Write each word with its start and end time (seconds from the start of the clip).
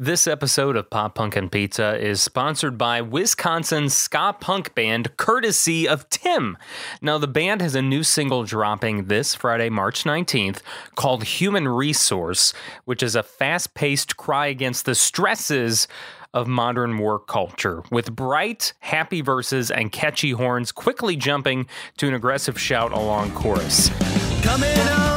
This 0.00 0.28
episode 0.28 0.76
of 0.76 0.90
Pop 0.90 1.16
Punk 1.16 1.34
and 1.34 1.50
Pizza 1.50 1.98
is 1.98 2.22
sponsored 2.22 2.78
by 2.78 3.00
Wisconsin's 3.00 3.96
ska 3.96 4.32
punk 4.38 4.72
band 4.76 5.16
Courtesy 5.16 5.88
of 5.88 6.08
Tim. 6.08 6.56
Now, 7.02 7.18
the 7.18 7.26
band 7.26 7.60
has 7.62 7.74
a 7.74 7.82
new 7.82 8.04
single 8.04 8.44
dropping 8.44 9.06
this 9.06 9.34
Friday, 9.34 9.70
March 9.70 10.04
19th, 10.04 10.60
called 10.94 11.24
Human 11.24 11.66
Resource, 11.66 12.54
which 12.84 13.02
is 13.02 13.16
a 13.16 13.24
fast 13.24 13.74
paced 13.74 14.16
cry 14.16 14.46
against 14.46 14.84
the 14.84 14.94
stresses 14.94 15.88
of 16.32 16.46
modern 16.46 16.98
work 16.98 17.26
culture, 17.26 17.82
with 17.90 18.14
bright, 18.14 18.74
happy 18.78 19.20
verses 19.20 19.68
and 19.68 19.90
catchy 19.90 20.30
horns 20.30 20.70
quickly 20.70 21.16
jumping 21.16 21.66
to 21.96 22.06
an 22.06 22.14
aggressive 22.14 22.60
shout 22.60 22.92
along 22.92 23.32
chorus. 23.32 23.88
Coming 24.44 24.76
home, 24.76 25.07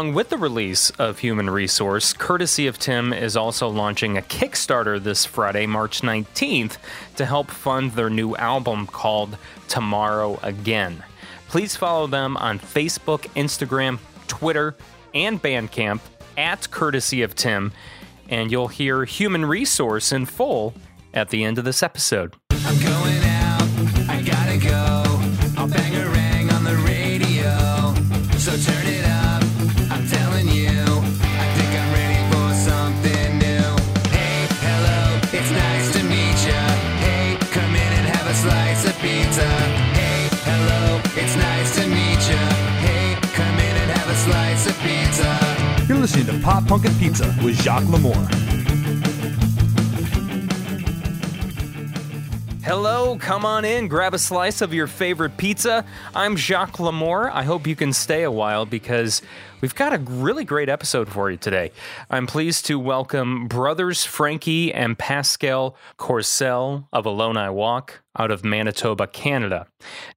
along 0.00 0.14
with 0.14 0.30
the 0.30 0.38
release 0.38 0.88
of 0.92 1.18
Human 1.18 1.50
Resource, 1.50 2.14
Courtesy 2.14 2.66
of 2.66 2.78
Tim 2.78 3.12
is 3.12 3.36
also 3.36 3.68
launching 3.68 4.16
a 4.16 4.22
Kickstarter 4.22 4.98
this 5.02 5.26
Friday, 5.26 5.66
March 5.66 6.00
19th, 6.00 6.78
to 7.16 7.26
help 7.26 7.50
fund 7.50 7.92
their 7.92 8.08
new 8.08 8.34
album 8.36 8.86
called 8.86 9.36
Tomorrow 9.68 10.40
Again. 10.42 11.04
Please 11.48 11.76
follow 11.76 12.06
them 12.06 12.38
on 12.38 12.58
Facebook, 12.58 13.28
Instagram, 13.34 13.98
Twitter, 14.26 14.74
and 15.12 15.42
Bandcamp 15.42 16.00
at 16.38 16.70
Courtesy 16.70 17.20
of 17.20 17.34
Tim, 17.34 17.70
and 18.30 18.50
you'll 18.50 18.68
hear 18.68 19.04
Human 19.04 19.44
Resource 19.44 20.12
in 20.12 20.24
full 20.24 20.72
at 21.12 21.28
the 21.28 21.44
end 21.44 21.58
of 21.58 21.66
this 21.66 21.82
episode. 21.82 22.36
Pop 46.42 46.66
Punk 46.66 46.86
and 46.86 46.98
Pizza 46.98 47.34
with 47.44 47.60
Jacques 47.62 47.84
Lamour. 47.84 48.14
Hello, 52.62 53.18
come 53.18 53.44
on 53.44 53.64
in, 53.64 53.88
grab 53.88 54.14
a 54.14 54.18
slice 54.18 54.62
of 54.62 54.72
your 54.72 54.86
favorite 54.86 55.36
pizza. 55.36 55.84
I'm 56.14 56.36
Jacques 56.36 56.78
Lamour. 56.78 57.30
I 57.30 57.42
hope 57.42 57.66
you 57.66 57.76
can 57.76 57.92
stay 57.92 58.22
a 58.22 58.30
while 58.30 58.64
because 58.64 59.20
we've 59.60 59.74
got 59.74 59.92
a 59.92 59.98
really 59.98 60.44
great 60.44 60.68
episode 60.68 61.08
for 61.08 61.30
you 61.30 61.36
today. 61.36 61.72
I'm 62.08 62.26
pleased 62.26 62.66
to 62.66 62.78
welcome 62.78 63.46
brothers 63.46 64.04
Frankie 64.04 64.72
and 64.72 64.96
Pascal 64.96 65.76
Courcelle 65.98 66.86
of 66.92 67.04
Alone 67.04 67.36
I 67.36 67.50
Walk 67.50 68.02
out 68.18 68.30
of 68.30 68.44
Manitoba, 68.44 69.08
Canada. 69.08 69.66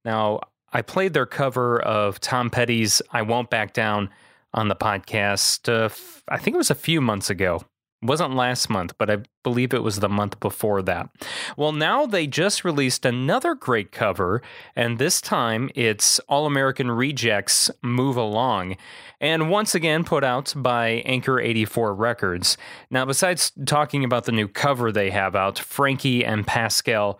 Now, 0.04 0.40
I 0.72 0.80
played 0.80 1.12
their 1.12 1.26
cover 1.26 1.80
of 1.82 2.18
Tom 2.20 2.50
Petty's 2.50 3.02
I 3.10 3.22
Won't 3.22 3.50
Back 3.50 3.74
Down 3.74 4.10
on 4.54 4.68
the 4.68 4.76
podcast, 4.76 5.68
uh, 5.68 5.86
f- 5.86 6.22
I 6.28 6.38
think 6.38 6.54
it 6.54 6.58
was 6.58 6.70
a 6.70 6.74
few 6.74 7.00
months 7.00 7.28
ago 7.28 7.60
wasn't 8.04 8.34
last 8.34 8.68
month, 8.68 8.92
but 8.98 9.10
I 9.10 9.18
believe 9.42 9.72
it 9.72 9.82
was 9.82 10.00
the 10.00 10.08
month 10.08 10.38
before 10.38 10.82
that. 10.82 11.08
Well, 11.56 11.72
now 11.72 12.04
they 12.04 12.26
just 12.26 12.64
released 12.64 13.06
another 13.06 13.54
great 13.54 13.92
cover, 13.92 14.42
and 14.76 14.98
this 14.98 15.20
time 15.20 15.70
it's 15.74 16.18
All 16.28 16.46
American 16.46 16.90
Rejects 16.90 17.70
Move 17.82 18.16
Along, 18.16 18.76
and 19.20 19.50
once 19.50 19.74
again 19.74 20.04
put 20.04 20.22
out 20.22 20.52
by 20.54 21.02
Anchor 21.06 21.40
84 21.40 21.94
Records. 21.94 22.58
Now, 22.90 23.06
besides 23.06 23.52
talking 23.64 24.04
about 24.04 24.24
the 24.24 24.32
new 24.32 24.48
cover 24.48 24.92
they 24.92 25.10
have 25.10 25.34
out, 25.34 25.58
Frankie 25.58 26.24
and 26.24 26.46
Pascal 26.46 27.18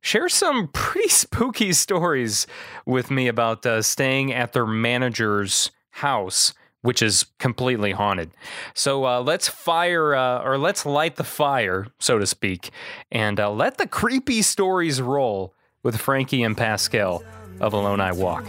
share 0.00 0.30
some 0.30 0.68
pretty 0.72 1.10
spooky 1.10 1.74
stories 1.74 2.46
with 2.86 3.10
me 3.10 3.28
about 3.28 3.66
uh, 3.66 3.82
staying 3.82 4.32
at 4.32 4.54
their 4.54 4.66
manager's 4.66 5.70
house 5.90 6.54
which 6.82 7.00
is 7.00 7.26
completely 7.38 7.92
haunted. 7.92 8.30
So 8.74 9.06
uh, 9.06 9.20
let's 9.22 9.48
fire, 9.48 10.14
uh, 10.14 10.42
or 10.42 10.58
let's 10.58 10.84
light 10.84 11.16
the 11.16 11.24
fire, 11.24 11.86
so 11.98 12.18
to 12.18 12.26
speak, 12.26 12.70
and 13.10 13.40
uh, 13.40 13.50
let 13.50 13.78
the 13.78 13.86
creepy 13.86 14.42
stories 14.42 15.00
roll 15.00 15.54
with 15.82 15.96
Frankie 15.96 16.42
and 16.42 16.56
Pascal 16.56 17.24
of 17.60 17.72
Alone 17.72 18.00
I 18.00 18.12
Walk. 18.12 18.44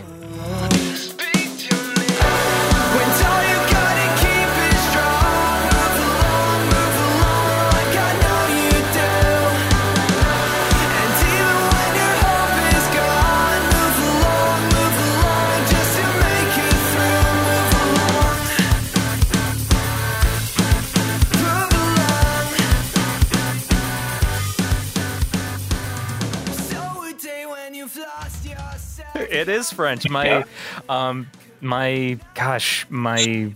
It 29.34 29.50
is 29.50 29.72
French. 29.72 30.10
My, 30.10 30.46
um, 30.90 31.30
my 31.62 32.18
gosh, 32.36 32.86
my, 32.90 33.54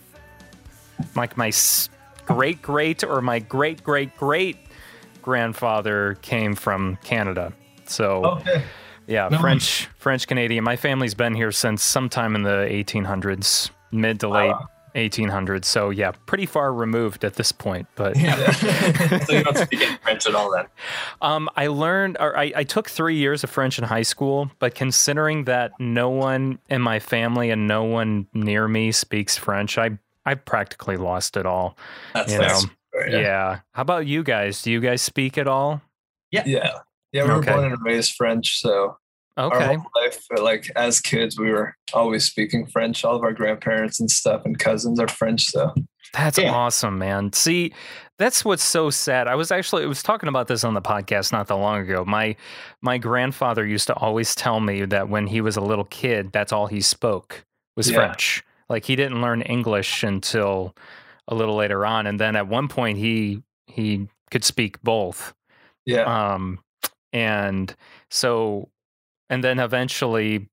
like 1.15 1.37
my 1.37 1.51
great 2.25 2.61
great 2.61 3.03
or 3.03 3.21
my 3.21 3.39
great 3.39 3.83
great 3.83 4.15
great 4.17 4.57
grandfather 5.21 6.17
came 6.21 6.55
from 6.55 6.97
Canada. 7.03 7.53
So. 7.85 8.25
Okay. 8.25 8.63
Yeah, 9.09 9.29
French 9.39 9.87
French 9.95 10.27
Canadian. 10.27 10.65
My 10.65 10.75
family's 10.75 11.13
been 11.13 11.33
here 11.33 11.53
since 11.53 11.81
sometime 11.81 12.35
in 12.35 12.43
the 12.43 12.67
1800s, 12.69 13.69
mid 13.89 14.19
to 14.19 14.27
late 14.27 14.53
1800s. 14.97 15.65
So 15.65 15.89
yeah, 15.91 16.11
pretty 16.25 16.45
far 16.45 16.73
removed 16.73 17.23
at 17.23 17.35
this 17.35 17.51
point. 17.51 17.87
But 17.95 18.15
so 18.17 19.33
you 19.33 19.43
don't 19.43 19.57
speak 19.57 19.81
any 19.81 19.97
French 19.97 20.27
at 20.27 20.35
all 20.35 20.51
then? 20.51 20.65
um, 21.21 21.49
I 21.55 21.67
learned, 21.67 22.17
or 22.19 22.37
I, 22.37 22.51
I 22.55 22.63
took 22.63 22.89
three 22.89 23.15
years 23.15 23.43
of 23.43 23.49
French 23.49 23.77
in 23.77 23.85
high 23.85 24.01
school. 24.01 24.51
But 24.59 24.75
considering 24.75 25.45
that 25.45 25.71
no 25.79 26.09
one 26.09 26.59
in 26.69 26.81
my 26.81 26.99
family 26.99 27.49
and 27.51 27.67
no 27.67 27.83
one 27.83 28.27
near 28.33 28.67
me 28.67 28.91
speaks 28.91 29.37
French, 29.37 29.77
I 29.77 29.97
I 30.25 30.35
practically 30.35 30.97
lost 30.97 31.37
it 31.37 31.45
all. 31.45 31.77
That's 32.13 32.33
You 32.33 32.39
nice. 32.39 32.65
Yeah. 33.09 33.59
How 33.73 33.81
about 33.83 34.07
you 34.07 34.23
guys? 34.23 34.61
Do 34.61 34.71
you 34.71 34.81
guys 34.81 35.01
speak 35.01 35.37
at 35.37 35.47
all? 35.47 35.81
Yeah. 36.31 36.43
Yeah, 36.45 37.23
we 37.23 37.29
were 37.29 37.35
Okay. 37.37 37.51
born 37.53 37.71
and 37.71 37.77
raised 37.85 38.15
French, 38.15 38.59
so 38.59 38.97
our 39.37 39.55
Okay. 39.55 39.75
whole 39.75 39.85
life, 40.03 40.19
but 40.29 40.41
like 40.43 40.69
as 40.75 40.99
kids, 40.99 41.37
we 41.39 41.49
were 41.51 41.75
always 41.93 42.25
speaking 42.25 42.65
French. 42.67 43.05
All 43.05 43.15
of 43.15 43.23
our 43.23 43.33
grandparents 43.33 43.99
and 43.99 44.09
stuff 44.09 44.41
and 44.45 44.57
cousins 44.57 44.99
are 44.99 45.07
French, 45.07 45.45
so 45.45 45.73
That's 46.13 46.37
Yeah. 46.37 46.51
awesome, 46.53 46.97
man. 46.97 47.33
See, 47.33 47.73
that's 48.17 48.45
what's 48.45 48.63
so 48.63 48.89
sad. 48.89 49.27
I 49.27 49.35
was 49.35 49.51
actually 49.51 49.83
I 49.83 49.87
was 49.87 50.01
talking 50.01 50.29
about 50.29 50.47
this 50.47 50.63
on 50.63 50.73
the 50.73 50.81
podcast 50.81 51.31
not 51.33 51.47
that 51.47 51.55
long 51.55 51.81
ago. 51.81 52.05
My 52.05 52.35
my 52.81 52.97
grandfather 52.97 53.65
used 53.65 53.87
to 53.87 53.93
always 53.95 54.33
tell 54.33 54.59
me 54.61 54.85
that 54.85 55.09
when 55.09 55.27
he 55.27 55.41
was 55.41 55.57
a 55.57 55.61
little 55.61 55.83
kid, 55.85 56.31
that's 56.31 56.53
all 56.53 56.67
he 56.67 56.79
spoke 56.81 57.45
was 57.75 57.89
Yeah. 57.89 57.97
French. 57.97 58.41
Like 58.69 58.85
he 58.85 58.95
didn't 58.95 59.21
learn 59.21 59.41
English 59.43 60.01
until 60.03 60.75
a 61.27 61.35
little 61.35 61.55
later 61.55 61.85
on, 61.85 62.07
and 62.07 62.17
then 62.19 62.35
at 62.37 62.47
one 62.47 62.69
point 62.69 62.97
he 62.97 63.43
he 63.67 64.07
could 64.31 64.45
speak 64.45 64.81
both. 64.81 65.33
yeah. 65.85 66.03
Um, 66.33 66.59
and 67.13 67.75
so, 68.09 68.69
and 69.29 69.43
then 69.43 69.59
eventually, 69.59 70.49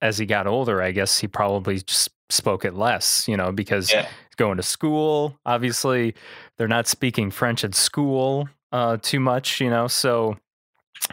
as 0.00 0.18
he 0.18 0.26
got 0.26 0.46
older, 0.46 0.82
I 0.82 0.92
guess 0.92 1.18
he 1.18 1.28
probably 1.28 1.80
just 1.80 2.10
spoke 2.30 2.64
it 2.64 2.74
less, 2.74 3.28
you 3.28 3.36
know, 3.36 3.52
because 3.52 3.92
Yeah. 3.92 4.08
going 4.36 4.56
to 4.56 4.62
school. 4.62 5.38
Obviously, 5.44 6.14
they're 6.56 6.68
not 6.68 6.86
speaking 6.86 7.30
French 7.30 7.64
at 7.64 7.74
school 7.74 8.48
uh, 8.72 8.96
too 9.02 9.20
much, 9.20 9.60
you 9.60 9.70
know. 9.70 9.86
So, 9.86 10.38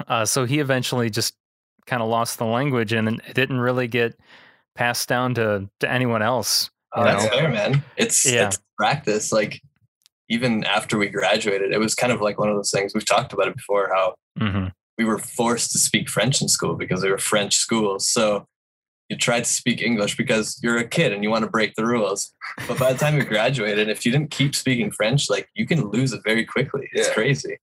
uh, 0.08 0.26
so 0.26 0.46
he 0.46 0.60
eventually 0.60 1.10
just 1.10 1.36
kind 1.86 2.02
of 2.02 2.10
lost 2.10 2.38
the 2.38 2.46
language, 2.46 2.94
and 2.94 3.08
it 3.28 3.34
didn't 3.34 3.60
really 3.60 3.88
get 3.88 4.18
passed 4.76 5.10
down 5.10 5.34
to 5.36 5.70
to 5.82 5.92
anyone 5.92 6.22
else 6.22 6.70
You 6.96 7.04
that's 7.04 7.24
know? 7.26 7.30
fair, 7.30 7.50
man. 7.50 7.84
It's 7.98 8.26
Yeah. 8.26 8.48
it's 8.48 8.60
practice. 8.78 9.32
Like 9.32 9.62
even 10.30 10.64
after 10.64 10.98
we 10.98 11.10
graduated, 11.10 11.72
it 11.72 11.80
was 11.80 11.96
kind 11.96 12.14
of 12.14 12.22
like 12.22 12.40
one 12.40 12.50
of 12.50 12.56
those 12.56 12.72
things 12.72 12.94
we've 12.94 13.06
talked 13.06 13.34
about 13.34 13.48
it 13.48 13.56
before. 13.56 13.92
How 13.94 14.16
hmm 14.38 14.68
we 15.00 15.06
were 15.06 15.18
forced 15.18 15.72
to 15.72 15.80
speak 15.80 16.10
French 16.10 16.42
in 16.42 16.50
school 16.50 16.76
because 16.76 17.02
they 17.02 17.10
were 17.10 17.18
French 17.18 17.56
schools. 17.56 18.08
So 18.08 18.46
you 19.08 19.16
tried 19.16 19.46
to 19.46 19.50
speak 19.50 19.82
English 19.82 20.18
because 20.18 20.60
you're 20.62 20.78
a 20.78 20.88
kid 20.88 21.14
and 21.14 21.24
you 21.24 21.30
want 21.30 21.46
to 21.46 21.50
break 21.50 21.74
the 21.76 21.86
rules. 21.86 22.34
But 22.68 22.78
by 22.78 22.92
the 22.92 23.00
time 23.00 23.16
you 23.16 23.24
graduated, 23.24 23.88
if 23.88 24.06
you 24.06 24.12
didn't 24.12 24.30
keep 24.30 24.54
speaking 24.54 24.92
French, 24.92 25.30
like 25.30 25.48
you 25.56 25.66
can 25.66 25.88
lose 25.88 26.12
it 26.12 26.22
very 26.26 26.46
quickly. 26.46 26.90
It's 26.92 27.08
Yeah. 27.08 27.14
crazy. 27.14 27.58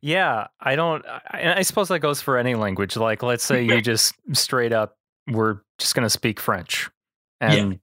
Yeah, 0.00 0.46
I 0.58 0.74
don't. 0.74 1.04
I, 1.06 1.58
I 1.58 1.62
suppose 1.62 1.88
that 1.88 2.00
goes 2.00 2.20
for 2.20 2.38
any 2.38 2.54
language. 2.56 2.96
Like, 2.96 3.22
let's 3.22 3.44
say 3.44 3.62
you 3.62 3.80
just 3.80 4.14
straight 4.32 4.72
up, 4.72 4.96
we're 5.28 5.58
just 5.78 5.94
going 5.94 6.04
to 6.04 6.10
speak 6.10 6.40
French, 6.40 6.90
and 7.40 7.78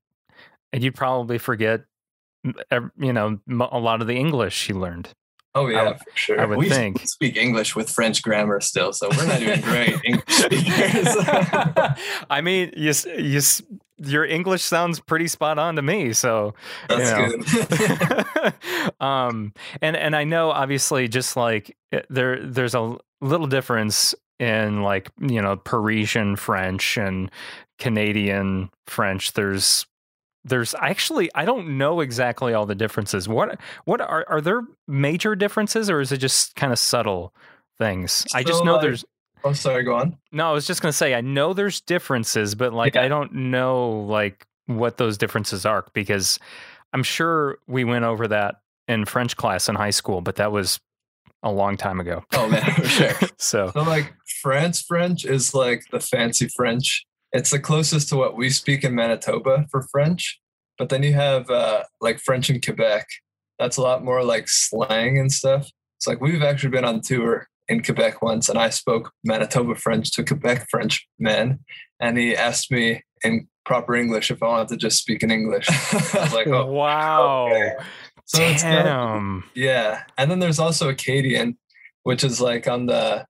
and 0.73 0.83
you'd 0.83 0.95
probably 0.95 1.38
forget, 1.38 1.85
you 2.44 3.13
know, 3.13 3.39
a 3.49 3.79
lot 3.79 4.01
of 4.01 4.07
the 4.07 4.17
English 4.17 4.67
you 4.67 4.75
learned. 4.75 5.07
Oh 5.57 5.68
yeah, 5.68 5.83
would- 5.89 5.98
for 6.00 6.06
sure. 6.15 6.39
I 6.42 6.45
would 6.45 6.57
we 6.57 6.69
think. 6.69 7.01
speak 7.07 7.36
English 7.38 7.75
with 7.75 7.89
French 7.89 8.21
grammar 8.21 8.59
still, 8.62 8.94
so 8.94 9.09
we're 9.15 9.25
not 9.25 9.42
even 9.42 9.62
great 9.62 9.95
English 10.06 10.24
speakers. 10.27 11.07
I 12.30 12.42
mean, 12.42 12.71
you 12.75 12.94
you 13.18 13.42
your 14.00 14.25
English 14.25 14.62
sounds 14.62 15.00
pretty 15.00 15.27
spot 15.27 15.57
on 15.57 15.75
to 15.75 15.81
me. 15.81 16.13
So 16.13 16.54
That's 16.88 17.09
you 17.09 18.18
know. 18.18 18.24
good. 18.92 19.01
um, 19.01 19.54
and 19.81 19.95
and 19.95 20.15
I 20.15 20.24
know 20.24 20.51
obviously 20.51 21.07
just 21.07 21.36
like 21.36 21.75
there 22.09 22.39
there's 22.44 22.75
a 22.75 22.95
little 23.21 23.48
difference 23.48 24.13
in 24.39 24.83
like 24.83 25.09
you 25.19 25.42
know 25.42 25.57
Parisian 25.57 26.36
French 26.36 26.98
and 26.98 27.31
Canadian 27.80 28.69
French. 28.86 29.33
There's 29.33 29.88
there's 30.47 30.73
actually 30.75 31.29
I 31.35 31.45
don't 31.45 31.77
know 31.77 31.99
exactly 32.01 32.53
all 32.53 32.65
the 32.65 32.75
differences. 32.75 33.27
What 33.27 33.59
what 33.85 34.01
are 34.01 34.25
are 34.27 34.41
there 34.41 34.61
major 34.88 35.35
differences 35.35 35.89
or 35.89 36.01
is 36.01 36.11
it 36.11 36.17
just 36.17 36.55
kind 36.55 36.71
of 36.73 36.79
subtle 36.79 37.33
things? 37.77 38.25
I 38.33 38.44
just 38.44 38.63
know 38.63 38.73
like- 38.73 38.81
there's 38.81 39.05
oh, 39.44 39.53
sorry. 39.53 39.83
Go 39.83 39.95
on. 39.95 40.17
no, 40.31 40.49
I 40.49 40.53
was 40.53 40.65
just 40.67 40.81
gonna 40.81 40.91
say 40.94 41.13
I 41.13 41.21
know 41.21 41.53
there's 41.53 41.81
differences, 41.81 42.55
but 42.55 42.73
like 42.73 42.95
Yeah. 42.95 43.03
I 43.03 43.07
don't 43.07 43.33
know 43.33 43.89
like 44.07 44.45
what 44.65 44.97
those 44.97 45.17
differences 45.17 45.65
are 45.65 45.85
because 45.94 46.39
I'm 46.94 47.03
sure 47.03 47.57
we 47.67 47.83
went 47.83 48.05
over 48.05 48.27
that 48.29 48.55
in 48.88 49.05
French 49.05 49.35
class 49.38 49.67
in 49.69 49.75
high 49.75 49.89
school, 49.91 50.21
but 50.21 50.38
that 50.38 50.51
was 50.51 50.79
a 51.44 51.51
long 51.51 51.77
time 51.77 51.99
ago. 51.99 52.23
oh 52.33 52.49
man, 52.49 52.63
for 52.73 52.85
sure. 52.88 53.11
So 53.38 53.71
So 53.73 53.81
like 53.83 54.13
France 54.41 54.81
French 54.81 55.23
is 55.25 55.53
like 55.53 55.83
the 55.91 55.99
fancy 55.99 56.47
French. 56.55 57.05
It's 57.33 57.51
the 57.51 57.59
closest 57.59 58.09
to 58.09 58.15
what 58.15 58.38
we 58.38 58.50
speak 58.50 58.83
in 58.83 58.95
Manitoba 58.95 59.65
for 59.69 59.88
French. 59.91 60.39
But 60.77 60.89
then 60.89 61.03
you 61.03 61.13
have 61.13 61.50
uh, 61.50 61.83
like 62.01 62.19
French 62.19 62.50
in 62.50 62.62
Quebec. 62.62 63.07
That's 63.59 63.77
a 63.77 63.81
lot 63.81 64.03
more 64.03 64.24
like 64.24 64.47
slang 64.47 65.18
and 65.18 65.31
stuff. 65.31 65.69
It's 65.97 66.07
like 66.07 66.21
we've 66.21 66.44
actually 66.44 66.69
been 66.69 66.85
on 66.85 67.01
tour 67.01 67.47
in 67.68 67.83
Quebec 67.83 68.21
once, 68.21 68.50
and 68.50 68.57
I 68.57 68.69
spoke 68.69 69.12
Manitoba 69.24 69.75
French 69.75 70.12
to 70.13 70.24
Quebec 70.24 70.68
French 70.69 71.07
man, 71.19 71.59
and 72.00 72.18
he 72.18 72.35
asked 72.35 72.71
me 72.71 73.03
in 73.24 73.47
proper 73.65 73.95
English 73.95 74.31
if 74.31 74.41
I 74.41 74.47
wanted 74.47 74.69
to 74.69 74.77
just 74.77 75.00
speak 75.00 75.23
in 75.23 75.31
English. 75.31 75.68
I 75.69 76.19
was 76.21 76.33
like, 76.33 76.47
oh, 76.47 76.68
wow, 76.68 77.47
okay. 77.47 77.73
so 78.25 78.41
it's 78.44 78.62
damn, 78.62 79.44
yeah, 79.53 80.03
and 80.18 80.31
then 80.31 80.39
there's 80.39 80.59
also 80.59 80.89
Acadian, 80.89 81.57
which 82.03 82.23
is 82.23 82.39
like 82.39 82.68
on 82.68 82.85
the 82.85 83.25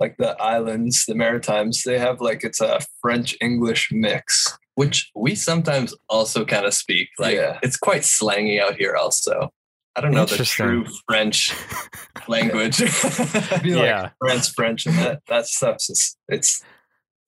like 0.00 0.16
the 0.18 0.40
islands, 0.40 1.04
the 1.06 1.14
Maritimes. 1.14 1.82
They 1.84 1.98
have 1.98 2.20
like 2.20 2.44
it's 2.44 2.60
a 2.60 2.80
French 3.00 3.36
English 3.40 3.90
mix. 3.92 4.56
Which 4.74 5.10
we 5.14 5.34
sometimes 5.34 5.94
also 6.10 6.44
kind 6.44 6.66
of 6.66 6.74
speak. 6.74 7.08
Like 7.18 7.34
Yeah. 7.36 7.58
it's 7.62 7.78
quite 7.78 8.02
slangy 8.02 8.60
out 8.60 8.76
here 8.76 8.94
also. 8.94 9.50
I 9.96 10.02
don't 10.02 10.10
know 10.12 10.26
the 10.26 10.44
true 10.44 10.84
French 11.08 11.50
language. 12.28 12.80
It'd 12.82 13.18
like 13.18 13.64
Yeah. 13.64 14.10
French, 14.18 14.52
French, 14.54 14.84
and 14.86 14.98
that 14.98 15.22
that 15.28 15.46
stuff's 15.46 15.86
just 15.86 16.18
it's 16.28 16.62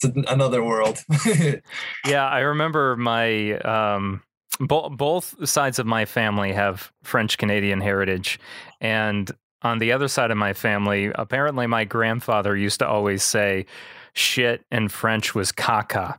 it's 0.03 0.15
another 0.31 0.63
world. 0.63 0.99
yeah. 2.07 2.29
I 2.29 2.41
remember 2.41 2.97
my 2.97 3.53
um, 3.61 4.23
bo- 4.61 4.91
both 4.91 5.35
sides 5.49 5.79
of 5.79 5.87
my 5.87 6.05
family 6.05 6.53
have 6.53 6.93
French 7.03 7.39
Canadian 7.39 7.81
heritage, 7.81 8.39
and 8.83 9.31
on 9.63 9.79
the 9.79 9.93
other 9.93 10.09
side 10.09 10.31
of 10.31 10.37
my 10.37 10.53
family, 10.53 11.11
apparently 11.15 11.67
my 11.67 11.85
grandfather 11.85 12.57
used 12.57 12.79
to 12.81 12.87
always 12.89 13.23
say 13.23 13.67
shit 14.13 14.65
in 14.71 14.89
French 14.89 15.35
was 15.35 15.53
caca. 15.53 16.19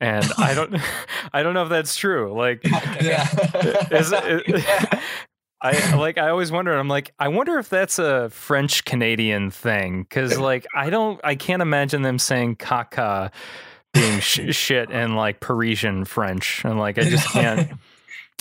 And 0.00 0.26
I 0.38 0.54
don't 0.54 0.76
I 1.32 1.42
don't 1.42 1.54
know 1.54 1.62
if 1.62 1.68
that's 1.68 1.96
true. 1.96 2.36
Like 2.36 2.62
yeah, 3.00 3.26
is 3.90 4.12
it, 4.12 5.00
I 5.62 5.96
like 5.96 6.18
I 6.18 6.28
always 6.28 6.52
wonder 6.52 6.76
I'm 6.76 6.88
like 6.88 7.12
I 7.18 7.28
wonder 7.28 7.58
if 7.58 7.68
that's 7.70 7.98
a 7.98 8.28
French 8.30 8.84
Canadian 8.84 9.50
thing 9.50 10.06
cuz 10.10 10.38
like 10.38 10.66
I 10.74 10.90
don't 10.90 11.18
I 11.24 11.34
can't 11.34 11.62
imagine 11.62 12.02
them 12.02 12.18
saying 12.18 12.56
caca 12.56 13.32
being 13.94 14.20
sh- 14.20 14.54
shit 14.54 14.90
in 14.90 15.14
like 15.14 15.40
Parisian 15.40 16.04
French 16.04 16.62
and 16.64 16.78
like 16.78 16.98
I 16.98 17.04
just 17.04 17.28
can't 17.30 17.72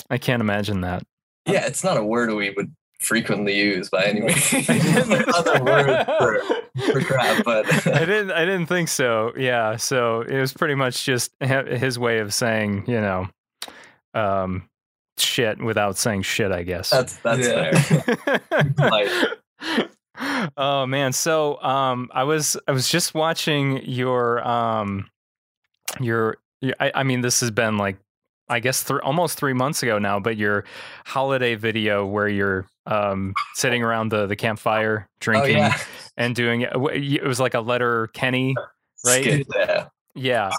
I 0.09 0.17
can't 0.17 0.41
imagine 0.41 0.81
that. 0.81 1.03
yeah, 1.47 1.65
it's 1.65 1.83
not 1.85 1.95
a 1.95 2.03
word 2.03 2.29
we 2.33 2.49
would 2.49 2.75
frequently 3.05 3.55
used 3.55 3.91
by 3.91 4.05
any 4.05 4.21
means. 4.21 4.49
didn't- 4.51 5.29
Other 5.35 5.63
word 5.63 6.05
for, 6.05 6.91
for 6.93 7.01
crap, 7.01 7.43
but 7.45 7.65
I 7.87 7.99
didn't. 8.05 8.31
I 8.31 8.45
didn't 8.45 8.65
think 8.67 8.89
so. 8.89 9.33
Yeah. 9.37 9.75
So 9.77 10.21
it 10.21 10.39
was 10.39 10.53
pretty 10.53 10.75
much 10.75 11.03
just 11.05 11.31
his 11.39 11.97
way 11.99 12.19
of 12.19 12.33
saying, 12.33 12.85
you 12.87 12.99
know, 13.01 13.27
um, 14.13 14.67
shit 15.17 15.59
without 15.63 15.97
saying 15.97 16.23
shit. 16.23 16.51
I 16.51 16.63
guess. 16.63 16.89
that's 16.89 17.15
that's 17.17 17.47
Yeah. 17.47 17.79
fair. 17.79 18.73
Like- 18.77 19.09
oh 20.57 20.85
man. 20.85 21.13
So 21.13 21.61
um, 21.61 22.09
I 22.13 22.23
was 22.23 22.57
I 22.67 22.71
was 22.71 22.89
just 22.89 23.13
watching 23.13 23.83
your 23.85 24.45
um, 24.47 25.09
your. 25.99 26.37
your- 26.61 26.75
I, 26.79 26.91
I 26.95 27.03
mean, 27.03 27.21
this 27.21 27.39
has 27.41 27.51
been 27.51 27.77
like. 27.77 27.97
I 28.47 28.59
guess 28.59 28.83
th- 28.83 28.99
almost 29.01 29.39
three 29.39 29.53
months 29.53 29.81
ago 29.81 29.97
now, 29.97 30.19
but 30.19 30.37
your 30.37 30.65
holiday 31.07 31.55
video 31.55 32.05
where 32.05 32.27
you're 32.27 32.67
um, 32.85 33.33
sitting 33.53 33.83
around 33.83 34.09
the, 34.09 34.27
the 34.27 34.35
campfire 34.35 35.07
Oh 35.09 35.15
drinking 35.19 35.57
yeah, 35.57 35.77
and 36.17 36.35
doing 36.35 36.61
it. 36.61 36.71
It 36.73 37.23
was 37.23 37.39
like 37.39 37.53
a 37.53 37.61
Letterkenny 37.61 38.55
right? 39.05 39.45
Yeah. 40.15 40.51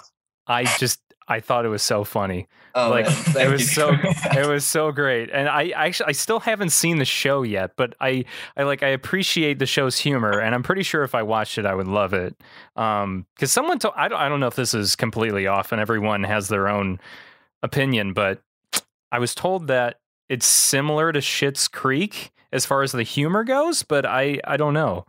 I 0.47 0.63
just 0.77 1.01
I 1.27 1.41
thought 1.41 1.65
it 1.65 1.69
was 1.69 1.83
so 1.83 2.03
funny. 2.05 2.47
Oh, 2.73 2.89
Like, 2.89 3.05
it 3.35 3.51
was 3.51 3.61
you. 3.61 3.67
so 3.67 3.91
it 3.91 4.47
was 4.47 4.63
so 4.63 4.91
great, 4.91 5.29
and 5.31 5.49
I 5.49 5.69
actually 5.69 6.09
I 6.09 6.11
still 6.13 6.39
haven't 6.39 6.69
seen 6.69 6.99
the 6.99 7.05
show 7.05 7.41
yet, 7.41 7.71
but 7.75 7.95
I 7.99 8.23
I 8.55 8.63
like 8.63 8.81
I 8.83 8.89
appreciate 8.89 9.59
the 9.59 9.65
show's 9.65 9.97
humor, 9.97 10.39
and 10.39 10.55
I'm 10.55 10.63
pretty 10.63 10.83
sure 10.83 11.03
if 11.03 11.15
I 11.15 11.23
watched 11.23 11.57
it, 11.57 11.65
I 11.65 11.75
would 11.75 11.87
love 11.87 12.13
it. 12.13 12.35
Um, 12.75 13.25
because 13.35 13.51
someone 13.51 13.79
told 13.79 13.95
I 13.97 14.07
don't 14.07 14.19
I 14.19 14.29
don't 14.29 14.39
know 14.39 14.47
if 14.47 14.55
this 14.55 14.73
is 14.73 14.95
completely 14.95 15.47
off, 15.47 15.71
and 15.71 15.81
everyone 15.81 16.23
has 16.23 16.47
their 16.47 16.69
own 16.69 16.99
opinion, 17.61 18.13
but 18.13 18.41
I 19.11 19.19
was 19.19 19.35
told 19.35 19.67
that 19.67 19.99
it's 20.29 20.45
similar 20.45 21.11
to 21.11 21.19
Schitt's 21.19 21.67
Creek 21.67 22.31
as 22.51 22.65
far 22.65 22.81
as 22.83 22.91
the 22.91 23.03
humor 23.03 23.43
goes, 23.43 23.83
but 23.83 24.05
I 24.05 24.39
I 24.45 24.57
don't 24.57 24.73
know. 24.73 25.05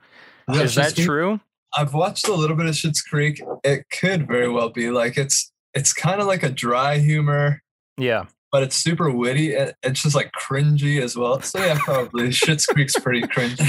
Yeah, 0.48 0.62
Is 0.62 0.74
that 0.76 0.96
true? 0.96 1.40
I've 1.76 1.92
watched 1.94 2.26
a 2.28 2.32
little 2.34 2.56
bit 2.56 2.66
of 2.66 2.74
Schitt's 2.74 3.02
Creek. 3.02 3.40
It 3.62 3.84
could 3.92 4.26
very 4.26 4.48
well 4.48 4.70
be 4.70 4.90
like 4.90 5.18
it's 5.18 5.52
it's 5.74 5.92
kind 5.92 6.20
of 6.20 6.26
like 6.26 6.42
a 6.42 6.48
dry 6.48 6.98
humor, 6.98 7.62
Yeah. 7.98 8.24
but 8.50 8.62
it's 8.62 8.74
super 8.74 9.10
witty. 9.10 9.52
It's 9.52 10.02
just 10.02 10.14
like 10.14 10.32
cringy 10.32 11.00
as 11.02 11.14
well. 11.16 11.40
So 11.42 11.58
yeah, 11.62 11.76
probably 11.78 12.28
Schitt's 12.30 12.64
Creek's 12.66 12.98
pretty 12.98 13.20
cringy. 13.22 13.60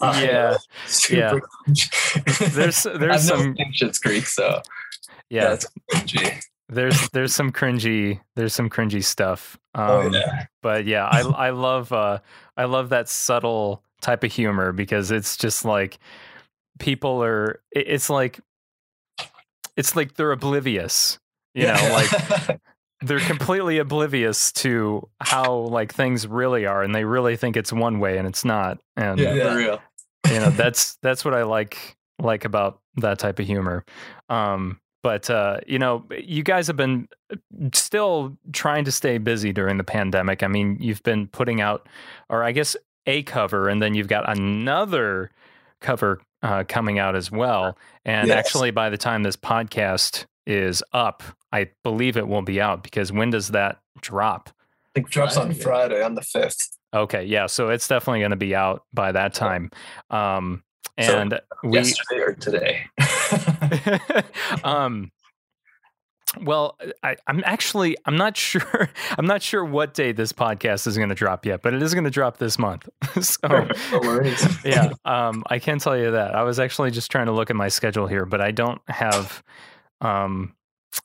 Uh, 0.00 0.20
Yeah. 0.20 0.56
yeah. 1.10 2.48
There's 2.50 2.82
there's 2.82 3.14
I've 3.14 3.20
some 3.22 3.54
Schitt's 3.72 3.98
Creek, 4.00 4.26
so 4.26 4.60
yeah. 5.30 5.50
That's 5.50 5.66
cringy. 5.92 6.42
There's 6.68 7.08
there's 7.10 7.34
some 7.34 7.52
cringy 7.52 8.20
there's 8.36 8.54
some 8.54 8.70
cringy 8.70 9.04
stuff 9.04 9.58
um 9.74 9.90
oh 9.90 10.10
yeah. 10.10 10.46
but 10.62 10.86
yeah 10.86 11.04
i 11.06 11.20
i 11.20 11.50
love 11.50 11.92
uh 11.92 12.18
i 12.56 12.64
love 12.64 12.88
that 12.88 13.08
subtle 13.08 13.82
type 14.00 14.24
of 14.24 14.32
humor 14.32 14.72
because 14.72 15.10
it's 15.10 15.36
just 15.36 15.64
like 15.64 15.98
people 16.78 17.22
are 17.22 17.60
it's 17.70 18.08
like 18.08 18.40
it's 19.76 19.94
like 19.96 20.14
they're 20.14 20.32
oblivious 20.32 21.18
you 21.54 21.66
know 21.66 21.72
like 21.92 22.60
they're 23.02 23.20
completely 23.20 23.78
oblivious 23.78 24.50
to 24.52 25.06
how 25.20 25.54
like 25.54 25.92
things 25.92 26.26
really 26.26 26.64
are 26.66 26.82
and 26.82 26.94
they 26.94 27.04
really 27.04 27.36
think 27.36 27.56
it's 27.56 27.72
one 27.72 27.98
way 28.00 28.16
and 28.18 28.26
it's 28.26 28.44
not 28.44 28.78
and 28.96 29.18
yeah, 29.20 29.34
Yeah. 29.34 29.50
for 29.52 29.56
real. 29.58 29.82
you 30.32 30.40
know 30.40 30.50
that's 30.56 30.96
that's 31.02 31.24
what 31.24 31.34
i 31.34 31.42
like 31.42 31.96
like 32.18 32.44
about 32.44 32.80
that 32.96 33.18
type 33.18 33.38
of 33.38 33.46
humor 33.46 33.84
um 34.28 34.78
but 35.04 35.30
uh 35.30 35.58
you 35.68 35.78
know 35.78 36.04
you 36.18 36.42
guys 36.42 36.66
have 36.66 36.76
been 36.76 37.06
still 37.72 38.36
trying 38.52 38.84
to 38.84 38.90
stay 38.90 39.18
busy 39.18 39.52
during 39.52 39.76
the 39.78 39.84
pandemic 39.84 40.42
i 40.42 40.48
mean 40.48 40.76
you've 40.80 41.02
been 41.04 41.28
putting 41.28 41.60
out 41.60 41.88
or 42.28 42.42
i 42.42 42.50
guess 42.50 42.74
a 43.06 43.22
cover 43.22 43.68
and 43.68 43.80
then 43.80 43.94
you've 43.94 44.08
got 44.08 44.28
another 44.36 45.30
cover 45.80 46.20
uh, 46.42 46.64
coming 46.66 46.98
out 46.98 47.14
as 47.14 47.30
well 47.30 47.76
and 48.04 48.28
Yes. 48.28 48.36
actually 48.38 48.70
by 48.70 48.90
the 48.90 48.96
time 48.98 49.22
this 49.22 49.36
podcast 49.36 50.24
is 50.46 50.82
up 50.92 51.22
i 51.52 51.68
believe 51.84 52.16
it 52.16 52.26
will 52.26 52.42
be 52.42 52.60
out 52.60 52.82
because 52.82 53.12
when 53.12 53.30
does 53.30 53.48
that 53.48 53.78
drop 54.00 54.50
think 54.94 55.10
Drops 55.10 55.36
on 55.36 55.48
Friday. 55.48 55.62
Friday 55.62 56.02
on 56.02 56.14
the 56.14 56.22
fifth. 56.22 56.78
Okay, 56.94 57.24
yeah. 57.24 57.46
So 57.46 57.70
it's 57.70 57.88
definitely 57.88 58.20
going 58.20 58.30
to 58.30 58.36
be 58.36 58.54
out 58.54 58.84
by 58.92 59.10
that 59.10 59.34
time. 59.34 59.72
Um, 60.10 60.62
So, 61.00 61.18
and 61.18 61.40
we, 61.64 61.78
yesterday 61.78 62.20
or 62.20 62.34
today. 62.34 62.86
um, 64.64 65.10
well, 66.40 66.78
I, 67.02 67.16
I'm 67.26 67.42
actually 67.44 67.96
I'm 68.06 68.16
not 68.16 68.36
sure 68.44 68.88
I'm 69.18 69.26
not 69.26 69.42
sure 69.42 69.64
what 69.64 69.94
day 69.94 70.12
this 70.12 70.32
podcast 70.32 70.86
is 70.86 70.96
going 70.96 71.08
to 71.08 71.14
drop 71.14 71.46
yet, 71.46 71.62
but 71.62 71.74
it 71.74 71.82
is 71.82 71.94
going 71.94 72.04
to 72.04 72.10
drop 72.10 72.38
this 72.38 72.58
month. 72.58 72.88
so 73.20 73.48
No 73.48 74.00
worries. 74.00 74.64
yeah, 74.64 74.92
um, 75.04 75.42
I 75.48 75.58
can 75.58 75.78
tell 75.78 75.96
you 75.96 76.12
that. 76.12 76.34
I 76.34 76.42
was 76.42 76.58
actually 76.58 76.90
just 76.90 77.10
trying 77.10 77.26
to 77.26 77.32
look 77.32 77.50
at 77.50 77.56
my 77.56 77.68
schedule 77.68 78.06
here, 78.06 78.24
but 78.24 78.40
I 78.40 78.50
don't 78.50 78.80
have, 78.88 79.42
um, 80.00 80.54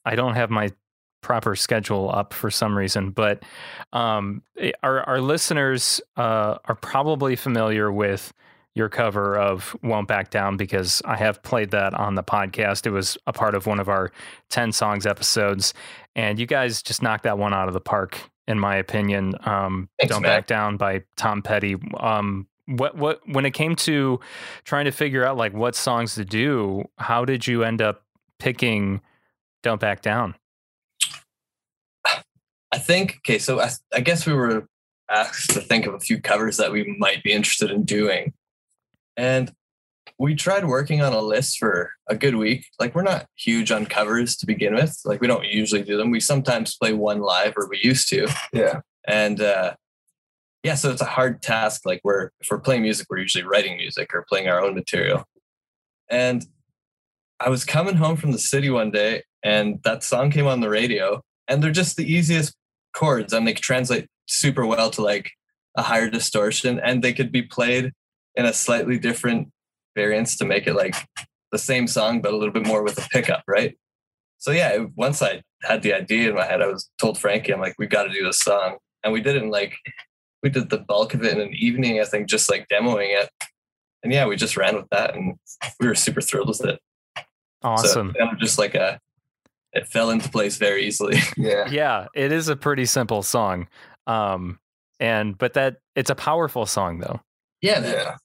I 0.05 0.15
don't 0.15 0.36
have 0.36 0.50
my 0.50 0.69
proper 1.22 1.55
schedule 1.55 2.10
up 2.13 2.34
for 2.34 2.50
some 2.50 2.77
reason. 2.77 3.12
But 3.12 3.43
um, 3.93 4.43
eh, 4.58 4.72
our 4.84 5.01
our 5.01 5.22
listeners 5.22 6.01
uh, 6.17 6.58
are 6.65 6.75
probably 6.75 7.36
familiar 7.36 7.91
with 7.91 8.34
your 8.75 8.89
cover 8.89 9.38
of 9.38 9.75
"Won't 9.83 10.07
Back 10.07 10.29
Down" 10.29 10.57
because 10.57 11.01
I 11.05 11.17
have 11.17 11.41
played 11.43 11.71
that 11.71 11.93
on 11.93 12.15
the 12.15 12.23
podcast. 12.23 12.85
It 12.85 12.91
was 12.91 13.17
a 13.27 13.33
part 13.33 13.55
of 13.55 13.65
one 13.65 13.79
of 13.79 13.89
our 13.89 14.11
ten 14.49 14.71
songs 14.71 15.05
episodes, 15.05 15.73
and 16.15 16.39
you 16.39 16.45
guys 16.45 16.81
just 16.81 17.01
knocked 17.01 17.23
that 17.23 17.38
one 17.38 17.53
out 17.53 17.67
of 17.67 17.73
the 17.73 17.81
park. 17.81 18.19
In 18.47 18.57
my 18.57 18.75
opinion, 18.77 19.35
um, 19.45 19.89
Thanks, 19.99 20.13
"Don't 20.13 20.21
man. 20.23 20.39
Back 20.39 20.47
Down" 20.47 20.77
by 20.77 21.03
Tom 21.17 21.41
Petty. 21.41 21.75
Um, 21.97 22.47
what 22.65 22.95
what 22.95 23.21
when 23.27 23.45
it 23.45 23.51
came 23.51 23.75
to 23.75 24.19
trying 24.63 24.85
to 24.85 24.91
figure 24.91 25.25
out 25.25 25.38
like 25.38 25.53
what 25.53 25.75
songs 25.75 26.15
to 26.15 26.25
do, 26.25 26.85
how 26.97 27.25
did 27.25 27.47
you 27.47 27.63
end 27.63 27.81
up 27.81 28.03
picking 28.39 29.01
"Don't 29.63 29.81
Back 29.81 30.01
Down"? 30.01 30.35
I 32.71 32.77
think 32.77 33.17
okay, 33.17 33.39
so 33.39 33.59
I, 33.59 33.71
I 33.93 33.99
guess 34.01 34.25
we 34.25 34.33
were 34.33 34.67
asked 35.09 35.51
to 35.51 35.61
think 35.61 35.85
of 35.88 35.93
a 35.93 35.99
few 35.99 36.21
covers 36.21 36.57
that 36.57 36.71
we 36.71 36.95
might 36.99 37.23
be 37.23 37.31
interested 37.31 37.71
in 37.71 37.83
doing, 37.83 38.33
and 39.17 39.51
we 40.17 40.35
tried 40.35 40.65
working 40.65 41.01
on 41.01 41.13
a 41.13 41.21
list 41.21 41.57
for 41.59 41.91
a 42.09 42.15
good 42.15 42.35
week. 42.35 42.65
Like 42.79 42.93
we're 42.95 43.03
not 43.03 43.27
huge 43.37 43.71
on 43.71 43.85
covers 43.85 44.35
to 44.37 44.45
begin 44.45 44.73
with. 44.75 44.99
Like 45.05 45.21
we 45.21 45.27
don't 45.27 45.45
usually 45.45 45.83
do 45.83 45.95
them. 45.97 46.11
We 46.11 46.19
sometimes 46.19 46.75
play 46.75 46.93
one 46.93 47.19
live, 47.19 47.53
or 47.57 47.67
we 47.69 47.79
used 47.83 48.09
to, 48.09 48.27
Yeah. 48.53 48.81
and 49.07 49.39
uh, 49.41 49.75
yeah, 50.63 50.75
so 50.75 50.91
it's 50.91 51.01
a 51.01 51.05
hard 51.05 51.41
task. 51.41 51.81
Like 51.85 52.01
we're 52.03 52.31
if 52.41 52.47
we're 52.51 52.59
playing 52.59 52.81
music, 52.81 53.07
we're 53.09 53.19
usually 53.19 53.43
writing 53.45 53.77
music 53.77 54.13
or 54.13 54.25
playing 54.27 54.47
our 54.49 54.61
own 54.61 54.75
material. 54.75 55.23
And 56.09 56.45
I 57.39 57.49
was 57.49 57.63
coming 57.63 57.95
home 57.95 58.17
from 58.17 58.31
the 58.33 58.39
city 58.39 58.69
one 58.69 58.91
day, 58.91 59.23
and 59.43 59.79
that 59.83 60.03
song 60.03 60.31
came 60.31 60.47
on 60.47 60.59
the 60.59 60.69
radio, 60.69 61.21
and 61.47 61.63
they're 61.63 61.71
just 61.71 61.95
the 61.95 62.11
easiest 62.11 62.53
chords, 62.93 63.31
and 63.31 63.47
they 63.47 63.53
translate 63.53 64.07
super 64.27 64.65
well 64.65 64.89
to 64.91 65.01
like 65.01 65.31
a 65.77 65.83
higher 65.83 66.09
distortion, 66.09 66.79
and 66.83 67.01
they 67.01 67.13
could 67.13 67.31
be 67.31 67.41
played 67.43 67.93
in 68.39 68.46
a 68.46 68.53
slightly 68.53 68.98
different 68.98 69.50
variance 69.96 70.38
to 70.38 70.46
make 70.46 70.65
it 70.65 70.74
like 70.74 70.96
the 71.51 71.58
same 71.58 71.88
song, 71.88 72.22
but 72.22 72.31
a 72.34 72.38
little 72.38 72.53
bit 72.53 72.65
more 72.65 72.84
with 72.84 72.98
a 72.98 73.10
pickup, 73.10 73.43
right? 73.48 73.77
So 74.38 74.51
yeah, 74.51 74.86
once 74.96 75.22
I 75.22 75.41
had 75.63 75.81
the 75.81 75.93
idea 75.93 76.29
in 76.29 76.36
my 76.36 76.46
head, 76.46 76.62
I 76.62 76.67
was 76.67 76.89
told 77.00 77.17
Frankie, 77.17 77.53
I'm 77.53 77.60
like, 77.60 77.75
we 77.77 77.86
got 77.86 78.03
to 78.03 78.13
do 78.13 78.24
this 78.24 78.39
song, 78.39 78.77
and 79.03 79.12
we 79.12 79.22
did 79.22 79.36
it 79.36 79.43
in 79.43 79.50
like 79.50 79.75
we 80.41 80.50
did 80.50 80.69
the 80.69 80.77
bulk 80.77 81.13
of 81.13 81.24
it 81.24 81.34
in 81.34 81.41
an 81.41 81.53
evening, 81.53 82.00
I 82.00 82.05
think, 82.05 82.29
just 82.29 82.50
like 82.50 82.67
demoing 82.72 83.10
it. 83.10 83.29
And 84.03 84.13
yeah, 84.13 84.25
we 84.25 84.38
just 84.38 84.55
ran 84.55 84.77
with 84.77 84.88
that, 84.91 85.13
and 85.15 85.36
we 85.81 85.88
were 85.88 85.96
super 85.96 86.22
thrilled 86.22 86.48
with 86.48 86.63
it. 86.63 86.79
Awesome. 87.62 88.13
So 88.13 88.19
kind 88.19 88.31
of 88.31 88.39
just 88.39 88.58
like 88.58 88.74
a, 88.74 89.01
it 89.74 89.86
fell 89.88 90.12
into 90.12 90.29
place 90.29 90.55
very 90.55 90.86
easily. 90.86 91.19
Yeah. 91.38 91.67
yeah, 91.69 92.08
it 92.15 92.31
is 92.31 92.48
a 92.48 92.55
pretty 92.55 92.86
simple 92.86 93.22
song. 93.22 93.67
Um, 94.08 94.60
and 95.01 95.38
but 95.38 95.53
that 95.53 95.77
it's 95.96 96.10
a 96.10 96.15
powerful 96.15 96.65
song 96.65 97.00
though. 97.00 97.19
yeah, 97.62 97.81
Yeah. 97.81 98.15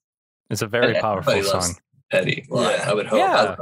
It's 0.51 0.63
a 0.63 0.67
very 0.67 0.93
Yeah, 0.95 1.01
powerful 1.01 1.43
song. 1.43 1.77
Eddie. 2.11 2.45
Well, 2.49 2.65
I- 2.65 2.75
Yeah. 2.75 2.91
I 2.91 2.95
would 2.95 3.07
hope. 3.07 3.19
Yeah. 3.19 3.57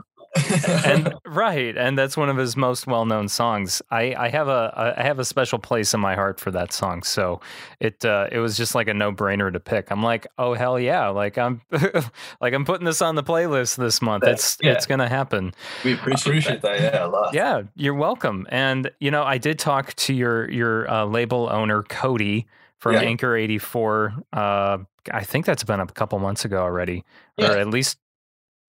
And 0.86 1.12
right, 1.26 1.76
and 1.76 1.98
that's 1.98 2.16
one 2.16 2.30
of 2.30 2.38
his 2.38 2.56
most 2.56 2.86
well-known 2.86 3.28
songs. 3.28 3.82
I, 3.90 4.14
I 4.16 4.28
have 4.30 4.48
a 4.48 4.94
I 4.98 5.02
have 5.02 5.18
a 5.18 5.26
special 5.26 5.58
place 5.58 5.92
in 5.92 6.00
my 6.00 6.14
heart 6.14 6.40
for 6.40 6.50
that 6.52 6.72
song. 6.72 7.02
So 7.02 7.40
it 7.80 8.02
uh, 8.02 8.28
it 8.32 8.38
was 8.38 8.56
just 8.56 8.74
like 8.74 8.88
a 8.88 8.94
no-brainer 8.94 9.52
to 9.52 9.60
pick. 9.60 9.90
I'm 9.90 10.02
like, 10.02 10.26
oh 10.38 10.54
hell 10.54 10.80
yeah! 10.80 11.08
Like 11.08 11.36
I'm 11.36 11.60
like 12.40 12.54
I'm 12.54 12.64
putting 12.64 12.86
this 12.86 13.02
on 13.02 13.14
the 13.14 13.22
playlist 13.22 13.76
this 13.76 14.00
month. 14.00 14.24
It's 14.26 14.56
Yeah. 14.62 14.72
it's 14.72 14.86
gonna 14.86 15.08
happen. 15.08 15.52
we 15.84 15.92
I 15.92 15.94
appreciate, 15.96 16.30
appreciate 16.32 16.62
that. 16.62 16.80
Yeah, 16.80 17.06
a 17.06 17.08
lot. 17.08 17.34
Yeah, 17.34 17.62
you're 17.76 17.92
welcome. 17.94 18.46
And 18.48 18.90
you 19.00 19.10
know, 19.10 19.24
I 19.24 19.36
did 19.36 19.58
talk 19.58 19.92
to 19.96 20.14
your 20.14 20.50
your 20.50 20.90
uh, 20.90 21.04
label 21.04 21.50
owner 21.52 21.82
Cody 21.82 22.46
from 22.78 22.94
Yeah. 22.94 23.00
Anchor 23.02 23.36
84. 23.36 24.14
Uh, 24.32 24.78
I 25.10 25.24
think 25.24 25.46
that's 25.46 25.64
been 25.64 25.80
a 25.80 25.86
couple 25.86 26.18
months 26.18 26.44
ago 26.44 26.58
already, 26.62 27.04
Yeah. 27.36 27.52
or 27.52 27.58
at 27.58 27.68
least 27.68 27.98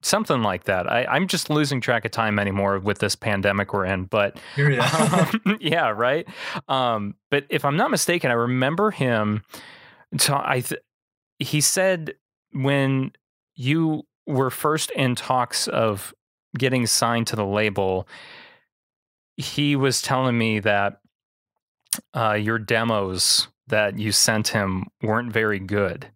something 0.01 0.41
like 0.41 0.65
that. 0.65 0.91
I, 0.91 1.05
I'm 1.05 1.27
just 1.27 1.49
losing 1.49 1.79
track 1.79 2.03
of 2.05 2.11
time 2.11 2.39
anymore 2.39 2.79
with 2.79 2.99
this 2.99 3.15
pandemic 3.15 3.73
we're 3.73 3.85
in. 3.85 4.05
But 4.05 4.37
Here 4.55 4.69
we 4.69 4.77
are. 4.79 5.29
um, 5.45 5.57
yeah, 5.61 5.89
right. 5.89 6.27
Um, 6.67 7.15
but 7.31 7.45
if 7.49 7.63
I'm 7.65 7.77
not 7.77 7.91
mistaken, 7.91 8.31
I 8.31 8.33
remember 8.33 8.91
him. 8.91 9.43
Ta- 10.17 10.43
I 10.45 10.61
th- 10.61 10.81
he 11.39 11.61
said 11.61 12.15
when 12.51 13.11
you 13.55 14.03
were 14.27 14.49
first 14.49 14.91
in 14.91 15.15
talks 15.15 15.67
of 15.67 16.13
getting 16.57 16.85
signed 16.87 17.27
to 17.27 17.35
the 17.35 17.45
label, 17.45 18.07
he 19.37 19.75
was 19.75 20.01
telling 20.01 20.37
me 20.37 20.59
that 20.59 20.99
uh, 22.13 22.33
your 22.33 22.59
demos 22.59 23.47
that 23.67 23.97
you 23.97 24.11
sent 24.11 24.49
him 24.49 24.85
weren't 25.01 25.31
very 25.31 25.59
good. 25.59 26.07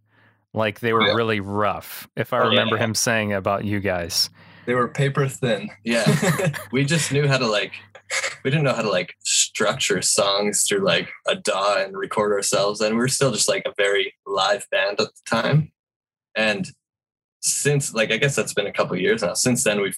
Like 0.58 0.80
they 0.82 0.92
were 0.94 1.08
Yeah. 1.08 1.14
really 1.14 1.40
rough. 1.40 2.08
If 2.18 2.34
I 2.34 2.40
Oh, 2.40 2.50
remember 2.50 2.76
yeah. 2.76 2.84
him 2.84 2.96
saying 2.96 3.32
about 3.34 3.64
you 3.64 3.80
guys. 3.80 4.30
they 4.66 4.74
were 4.76 4.88
paper 4.90 5.28
thin. 5.30 5.70
Yeah. 5.86 6.04
we 6.74 6.84
just 6.84 7.12
knew 7.14 7.28
how 7.28 7.38
to 7.38 7.48
like 7.48 7.72
we 8.44 8.50
didn't 8.52 8.64
know 8.66 8.74
how 8.74 8.82
to 8.82 8.90
like 8.90 9.16
structure 9.24 10.02
songs 10.02 10.64
through 10.68 10.80
like 10.80 11.10
a 11.28 11.36
DAW 11.36 11.76
and 11.84 11.98
record 11.98 12.32
ourselves 12.34 12.80
and 12.82 12.96
we 12.96 13.00
were 13.00 13.08
still 13.10 13.32
just 13.32 13.48
like 13.50 13.64
a 13.66 13.74
very 13.78 14.14
live 14.26 14.66
band 14.72 15.00
at 15.02 15.08
the 15.08 15.22
time 15.26 15.72
and 16.36 16.72
since 17.42 17.94
like 17.94 18.12
I 18.12 18.18
guess 18.18 18.36
that's 18.36 18.54
been 18.54 18.68
a 18.68 18.72
couple 18.74 18.96
of 18.96 19.02
years 19.02 19.22
now 19.24 19.34
since 19.34 19.64
then 19.66 19.82
we've 19.82 19.98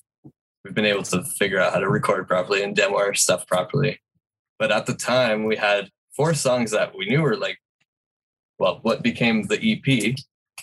we've 0.63 0.73
been 0.73 0.85
able 0.85 1.03
to 1.03 1.23
figure 1.23 1.59
out 1.59 1.73
how 1.73 1.79
to 1.79 1.89
record 1.89 2.27
properly 2.27 2.63
and 2.63 2.75
demo 2.75 2.97
our 2.97 3.13
stuff 3.13 3.45
properly 3.47 3.99
but 4.57 4.71
at 4.71 4.85
the 4.87 4.95
time 4.95 5.45
we 5.45 5.55
had 5.55 5.89
four 6.15 6.33
songs 6.33 6.71
that 6.71 6.95
we 6.97 7.05
knew 7.07 7.21
were 7.21 7.37
like 7.37 7.59
well 8.57 8.79
what 8.81 9.03
became 9.03 9.43
the 9.43 9.57
EP 9.71 10.15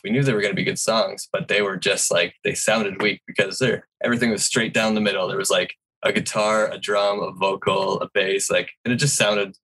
we 0.07 0.13
knew 0.13 0.23
they 0.23 0.33
were 0.33 0.41
going 0.41 0.53
to 0.53 0.57
be 0.57 0.63
good 0.63 0.79
songs, 0.79 1.29
but 1.33 1.49
they 1.49 1.63
were 1.63 1.77
just 1.77 2.13
like 2.13 2.33
they 2.45 2.55
sounded 2.55 3.03
weak 3.03 3.23
because 3.27 3.59
they're 3.59 3.89
everything 4.05 4.31
was 4.31 4.45
straight 4.45 4.73
down 4.73 4.95
the 4.95 5.01
middle. 5.01 5.27
There 5.27 5.37
was 5.37 5.51
like 5.51 5.75
a 6.05 6.13
guitar, 6.13 6.71
a 6.71 6.79
drum, 6.79 7.21
a 7.21 7.33
vocal, 7.33 8.01
a 8.01 8.09
bass, 8.15 8.49
like 8.49 8.71
and 8.85 8.95
it 8.95 8.99
just 8.99 9.17
sounded 9.17 9.57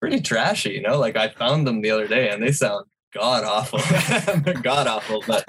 pretty 0.00 0.20
trashy, 0.20 0.70
you 0.70 0.82
know? 0.82 0.98
Like 0.98 1.16
I 1.16 1.28
found 1.28 1.64
them 1.64 1.80
the 1.80 1.92
other 1.92 2.08
day 2.08 2.28
and 2.28 2.42
they 2.42 2.50
sound 2.50 2.86
god 3.14 3.44
awful. 3.44 3.78
they're 4.42 4.60
god 4.60 4.88
awful, 4.88 5.22
but 5.28 5.44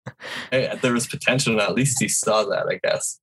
hey, 0.50 0.78
there 0.82 0.92
was 0.92 1.06
potential 1.06 1.54
and 1.54 1.62
at 1.62 1.74
least 1.74 2.02
he 2.02 2.08
saw 2.08 2.44
that, 2.44 2.66
I 2.68 2.86
guess. 2.86 3.18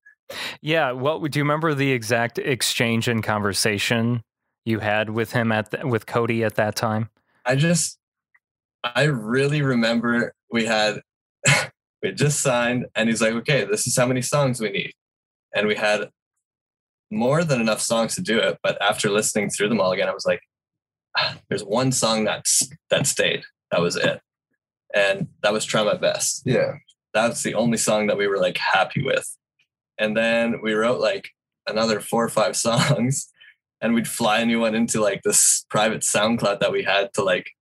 Yeah. 0.60 0.92
What 0.92 1.30
do 1.30 1.38
you 1.38 1.44
remember 1.44 1.76
the 1.76 1.92
exact 1.92 2.40
exchange 2.40 3.08
and 3.08 3.24
conversation 3.24 4.24
you 4.66 4.80
had 4.80 5.12
with 5.12 5.34
him 5.34 5.52
at 5.52 5.70
the, 5.70 5.88
with 5.88 6.08
Cody 6.08 6.44
at 6.44 6.56
that 6.56 6.76
time? 6.76 7.12
I 7.46 7.56
just 7.56 8.00
I 8.96 9.04
really 9.04 9.62
remember 9.62 10.34
we 10.52 10.66
had 10.66 11.02
we 12.02 12.12
just 12.12 12.42
signed 12.42 12.86
and 12.96 13.10
he's 13.10 13.22
like, 13.22 13.34
okay, 13.34 13.66
this 13.66 13.88
is 13.88 13.96
how 13.96 14.06
many 14.06 14.22
songs 14.22 14.60
we 14.60 14.70
need. 14.70 14.94
And 15.56 15.68
we 15.68 15.76
had 15.76 16.10
more 17.12 17.44
than 17.44 17.62
enough 17.62 17.82
songs 17.82 18.16
to 18.16 18.22
do 18.22 18.38
it. 18.38 18.58
But 18.62 18.82
after 18.82 19.10
listening 19.10 19.50
through 19.50 19.70
them 19.70 19.80
all 19.80 19.92
again, 19.92 20.10
I 20.10 20.14
was 20.14 20.26
like, 20.26 20.42
"Ah, 21.18 21.38
there's 21.50 21.64
one 21.64 21.92
song 21.92 22.26
that's 22.26 22.70
that 22.90 23.08
stayed. 23.08 23.44
That 23.72 23.82
was 23.82 23.96
it. 23.96 24.22
And 24.94 25.28
that 25.44 25.54
was 25.54 25.66
Try 25.66 25.84
My 25.84 25.96
Best. 25.96 26.44
Yeah. 26.46 26.76
That's 27.14 27.44
the 27.44 27.56
only 27.56 27.78
song 27.78 28.08
that 28.08 28.18
we 28.18 28.28
were 28.28 28.38
like 28.38 28.58
happy 28.58 29.04
with. 29.04 29.28
And 29.98 30.16
then 30.16 30.62
we 30.62 30.74
wrote 30.74 31.00
like 31.00 31.32
another 31.68 32.00
four 32.00 32.24
or 32.24 32.30
five 32.30 32.56
songs 32.68 33.30
and 33.82 33.94
we'd 33.94 34.08
fly 34.08 34.40
anyone 34.40 34.76
into 34.76 35.02
like 35.02 35.22
this 35.24 35.66
private 35.70 36.02
SoundCloud 36.02 36.60
that 36.60 36.72
we 36.72 36.84
had 36.84 37.14
to 37.14 37.24
like 37.24 37.52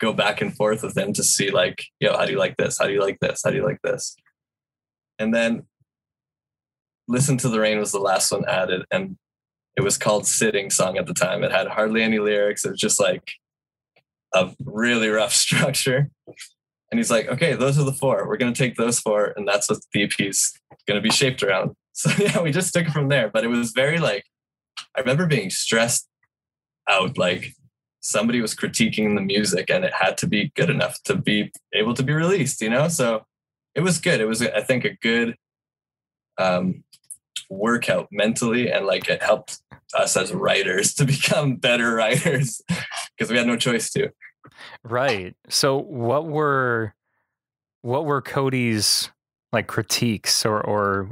go 0.00 0.12
back 0.12 0.40
and 0.40 0.54
forth 0.54 0.82
with 0.82 0.94
them 0.94 1.12
to 1.12 1.22
see 1.22 1.50
like, 1.50 1.84
yo, 2.00 2.16
how 2.16 2.24
do 2.24 2.32
you 2.32 2.38
like 2.38 2.56
this? 2.56 2.78
How 2.78 2.86
do 2.86 2.92
you 2.92 3.00
like 3.00 3.18
this? 3.20 3.42
How 3.44 3.50
do 3.50 3.56
you 3.56 3.64
like 3.64 3.80
this? 3.82 4.16
And 5.18 5.34
then 5.34 5.64
Listen 7.08 7.38
to 7.38 7.48
the 7.48 7.58
Rain 7.58 7.78
was 7.78 7.90
the 7.90 7.98
last 7.98 8.30
one 8.30 8.44
added 8.46 8.84
and 8.90 9.16
it 9.76 9.82
was 9.82 9.96
called 9.96 10.26
Sitting 10.26 10.68
Song 10.68 10.98
at 10.98 11.06
the 11.06 11.14
time. 11.14 11.42
It 11.42 11.50
had 11.50 11.66
hardly 11.66 12.02
any 12.02 12.18
lyrics. 12.18 12.64
It 12.64 12.72
was 12.72 12.80
just 12.80 13.00
like 13.00 13.32
a 14.34 14.50
really 14.64 15.08
rough 15.08 15.32
structure. 15.46 16.10
And 16.90 16.98
he's 16.98 17.10
like, 17.10 17.28
okay, 17.28 17.54
those 17.54 17.78
are 17.78 17.84
the 17.84 17.92
four. 17.92 18.28
We're 18.28 18.36
going 18.36 18.52
to 18.52 18.58
take 18.58 18.76
those 18.76 19.00
four. 19.00 19.32
And 19.36 19.48
that's 19.48 19.70
what 19.70 19.78
the 19.92 20.02
EP's 20.02 20.58
going 20.86 20.96
to 20.96 21.02
be 21.02 21.10
shaped 21.10 21.42
around. 21.42 21.72
So 21.98 22.12
yeah, 22.16 22.40
we 22.40 22.52
just 22.52 22.72
took 22.72 22.86
it 22.86 22.92
from 22.92 23.08
there. 23.08 23.28
But 23.28 23.42
it 23.42 23.48
was 23.48 23.72
very 23.72 23.98
like, 23.98 24.22
I 24.96 25.00
remember 25.00 25.26
being 25.26 25.50
stressed 25.50 26.08
out. 26.88 27.18
Like 27.18 27.54
somebody 28.00 28.40
was 28.40 28.54
critiquing 28.54 29.14
the 29.14 29.20
music 29.20 29.70
and 29.70 29.84
it 29.84 29.92
had 29.92 30.16
to 30.18 30.26
be 30.26 30.52
good 30.54 30.70
enough 30.70 31.02
to 31.04 31.16
be 31.16 31.52
able 31.74 31.94
to 31.94 32.02
be 32.02 32.12
released, 32.12 32.60
you 32.60 32.70
know? 32.70 32.88
So 32.88 33.24
it 33.74 33.80
was 33.80 33.98
good. 33.98 34.20
It 34.20 34.26
was, 34.26 34.42
I 34.42 34.62
think, 34.62 34.84
a 34.84 34.96
good 35.02 35.36
um, 36.38 36.84
workout 37.50 38.08
mentally 38.10 38.70
and 38.70 38.86
like 38.86 39.08
it 39.08 39.22
helped 39.22 39.60
us 39.94 40.16
as 40.16 40.32
writers 40.32 40.94
to 40.96 41.04
become 41.04 41.56
better 41.56 41.94
writers 41.94 42.60
because 43.16 43.30
we 43.30 43.36
had 43.36 43.46
no 43.46 43.56
choice 43.56 43.90
to. 43.92 44.10
Right. 44.82 45.34
So 45.48 45.76
what 45.76 46.26
were 46.26 46.94
what 47.82 48.04
were 48.04 48.22
Cody's 48.22 49.10
like 49.52 49.66
critiques 49.66 50.44
or 50.44 50.60
or 50.60 51.10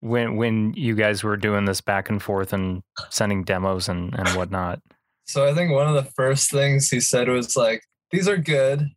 when 0.00 0.36
when 0.36 0.74
you 0.74 0.94
guys 0.94 1.22
were 1.22 1.36
doing 1.36 1.64
this 1.64 1.80
back 1.80 2.08
and 2.08 2.22
forth 2.22 2.52
and 2.52 2.82
sending 3.10 3.44
demos 3.44 3.88
and, 3.88 4.14
and 4.14 4.28
whatnot? 4.30 4.80
So 5.30 5.46
I 5.46 5.54
think 5.54 5.70
one 5.70 5.86
of 5.86 5.94
the 5.94 6.10
first 6.10 6.50
things 6.50 6.90
he 6.90 6.98
said 6.98 7.28
was 7.28 7.56
like, 7.56 7.84
"These 8.10 8.26
are 8.26 8.36
good, 8.36 8.88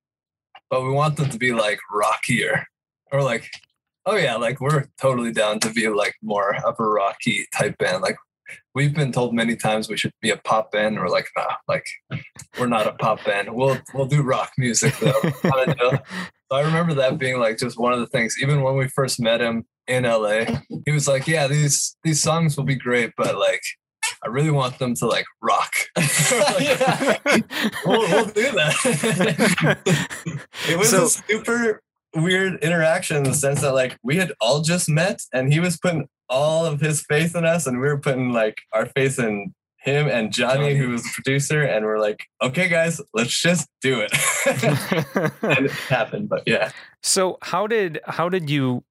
but 0.68 0.84
we 0.84 0.90
want 0.90 1.16
them 1.16 1.30
to 1.30 1.38
be 1.38 1.54
like 1.54 1.80
rockier," 1.92 2.66
or 3.12 3.22
like, 3.22 3.52
"Oh 4.08 4.16
yeah, 4.16 4.36
like 4.36 4.60
we're 4.60 4.86
totally 5.00 5.32
down 5.32 5.60
to 5.60 5.70
be 5.72 5.88
like 5.90 6.16
more 6.24 6.56
of 6.66 6.80
a 6.80 6.86
rocky 6.86 7.46
type 7.56 7.78
band." 7.78 8.02
Like 8.02 8.18
we've 8.74 8.96
been 8.96 9.12
told 9.12 9.36
many 9.36 9.56
times 9.56 9.88
we 9.88 9.98
should 9.98 10.12
be 10.22 10.32
a 10.32 10.38
pop 10.38 10.72
band. 10.72 10.98
We're 10.98 11.08
like, 11.08 11.28
nah, 11.38 11.56
like 11.68 11.86
we're 12.60 12.66
not 12.66 12.88
a 12.88 12.94
pop 12.94 13.24
band. 13.24 13.54
We'll 13.54 13.78
we'll 13.94 14.08
do 14.08 14.24
rock 14.24 14.54
music 14.58 14.98
though. 14.98 15.22
So 15.44 16.58
I 16.58 16.62
remember 16.62 16.96
that 16.96 17.20
being 17.20 17.40
like 17.40 17.60
just 17.60 17.80
one 17.80 17.94
of 17.94 18.00
the 18.00 18.08
things. 18.08 18.38
Even 18.42 18.64
when 18.64 18.76
we 18.76 18.88
first 18.88 19.20
met 19.20 19.40
him 19.40 19.66
in 19.88 20.04
LA, 20.04 20.46
he 20.86 20.92
was 20.92 21.08
like, 21.08 21.28
"Yeah, 21.28 21.46
these 21.48 21.96
these 22.04 22.24
songs 22.24 22.58
will 22.58 22.66
be 22.66 22.76
great, 22.76 23.12
but 23.18 23.38
like." 23.38 23.62
I 24.24 24.30
really 24.30 24.52
want 24.52 24.80
them 24.80 24.96
to 24.96 25.08
like 25.08 25.26
rock. 25.42 25.74
Yeah. 26.60 27.18
we'll, 27.86 28.02
we'll 28.10 28.26
do 28.26 28.52
that. 28.52 29.78
it 30.70 30.78
was 30.78 30.90
So- 30.90 31.06
a 31.06 31.10
super 31.10 31.82
weird 32.16 32.64
interaction 32.64 33.18
in 33.18 33.24
the 33.24 33.34
sense 33.34 33.62
that 33.62 33.74
like 33.74 33.98
we 34.04 34.18
had 34.18 34.32
all 34.40 34.62
just 34.62 34.88
met 34.88 35.22
and 35.34 35.52
he 35.52 35.60
was 35.60 35.78
putting 35.78 36.08
all 36.30 36.66
of 36.66 36.80
his 36.80 37.02
faith 37.02 37.36
in 37.36 37.44
us 37.46 37.66
and 37.68 37.80
we 37.82 37.88
were 37.88 38.00
putting 38.00 38.32
like 38.32 38.60
our 38.72 38.86
faith 38.86 39.20
in 39.20 39.54
him 39.78 40.08
and 40.08 40.32
Johnny, 40.32 40.76
who 40.76 40.90
was 40.92 41.04
the 41.04 41.10
producer, 41.14 41.62
and 41.62 41.84
we're 41.84 42.00
like, 42.00 42.24
okay, 42.42 42.70
guys, 42.70 43.02
let's 43.14 43.38
just 43.38 43.68
do 43.82 44.00
it. 44.00 44.14
and 45.44 45.66
it 45.66 45.72
happened, 45.72 46.30
but 46.30 46.44
yeah. 46.48 46.72
so 47.02 47.38
how 47.42 47.68
did 47.68 48.00
how 48.08 48.30
did 48.30 48.50
you 48.50 48.86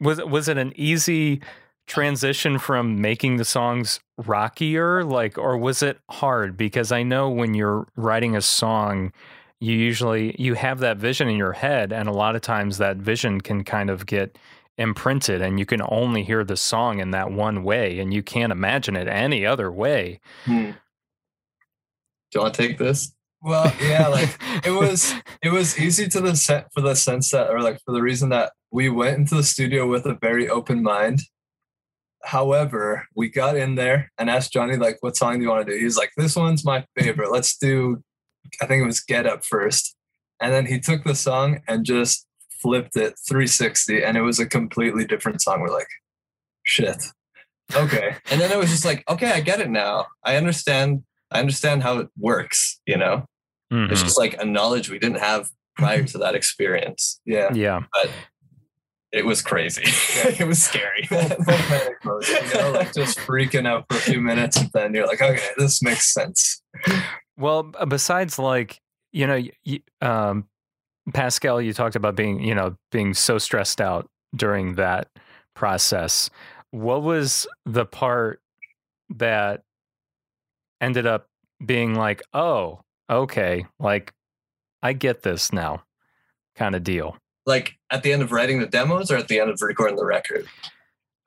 was 0.00 0.20
it 0.20 0.28
was 0.28 0.48
it 0.48 0.58
an 0.58 0.72
easy 0.76 1.40
transition 1.86 2.58
from 2.58 3.00
making 3.00 3.36
the 3.36 3.44
songs 3.44 4.00
rockier 4.18 5.04
like 5.04 5.38
or 5.38 5.56
was 5.56 5.82
it 5.82 5.98
hard 6.10 6.56
because 6.56 6.90
I 6.90 7.02
know 7.02 7.30
when 7.30 7.54
you're 7.54 7.86
writing 7.96 8.34
a 8.34 8.42
song 8.42 9.12
you 9.60 9.74
usually 9.74 10.34
you 10.38 10.54
have 10.54 10.80
that 10.80 10.96
vision 10.96 11.28
in 11.28 11.36
your 11.36 11.52
head 11.52 11.92
and 11.92 12.08
a 12.08 12.12
lot 12.12 12.34
of 12.34 12.42
times 12.42 12.78
that 12.78 12.96
vision 12.96 13.40
can 13.40 13.62
kind 13.62 13.88
of 13.88 14.06
get 14.06 14.36
imprinted 14.78 15.40
and 15.40 15.58
you 15.58 15.66
can 15.66 15.80
only 15.88 16.24
hear 16.24 16.44
the 16.44 16.56
song 16.56 16.98
in 16.98 17.10
that 17.12 17.30
one 17.30 17.62
way 17.62 17.98
and 17.98 18.12
you 18.12 18.22
can't 18.22 18.52
imagine 18.52 18.96
it 18.96 19.06
any 19.06 19.46
other 19.46 19.70
way 19.70 20.20
Hmm. 20.44 20.72
Do 22.32 22.38
you 22.38 22.42
want 22.42 22.54
to 22.54 22.66
take 22.66 22.78
this? 22.78 23.12
Well, 23.42 23.72
yeah, 23.80 24.08
like 24.08 24.36
it 24.64 24.70
was 24.80 25.14
it 25.42 25.50
was 25.50 25.78
easy 25.78 26.08
to 26.08 26.20
the 26.20 26.34
set 26.36 26.72
for 26.72 26.80
the 26.80 26.94
sense 26.94 27.30
that 27.30 27.50
or 27.50 27.60
like 27.60 27.80
for 27.84 27.92
the 27.92 28.02
reason 28.02 28.30
that 28.30 28.52
we 28.70 28.88
went 28.88 29.16
into 29.16 29.36
the 29.36 29.44
studio 29.44 29.86
with 29.86 30.06
a 30.06 30.18
very 30.20 30.48
open 30.48 30.82
mind 30.82 31.20
however 32.26 33.06
we 33.14 33.28
got 33.28 33.56
in 33.56 33.74
there 33.76 34.10
and 34.18 34.28
asked 34.28 34.52
johnny 34.52 34.76
like 34.76 34.96
what 35.00 35.16
song 35.16 35.36
do 35.36 35.42
you 35.42 35.48
want 35.48 35.66
to 35.66 35.72
do 35.72 35.78
he's 35.78 35.96
like 35.96 36.10
this 36.16 36.34
one's 36.36 36.64
my 36.64 36.84
favorite 36.98 37.30
let's 37.32 37.56
do 37.56 38.02
i 38.60 38.66
think 38.66 38.82
it 38.82 38.86
was 38.86 39.00
get 39.00 39.26
up 39.26 39.44
first 39.44 39.94
and 40.40 40.52
then 40.52 40.66
he 40.66 40.78
took 40.80 41.04
the 41.04 41.14
song 41.14 41.60
and 41.68 41.84
just 41.86 42.26
flipped 42.60 42.96
it 42.96 43.14
360 43.28 44.02
and 44.02 44.16
it 44.16 44.22
was 44.22 44.38
a 44.40 44.46
completely 44.46 45.04
different 45.04 45.40
song 45.40 45.60
we're 45.60 45.72
like 45.72 45.88
shit 46.64 47.02
okay 47.74 48.16
And 48.30 48.40
then 48.40 48.50
it 48.52 48.58
was 48.58 48.70
just 48.70 48.84
like, 48.84 49.02
okay, 49.08 49.32
I 49.32 49.40
get 49.40 49.60
it 49.60 49.68
now. 49.70 50.06
I 50.22 50.36
understand. 50.36 51.02
I 51.32 51.40
understand 51.40 51.82
how 51.82 51.98
it 51.98 52.08
works. 52.16 52.80
You 52.86 52.96
know, 52.96 53.24
Mhm. 53.72 53.90
it's 53.90 54.02
just 54.04 54.16
like 54.18 54.40
a 54.40 54.44
knowledge 54.44 54.88
we 54.88 55.00
didn't 55.00 55.18
have 55.18 55.48
prior 55.76 56.04
to 56.04 56.18
that 56.18 56.36
experience. 56.36 57.20
yeah 57.26 57.50
yeah 57.52 57.80
It 59.16 59.24
was 59.24 59.40
crazy. 59.40 59.82
it 60.38 60.46
was 60.46 60.62
scary. 60.62 61.04
full, 61.06 61.20
full 61.28 61.38
panic 61.46 61.96
mode, 62.04 62.28
you 62.28 62.54
know, 62.54 62.70
like 62.72 62.92
just 62.92 63.18
freaking 63.18 63.66
out 63.66 63.86
for 63.88 63.96
a 63.96 64.00
few 64.00 64.20
minutes, 64.20 64.58
and 64.58 64.70
then 64.74 64.94
you're 64.94 65.06
like, 65.06 65.22
okay, 65.22 65.48
this 65.56 65.82
makes 65.82 66.12
sense. 66.12 66.62
Well, 67.38 67.62
besides 67.88 68.38
like 68.38 68.80
you 69.12 69.26
know, 69.26 69.42
y- 69.64 69.80
um, 70.02 70.46
Pascal, 71.14 71.62
you 71.62 71.72
talked 71.72 71.96
about 71.96 72.14
being 72.16 72.42
you 72.42 72.54
know 72.54 72.76
being 72.92 73.14
so 73.14 73.38
stressed 73.38 73.80
out 73.80 74.08
during 74.34 74.74
that 74.74 75.08
process. 75.54 76.28
What 76.70 77.02
was 77.02 77.46
the 77.64 77.86
part 77.86 78.42
that 79.08 79.62
ended 80.80 81.06
up 81.06 81.28
being 81.64 81.94
like, 81.94 82.20
oh, 82.34 82.80
okay, 83.08 83.64
like 83.78 84.12
I 84.82 84.92
get 84.92 85.22
this 85.22 85.52
now, 85.52 85.84
kind 86.54 86.74
of 86.74 86.84
deal? 86.84 87.16
Like 87.46 87.74
at 87.90 88.02
the 88.02 88.12
end 88.12 88.22
of 88.22 88.32
writing 88.32 88.60
the 88.60 88.66
demos 88.66 89.10
or 89.10 89.16
at 89.16 89.28
the 89.28 89.40
end 89.40 89.50
of 89.50 89.60
recording 89.62 89.96
the 89.96 90.04
record. 90.04 90.46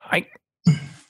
I 0.02 0.26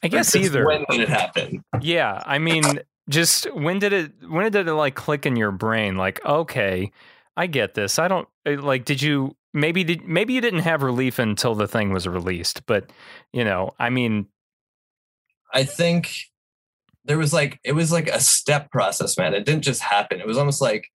I 0.03 0.09
guess 0.09 0.35
either. 0.35 0.64
When 0.64 0.85
did 0.88 1.01
it 1.01 1.09
happen? 1.09 1.62
Yeah, 1.81 2.23
I 2.25 2.38
mean, 2.38 2.81
just 3.09 3.53
when 3.55 3.79
did 3.79 3.92
it 3.92 4.12
when 4.29 4.51
did 4.51 4.68
it 4.68 4.75
like 4.75 4.94
click 4.94 5.27
in 5.27 5.37
your 5.37 5.51
brain 5.51 5.96
like, 5.96 6.25
okay, 6.25 6.90
I 7.37 7.46
get 7.46 7.75
this. 7.75 7.99
I 7.99 8.09
don't 8.09 8.29
eh, 8.46 8.57
like 8.59 8.85
did 8.85 9.03
you 9.03 9.37
maybe 9.53 9.85
did 9.85 10.05
maybe 10.05 10.33
you 10.33 10.40
didn't 10.40 10.61
have 10.61 10.83
relief 10.83 11.18
until 11.18 11.55
the 11.55 11.68
thing 11.68 11.92
was 11.92 12.07
released, 12.07 12.64
but 12.66 12.90
you 13.33 13.44
know, 13.44 13.73
I 13.79 13.90
mean, 13.90 14.27
I 15.53 15.64
think 15.64 16.12
there 17.05 17.18
was 17.18 17.33
like 17.33 17.59
it 17.64 17.73
was 17.73 17.92
like 17.92 18.09
a 18.09 18.20
step 18.20 18.70
process, 18.70 19.18
man. 19.18 19.35
It 19.35 19.44
didn't 19.44 19.64
just 19.64 19.83
happen. 19.83 20.20
It 20.20 20.27
was 20.27 20.38
almost 20.38 20.61
like 20.61 20.88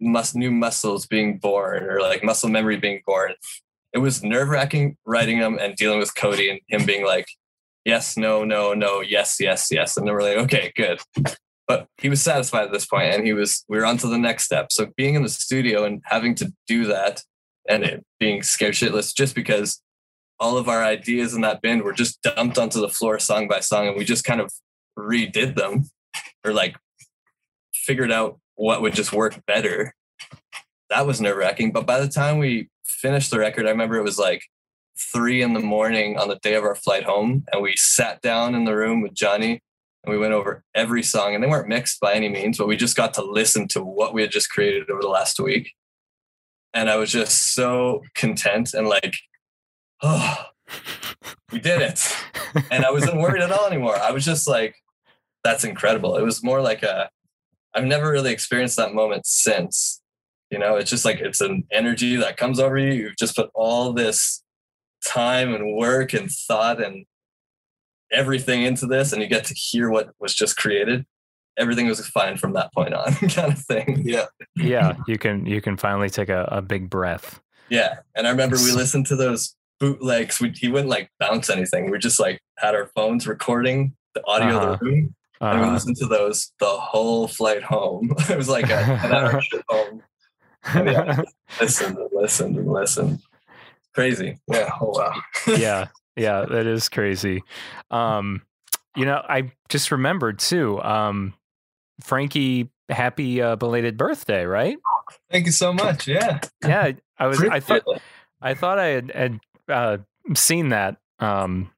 mus- 0.00 0.34
new 0.34 0.50
muscles 0.50 1.06
being 1.06 1.38
born 1.38 1.84
or 1.84 2.00
like 2.00 2.24
muscle 2.24 2.48
memory 2.48 2.76
being 2.76 3.02
born. 3.06 3.34
It 3.92 3.98
was 3.98 4.22
nerve 4.22 4.48
wracking 4.48 4.96
writing 5.06 5.38
them 5.38 5.58
and 5.60 5.74
dealing 5.76 5.98
with 5.98 6.14
Cody 6.14 6.50
and 6.50 6.60
him 6.68 6.86
being 6.86 7.04
like, 7.04 7.26
yes, 7.84 8.16
no, 8.16 8.44
no, 8.44 8.74
no, 8.74 9.00
yes, 9.00 9.38
yes, 9.40 9.68
yes. 9.70 9.96
And 9.96 10.06
then 10.06 10.14
we're 10.14 10.22
like, 10.22 10.36
okay, 10.38 10.72
good. 10.76 11.00
But 11.66 11.86
he 11.98 12.08
was 12.08 12.22
satisfied 12.22 12.64
at 12.64 12.72
this 12.72 12.86
point 12.86 13.14
and 13.14 13.26
he 13.26 13.32
was, 13.32 13.64
we 13.68 13.78
were 13.78 13.86
on 13.86 13.98
to 13.98 14.06
the 14.06 14.18
next 14.18 14.44
step. 14.44 14.72
So 14.72 14.88
being 14.96 15.14
in 15.14 15.22
the 15.22 15.28
studio 15.28 15.84
and 15.84 16.02
having 16.04 16.34
to 16.36 16.52
do 16.66 16.86
that 16.86 17.22
and 17.68 17.84
it 17.84 18.04
being 18.18 18.42
scared 18.42 18.74
shitless 18.74 19.14
just 19.14 19.34
because 19.34 19.82
all 20.40 20.56
of 20.56 20.68
our 20.68 20.82
ideas 20.82 21.34
in 21.34 21.40
that 21.42 21.60
bin 21.60 21.82
were 21.82 21.92
just 21.92 22.22
dumped 22.22 22.58
onto 22.58 22.80
the 22.80 22.88
floor 22.88 23.18
song 23.18 23.48
by 23.48 23.60
song 23.60 23.88
and 23.88 23.96
we 23.96 24.04
just 24.04 24.24
kind 24.24 24.40
of 24.40 24.50
redid 24.98 25.56
them 25.56 25.84
or 26.44 26.52
like 26.52 26.76
figured 27.88 28.12
out 28.12 28.38
what 28.56 28.82
would 28.82 28.92
just 28.92 29.14
work 29.14 29.40
better. 29.46 29.94
That 30.90 31.06
was 31.06 31.22
nerve 31.22 31.38
wracking. 31.38 31.72
But 31.72 31.86
by 31.86 32.00
the 32.00 32.08
time 32.08 32.36
we 32.36 32.68
finished 32.84 33.30
the 33.30 33.38
record, 33.38 33.66
I 33.66 33.70
remember 33.70 33.96
it 33.96 34.04
was 34.04 34.18
like 34.18 34.42
three 34.98 35.40
in 35.40 35.54
the 35.54 35.60
morning 35.60 36.18
on 36.18 36.28
the 36.28 36.38
day 36.42 36.54
of 36.54 36.64
our 36.64 36.74
flight 36.74 37.04
home. 37.04 37.46
And 37.50 37.62
we 37.62 37.74
sat 37.76 38.20
down 38.20 38.54
in 38.54 38.64
the 38.64 38.76
room 38.76 39.00
with 39.00 39.14
Johnny 39.14 39.62
and 40.04 40.12
we 40.12 40.18
went 40.18 40.34
over 40.34 40.64
every 40.74 41.02
song. 41.02 41.34
And 41.34 41.42
they 41.42 41.48
weren't 41.48 41.68
mixed 41.68 41.98
by 41.98 42.12
any 42.12 42.28
means, 42.28 42.58
but 42.58 42.68
we 42.68 42.76
just 42.76 42.96
got 42.96 43.14
to 43.14 43.22
listen 43.22 43.68
to 43.68 43.82
what 43.82 44.12
we 44.12 44.20
had 44.20 44.30
just 44.30 44.50
created 44.50 44.90
over 44.90 45.00
the 45.00 45.08
last 45.08 45.40
week. 45.40 45.72
And 46.74 46.90
I 46.90 46.96
was 46.96 47.10
just 47.10 47.54
so 47.54 48.02
content 48.14 48.74
and 48.74 48.86
like, 48.86 49.16
oh, 50.02 50.44
we 51.52 51.58
did 51.58 51.80
it. 51.80 52.06
And 52.70 52.84
I 52.84 52.90
wasn't 52.90 53.16
worried 53.16 53.42
at 53.42 53.50
all 53.50 53.66
anymore. 53.66 53.96
I 53.96 54.10
was 54.10 54.26
just 54.26 54.46
like, 54.46 54.76
that's 55.42 55.64
incredible. 55.64 56.16
It 56.16 56.22
was 56.22 56.44
more 56.44 56.60
like 56.60 56.82
a, 56.82 57.08
I've 57.78 57.84
never 57.86 58.10
really 58.10 58.32
experienced 58.32 58.76
that 58.76 58.92
moment 58.92 59.24
since. 59.26 60.00
You 60.50 60.58
know, 60.58 60.76
it's 60.76 60.90
just 60.90 61.04
like 61.04 61.20
it's 61.20 61.40
an 61.40 61.64
energy 61.70 62.16
that 62.16 62.36
comes 62.36 62.58
over 62.58 62.76
you. 62.78 62.92
You've 62.92 63.16
just 63.16 63.36
put 63.36 63.50
all 63.54 63.92
this 63.92 64.42
time 65.06 65.54
and 65.54 65.74
work 65.76 66.12
and 66.12 66.30
thought 66.30 66.82
and 66.82 67.04
everything 68.10 68.62
into 68.62 68.86
this, 68.86 69.12
and 69.12 69.22
you 69.22 69.28
get 69.28 69.44
to 69.44 69.54
hear 69.54 69.90
what 69.90 70.10
was 70.18 70.34
just 70.34 70.56
created. 70.56 71.04
Everything 71.58 71.86
was 71.86 72.04
fine 72.06 72.36
from 72.36 72.52
that 72.54 72.72
point 72.72 72.94
on, 72.94 73.12
kind 73.30 73.52
of 73.52 73.58
thing. 73.58 74.02
Yeah. 74.04 74.26
yeah, 74.56 74.94
you 75.06 75.18
can 75.18 75.44
you 75.46 75.60
can 75.60 75.76
finally 75.76 76.08
take 76.10 76.28
a, 76.28 76.48
a 76.50 76.62
big 76.62 76.88
breath. 76.88 77.40
Yeah. 77.68 77.96
And 78.16 78.26
I 78.26 78.30
remember 78.30 78.56
we 78.56 78.72
listened 78.72 79.06
to 79.06 79.16
those 79.16 79.54
bootlegs. 79.78 80.40
We, 80.40 80.50
he 80.50 80.68
wouldn't 80.68 80.88
like 80.88 81.10
bounce 81.20 81.50
anything. 81.50 81.90
We 81.90 81.98
just 81.98 82.18
like 82.18 82.40
had 82.56 82.74
our 82.74 82.86
phones 82.94 83.26
recording 83.26 83.94
the 84.14 84.24
audio 84.26 84.56
Uh-huh. 84.56 84.66
of 84.72 84.78
the 84.80 84.84
room. 84.86 85.14
Uh, 85.40 85.70
listened 85.72 85.96
to 85.96 86.06
those 86.06 86.52
the 86.58 86.66
whole 86.66 87.28
flight 87.28 87.62
home. 87.62 88.12
it 88.30 88.36
was 88.36 88.48
like 88.48 88.70
a, 88.70 88.78
an 88.78 89.12
hour 89.12 89.40
trip 89.48 89.64
home. 89.68 90.02
yeah. 90.74 91.22
Listened 91.60 91.96
and 91.96 92.10
listened 92.12 92.56
and 92.56 92.70
listened. 92.70 93.20
Crazy. 93.94 94.38
Yeah. 94.48 94.70
Oh 94.80 94.92
wow. 94.94 95.14
yeah, 95.56 95.86
yeah, 96.16 96.44
that 96.44 96.66
is 96.66 96.88
crazy. 96.88 97.42
Um, 97.90 98.42
you 98.96 99.04
know, 99.04 99.22
I 99.28 99.52
just 99.68 99.90
remembered 99.90 100.38
too. 100.38 100.80
Um, 100.82 101.34
Frankie 102.02 102.70
happy 102.88 103.40
uh, 103.42 103.56
belated 103.56 103.96
birthday, 103.96 104.44
right? 104.44 104.76
Thank 105.30 105.46
you 105.46 105.52
so 105.52 105.72
much. 105.72 106.06
Yeah. 106.08 106.40
Yeah, 106.64 106.92
I 107.18 107.26
was. 107.26 107.42
I 107.42 107.60
thought 107.60 107.82
I 108.40 108.54
thought 108.54 108.78
I 108.78 108.86
had, 108.86 109.10
had 109.14 109.40
uh, 109.68 109.98
seen 110.34 110.70
that 110.70 110.96
um, 111.18 111.70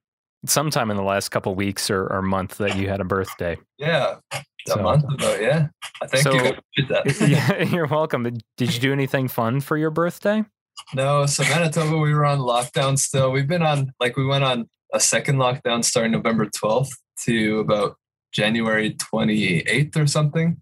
sometime 0.45 0.89
in 0.91 0.97
the 0.97 1.03
last 1.03 1.29
couple 1.29 1.53
weeks 1.55 1.89
or, 1.89 2.07
or 2.07 2.21
month 2.21 2.57
that 2.57 2.75
you 2.75 2.89
had 2.89 2.99
a 3.01 3.03
birthday. 3.05 3.57
Yeah. 3.77 4.15
A 4.33 4.43
So- 4.67 4.81
month 4.81 5.03
ago. 5.11 5.37
Yeah. 5.39 5.67
I 6.01 6.07
thank 6.07 6.23
So- 6.23 6.33
you 6.77 6.85
that. 6.87 7.19
yeah, 7.29 7.63
you're 7.63 7.87
welcome. 7.87 8.23
Did 8.23 8.41
did 8.57 8.73
you 8.73 8.79
do 8.79 8.91
anything 8.93 9.27
fun 9.27 9.61
for 9.61 9.77
your 9.77 9.91
birthday? 9.91 10.43
No, 10.95 11.25
so 11.25 11.43
Manitoba, 11.43 11.97
we 11.97 12.13
were 12.13 12.25
on 12.25 12.39
lockdown 12.39 12.97
still. 12.97 13.31
We've 13.31 13.47
been 13.47 13.61
on, 13.61 13.93
like, 13.99 14.17
we 14.17 14.25
went 14.25 14.43
on 14.43 14.67
a 14.93 14.99
second 14.99 15.37
lockdown 15.37 15.83
starting 15.83 16.11
November 16.11 16.47
12th 16.47 16.89
to 17.25 17.59
about 17.59 17.97
January 18.31 18.95
28th 18.95 19.95
or 19.95 20.07
something. 20.07 20.59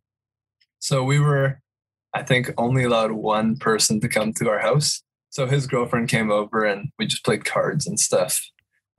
So 0.80 1.04
we 1.04 1.20
were, 1.20 1.62
I 2.14 2.24
think, 2.24 2.52
only 2.58 2.84
allowed 2.84 3.12
one 3.14 3.58
person 3.58 4.02
to 4.02 4.10
come 4.10 4.34
to 4.34 4.50
our 4.50 4.60
house. 4.60 5.02
So 5.30 5.46
his 5.46 5.68
girlfriend 5.68 6.10
came 6.10 6.32
over 6.32 6.66
and 6.66 6.90
we 7.00 7.06
just 7.06 7.24
played 7.24 7.46
cards 7.46 7.88
and 7.88 8.00
stuff, 8.00 8.42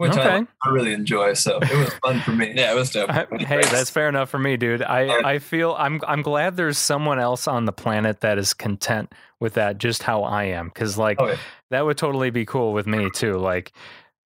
which 0.01 0.13
I, 0.17 0.39
Okay. 0.39 0.47
I 0.65 0.69
really 0.71 0.93
enjoy. 0.95 1.35
So 1.35 1.59
it 1.61 1.77
was 1.77 1.93
fun 2.03 2.21
for 2.23 2.33
me. 2.33 2.53
Yeah, 2.57 2.73
it 2.73 2.75
was 2.75 2.91
dope. 2.91 3.11
I- 3.11 3.27
hey, 3.39 3.61
that's 3.63 3.91
fair 3.91 4.09
enough 4.09 4.31
for 4.31 4.39
me, 4.39 4.57
dude. 4.57 4.83
I, 4.83 5.33
I 5.35 5.39
feel 5.39 5.75
I'm 5.79 6.01
I'm 6.07 6.23
glad 6.23 6.57
there's 6.57 6.79
someone 6.79 7.19
else 7.21 7.47
on 7.47 7.67
the 7.67 7.73
planet 7.73 8.21
that 8.21 8.39
is 8.39 8.55
content 8.55 9.13
with 9.41 9.55
that, 9.55 9.77
just 9.79 10.03
how 10.03 10.23
I 10.23 10.45
am. 10.45 10.69
Because 10.69 10.97
like 10.97 11.19
Oh, 11.21 11.29
yeah. 11.29 11.37
that 11.71 11.85
would 11.85 11.99
totally 11.99 12.31
be 12.31 12.47
cool 12.47 12.73
with 12.73 12.87
me 12.87 13.11
too. 13.15 13.35
Like, 13.39 13.73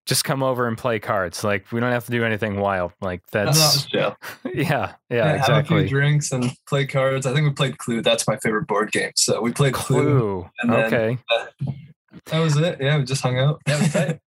just 0.06 0.22
come 0.24 0.42
over 0.42 0.68
and 0.68 0.76
play 0.78 0.98
cards. 0.98 1.42
Like 1.42 1.72
we 1.72 1.80
don't 1.80 1.90
have 1.90 2.04
to 2.04 2.10
do 2.12 2.24
anything 2.24 2.60
wild. 2.60 2.92
Like 3.00 3.22
that's 3.32 3.58
was 3.58 3.86
chill. 3.86 4.14
yeah, 4.44 4.52
yeah, 4.54 4.92
Yeah, 5.10 5.24
Have 5.24 5.34
a 5.34 5.38
exactly. 5.38 5.78
few 5.80 5.88
drinks 5.88 6.30
and 6.30 6.52
play 6.68 6.86
cards. 6.86 7.26
I 7.26 7.32
think 7.32 7.48
we 7.48 7.52
played 7.54 7.78
Clue. 7.78 8.00
That's 8.02 8.28
my 8.28 8.36
favorite 8.36 8.66
board 8.68 8.92
game. 8.92 9.12
So 9.16 9.40
we 9.40 9.50
played 9.52 9.72
Clue. 9.74 10.02
Clue. 10.04 10.50
and 10.60 10.72
then- 10.72 10.84
Okay, 10.94 11.18
That 12.26 12.38
was 12.40 12.56
it. 12.56 12.78
Yeah, 12.80 12.98
we 12.98 13.04
just 13.04 13.22
hung 13.22 13.38
out. 13.38 13.60
Yeah, 13.66 13.76
it 13.76 13.80
was 13.80 13.92
tight. 13.92 14.18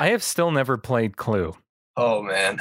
I 0.00 0.08
have 0.10 0.22
still 0.22 0.50
never 0.50 0.76
played 0.76 1.16
Clue. 1.16 1.54
Oh 1.96 2.22
man. 2.22 2.58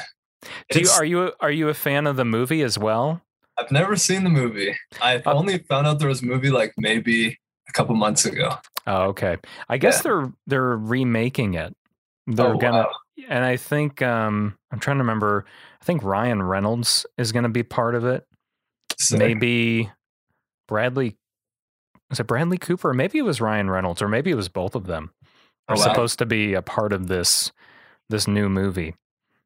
Do 0.69 0.79
you 0.79 0.89
are 0.89 1.05
you 1.05 1.31
are 1.39 1.51
you 1.51 1.69
a 1.69 1.73
fan 1.73 2.07
of 2.07 2.15
the 2.15 2.25
movie 2.25 2.61
as 2.61 2.77
well? 2.77 3.21
I've 3.57 3.71
never 3.71 3.95
seen 3.95 4.23
the 4.23 4.29
movie. 4.29 4.75
I've 5.01 5.25
Uh, 5.25 5.33
only 5.33 5.57
found 5.59 5.87
out 5.87 5.99
there 5.99 6.07
was 6.07 6.21
a 6.21 6.25
movie 6.25 6.51
like 6.51 6.73
maybe 6.77 7.37
a 7.67 7.71
couple 7.73 7.95
months 7.95 8.25
ago. 8.25 8.55
Oh, 8.85 9.05
okay. 9.09 9.37
I 9.67 9.77
guess 9.77 9.97
Yeah. 9.97 10.01
they're 10.03 10.33
they're 10.47 10.77
remaking 10.77 11.55
it. 11.55 11.75
They're 12.27 12.53
Oh, 12.53 12.57
gonna 12.57 12.77
wow. 12.83 12.93
and 13.27 13.43
I 13.43 13.57
think 13.57 14.01
um 14.01 14.57
I'm 14.71 14.79
trying 14.79 14.97
to 14.97 15.03
remember 15.03 15.45
I 15.81 15.85
think 15.85 16.03
Ryan 16.03 16.43
Reynolds 16.43 17.05
is 17.17 17.31
gonna 17.31 17.49
be 17.49 17.63
part 17.63 17.95
of 17.95 18.05
it. 18.05 18.25
Sick. 18.97 19.19
Maybe 19.19 19.91
Bradley 20.67 21.17
was 22.09 22.19
it 22.19 22.27
Bradley 22.27 22.57
Cooper? 22.57 22.93
Maybe 22.93 23.17
it 23.17 23.23
was 23.23 23.41
Ryan 23.41 23.69
Reynolds, 23.69 24.01
or 24.01 24.07
maybe 24.07 24.31
it 24.31 24.35
was 24.35 24.47
both 24.49 24.75
of 24.75 24.85
them 24.87 25.11
are 25.67 25.75
Oh, 25.75 25.79
wow. 25.79 25.83
supposed 25.85 26.19
to 26.19 26.25
be 26.25 26.53
a 26.53 26.61
part 26.61 26.93
of 26.93 27.07
this 27.07 27.51
this 28.09 28.27
new 28.27 28.47
movie. 28.49 28.95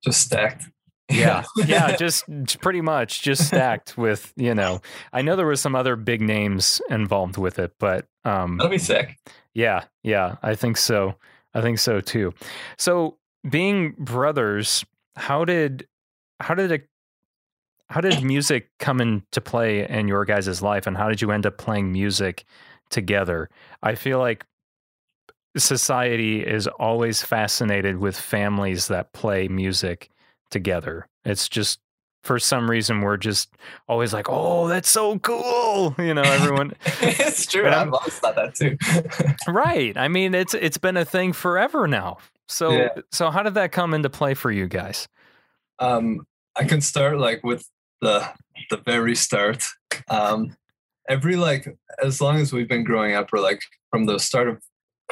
Just 0.03 0.21
stacked. 0.21 0.65
Yeah. 1.09 1.43
yeah, 1.65 1.95
just 1.97 2.25
pretty 2.61 2.79
much 2.81 3.21
just 3.21 3.47
stacked 3.47 3.97
with, 3.97 4.31
you 4.37 4.53
know. 4.55 4.81
I 5.11 5.21
know 5.23 5.35
there 5.35 5.47
was 5.47 5.59
some 5.59 5.75
other 5.75 5.95
big 5.95 6.21
names 6.21 6.81
involved 6.89 7.37
with 7.37 7.59
it, 7.59 7.73
but 7.79 8.05
um 8.23 8.57
That'll 8.57 8.69
be 8.71 8.77
sick. 8.77 9.17
yeah, 9.53 9.85
yeah, 10.03 10.35
I 10.43 10.55
think 10.55 10.77
so. 10.77 11.15
I 11.53 11.61
think 11.61 11.79
so 11.79 11.99
too. 12.01 12.33
So, 12.77 13.17
being 13.49 13.93
brothers, 13.97 14.85
how 15.17 15.43
did 15.43 15.85
how 16.39 16.53
did 16.55 16.71
it 16.71 16.87
how 17.89 17.99
did 17.99 18.23
music 18.23 18.69
come 18.79 19.01
into 19.01 19.41
play 19.41 19.85
in 19.89 20.07
your 20.07 20.23
guys' 20.23 20.61
life 20.61 20.87
and 20.87 20.95
how 20.95 21.09
did 21.09 21.21
you 21.21 21.31
end 21.31 21.45
up 21.45 21.57
playing 21.57 21.91
music 21.91 22.45
together? 22.89 23.49
I 23.83 23.95
feel 23.95 24.19
like 24.19 24.45
society 25.57 26.41
is 26.45 26.67
always 26.67 27.21
fascinated 27.23 27.97
with 27.97 28.17
families 28.17 28.87
that 28.87 29.13
play 29.13 29.47
music 29.47 30.09
together. 30.49 31.07
It's 31.25 31.47
just 31.49 31.79
for 32.23 32.37
some 32.37 32.69
reason 32.69 33.01
we're 33.01 33.17
just 33.17 33.55
always 33.87 34.13
like, 34.13 34.27
"Oh, 34.29 34.67
that's 34.67 34.89
so 34.89 35.17
cool." 35.19 35.95
You 35.97 36.13
know, 36.13 36.21
everyone 36.21 36.73
it's 37.01 37.45
true. 37.47 37.67
I've 37.67 37.91
always 37.93 38.13
thought 38.19 38.35
that 38.35 38.55
too. 38.55 38.77
Right. 39.51 39.97
I 39.97 40.07
mean, 40.07 40.35
it's 40.35 40.53
it's 40.53 40.77
been 40.77 40.97
a 40.97 41.05
thing 41.05 41.33
forever 41.33 41.87
now. 41.87 42.17
So 42.47 42.71
Yeah. 42.71 42.89
so 43.11 43.31
how 43.31 43.41
did 43.43 43.55
that 43.55 43.71
come 43.71 43.93
into 43.93 44.09
play 44.09 44.33
for 44.35 44.51
you 44.51 44.67
guys? 44.67 45.07
um, 45.79 46.25
I 46.55 46.63
can 46.65 46.81
start 46.81 47.17
like 47.17 47.43
with 47.43 47.67
the 48.01 48.27
the 48.69 48.77
very 48.85 49.15
start. 49.15 49.63
Um, 50.09 50.55
every 51.09 51.35
like 51.35 51.67
as 52.03 52.21
long 52.21 52.37
as 52.37 52.53
we've 52.53 52.67
been 52.69 52.83
growing 52.83 53.15
up, 53.15 53.33
or 53.33 53.39
like 53.39 53.61
from 53.89 54.05
the 54.05 54.19
start 54.19 54.47
of 54.47 54.61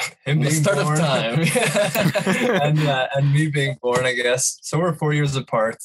him 0.26 0.42
the 0.42 0.52
start 0.52 0.78
born, 0.78 0.94
of 0.94 1.00
time. 1.00 1.40
and 2.62 2.80
uh, 2.80 3.08
and 3.16 3.34
me 3.34 3.48
being 3.48 3.78
born, 3.82 4.06
I 4.06 4.14
guess. 4.14 4.60
So 4.62 4.80
we're 4.80 4.94
four 4.94 5.14
years 5.14 5.36
apart. 5.36 5.78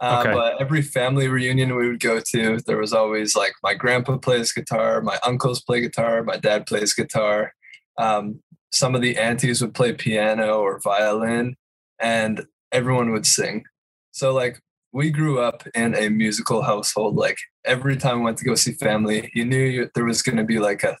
Uh, 0.00 0.22
Okay. 0.24 0.32
But 0.32 0.60
every 0.60 0.82
family 0.82 1.28
reunion 1.28 1.76
we 1.76 1.88
would 1.88 2.00
go 2.00 2.20
to, 2.20 2.58
there 2.66 2.78
was 2.78 2.94
always 2.94 3.36
like 3.36 3.52
my 3.62 3.74
grandpa 3.74 4.16
plays 4.16 4.50
guitar, 4.52 5.02
my 5.02 5.18
uncles 5.22 5.60
play 5.60 5.82
guitar, 5.82 6.22
my 6.22 6.36
dad 6.36 6.66
plays 6.66 6.94
guitar. 6.94 7.52
Um, 7.98 8.40
some 8.72 8.94
of 8.94 9.02
the 9.02 9.18
aunties 9.18 9.60
would 9.60 9.74
play 9.74 9.92
piano 9.92 10.60
or 10.60 10.80
violin, 10.80 11.56
and 12.00 12.46
everyone 12.72 13.12
would 13.12 13.26
sing. 13.26 13.64
So 14.12 14.32
like 14.32 14.60
we 14.92 15.10
grew 15.10 15.40
up 15.40 15.66
in 15.74 15.94
a 15.94 16.08
musical 16.08 16.62
household. 16.62 17.16
Like 17.16 17.36
every 17.64 17.96
time 17.96 18.18
we 18.18 18.24
went 18.24 18.38
to 18.38 18.44
go 18.44 18.54
see 18.54 18.72
family, 18.72 19.30
you 19.34 19.44
knew 19.44 19.62
you, 19.62 19.90
there 19.94 20.04
was 20.04 20.22
going 20.22 20.38
to 20.38 20.44
be 20.44 20.58
like 20.58 20.82
a 20.82 20.96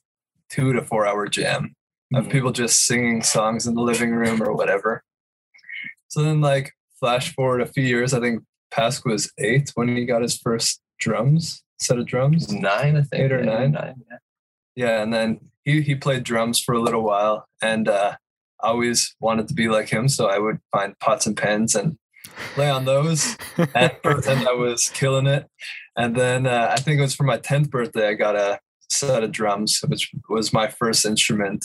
two 0.50 0.72
to 0.72 0.82
four 0.82 1.06
hour 1.06 1.26
jam 1.26 1.74
of 2.14 2.26
Mhm. 2.26 2.32
people 2.32 2.52
just 2.52 2.84
singing 2.86 3.22
songs 3.22 3.66
in 3.66 3.74
the 3.74 3.80
living 3.82 4.10
room 4.10 4.42
or 4.42 4.52
whatever. 4.52 5.02
So 6.08 6.22
then, 6.22 6.40
like, 6.40 6.72
flash 6.98 7.32
forward 7.34 7.60
a 7.60 7.66
few 7.66 7.84
years, 7.84 8.12
I 8.12 8.20
think 8.20 8.42
Pask 8.72 9.04
was 9.04 9.32
eight 9.38 9.70
when 9.74 9.88
he 9.88 10.04
got 10.04 10.22
his 10.22 10.36
first 10.38 10.80
drums, 10.98 11.62
set 11.80 11.98
of 11.98 12.06
drums. 12.06 12.52
nine, 12.52 12.96
I 12.96 13.02
think. 13.02 13.22
Eight 13.24 13.32
or 13.32 13.38
yeah, 13.44 13.58
nine? 13.58 13.70
nine 13.72 13.94
yeah. 14.10 14.18
Yeah, 14.76 15.02
and 15.02 15.12
then 15.12 15.40
he, 15.64 15.82
he 15.82 15.94
played 15.94 16.22
drums 16.24 16.60
for 16.60 16.74
a 16.74 16.80
little 16.80 17.02
while, 17.02 17.46
and 17.62 17.88
uh, 17.88 18.16
I 18.62 18.66
always 18.68 19.14
wanted 19.20 19.48
to 19.48 19.54
be 19.54 19.68
like 19.68 19.88
him, 19.88 20.08
so 20.08 20.26
I 20.28 20.38
would 20.38 20.58
find 20.72 20.98
pots 21.00 21.26
and 21.26 21.36
pans 21.36 21.74
and 21.74 21.96
play 22.54 22.70
on 22.70 22.84
those. 22.84 23.36
And 23.74 23.92
I 24.48 24.52
was 24.52 24.88
killing 24.90 25.26
it. 25.26 25.46
And 25.96 26.16
then 26.16 26.46
uh, 26.46 26.68
I 26.70 26.80
think 26.80 26.98
it 26.98 27.02
was 27.02 27.14
for 27.14 27.24
my 27.24 27.38
10th 27.38 27.70
birthday, 27.70 28.08
I 28.08 28.14
got 28.14 28.36
a 28.36 28.58
set 28.90 29.22
of 29.24 29.32
drums, 29.32 29.80
which 29.86 30.10
was 30.28 30.52
my 30.52 30.68
first 30.68 31.04
instrument. 31.04 31.64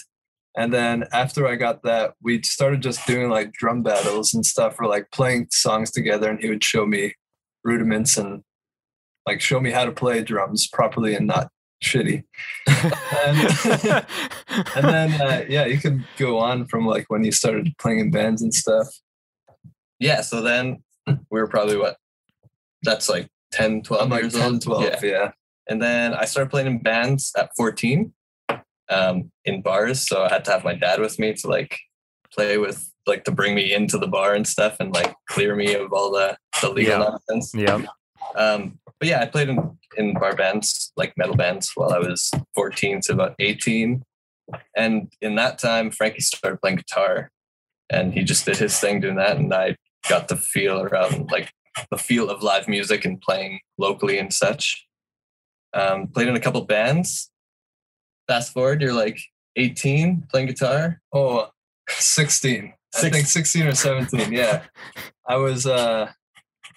And 0.57 0.73
then 0.73 1.05
after 1.11 1.45
I 1.47 1.55
got 1.55 1.83
that, 1.83 2.13
we 2.23 2.41
started 2.43 2.81
just 2.81 3.05
doing 3.05 3.29
like 3.29 3.51
drum 3.53 3.83
battles 3.83 4.33
and 4.33 4.45
stuff, 4.45 4.79
or 4.79 4.87
like 4.87 5.11
playing 5.11 5.47
songs 5.51 5.91
together. 5.91 6.29
And 6.29 6.39
he 6.39 6.49
would 6.49 6.63
show 6.63 6.85
me 6.85 7.13
rudiments 7.63 8.17
and 8.17 8.41
like 9.25 9.41
show 9.41 9.59
me 9.59 9.71
how 9.71 9.85
to 9.85 9.91
play 9.91 10.23
drums 10.23 10.67
properly 10.67 11.15
and 11.15 11.27
not 11.27 11.49
shitty. 11.83 12.23
and, 12.67 14.05
and 14.75 14.85
then, 14.85 15.21
uh, 15.21 15.45
yeah, 15.49 15.65
you 15.65 15.77
can 15.77 16.05
go 16.17 16.39
on 16.39 16.65
from 16.67 16.85
like 16.85 17.05
when 17.09 17.23
you 17.23 17.31
started 17.31 17.73
playing 17.79 17.99
in 17.99 18.11
bands 18.11 18.41
and 18.41 18.53
stuff. 18.53 18.87
Yeah. 19.99 20.21
So 20.21 20.41
then 20.41 20.83
we 21.07 21.39
were 21.39 21.47
probably 21.47 21.77
what? 21.77 21.97
That's 22.83 23.09
like 23.09 23.27
10, 23.51 23.83
12 23.83 24.03
I'm 24.03 24.09
like 24.09 24.21
years 24.21 24.33
10, 24.33 24.51
old. 24.53 24.61
12, 24.61 24.83
Yeah. 24.83 24.99
yeah. 25.03 25.31
And 25.67 25.81
then 25.81 26.13
I 26.13 26.25
started 26.25 26.49
playing 26.49 26.67
in 26.67 26.77
bands 26.81 27.31
at 27.37 27.49
14 27.57 28.13
um, 28.89 29.31
in 29.45 29.61
bars. 29.61 30.07
So 30.07 30.23
I 30.23 30.29
had 30.29 30.45
to 30.45 30.51
have 30.51 30.63
my 30.63 30.73
dad 30.75 30.99
with 30.99 31.19
me 31.19 31.33
to 31.33 31.47
like 31.47 31.79
play 32.33 32.57
with, 32.57 32.91
like 33.07 33.23
to 33.25 33.31
bring 33.31 33.55
me 33.55 33.73
into 33.73 33.97
the 33.97 34.07
bar 34.07 34.33
and 34.33 34.47
stuff 34.47 34.77
and 34.79 34.93
like 34.93 35.13
clear 35.29 35.55
me 35.55 35.73
of 35.75 35.93
all 35.93 36.11
the, 36.11 36.37
the 36.61 36.69
legal 36.69 36.93
Yeah. 36.99 37.09
nonsense. 37.29 37.53
yep. 37.55 37.85
Um, 38.35 38.79
but 38.99 39.07
yeah, 39.09 39.21
I 39.21 39.25
played 39.27 39.49
in, 39.49 39.77
in 39.97 40.13
bar 40.13 40.35
bands, 40.35 40.91
like 40.97 41.13
metal 41.17 41.35
bands, 41.35 41.71
while 41.75 41.93
I 41.93 41.99
was 41.99 42.31
14 42.55 43.01
to 43.01 43.13
about 43.13 43.35
18. 43.39 44.03
And 44.75 45.11
in 45.21 45.35
that 45.35 45.57
time, 45.59 45.91
Frankie 45.91 46.21
started 46.21 46.61
playing 46.61 46.77
guitar 46.77 47.31
and 47.89 48.13
he 48.13 48.23
just 48.23 48.45
did 48.45 48.57
his 48.57 48.79
thing 48.79 48.99
doing 48.99 49.15
that. 49.15 49.37
And 49.37 49.53
I 49.53 49.75
got 50.09 50.27
the 50.27 50.35
feel 50.37 50.81
around 50.81 51.31
like 51.31 51.51
the 51.91 51.97
feel 51.97 52.29
of 52.29 52.41
live 52.43 52.67
music 52.67 53.05
and 53.05 53.19
playing 53.21 53.59
locally 53.77 54.17
and 54.17 54.31
such. 54.33 54.85
Um, 55.73 56.07
played 56.07 56.27
in 56.27 56.35
a 56.35 56.39
couple 56.39 56.61
bands. 56.65 57.29
Fast 58.27 58.53
forward, 58.53 58.81
you're 58.81 58.93
like 58.93 59.19
18 59.55 60.27
playing 60.29 60.47
guitar. 60.47 61.01
Oh, 61.13 61.49
16. 61.89 62.73
I 62.95 63.09
think 63.09 63.27
16 63.27 63.67
or 63.67 63.73
17. 63.73 64.31
Yeah. 64.31 64.63
I 65.27 65.35
was, 65.37 65.65
uh, 65.65 66.11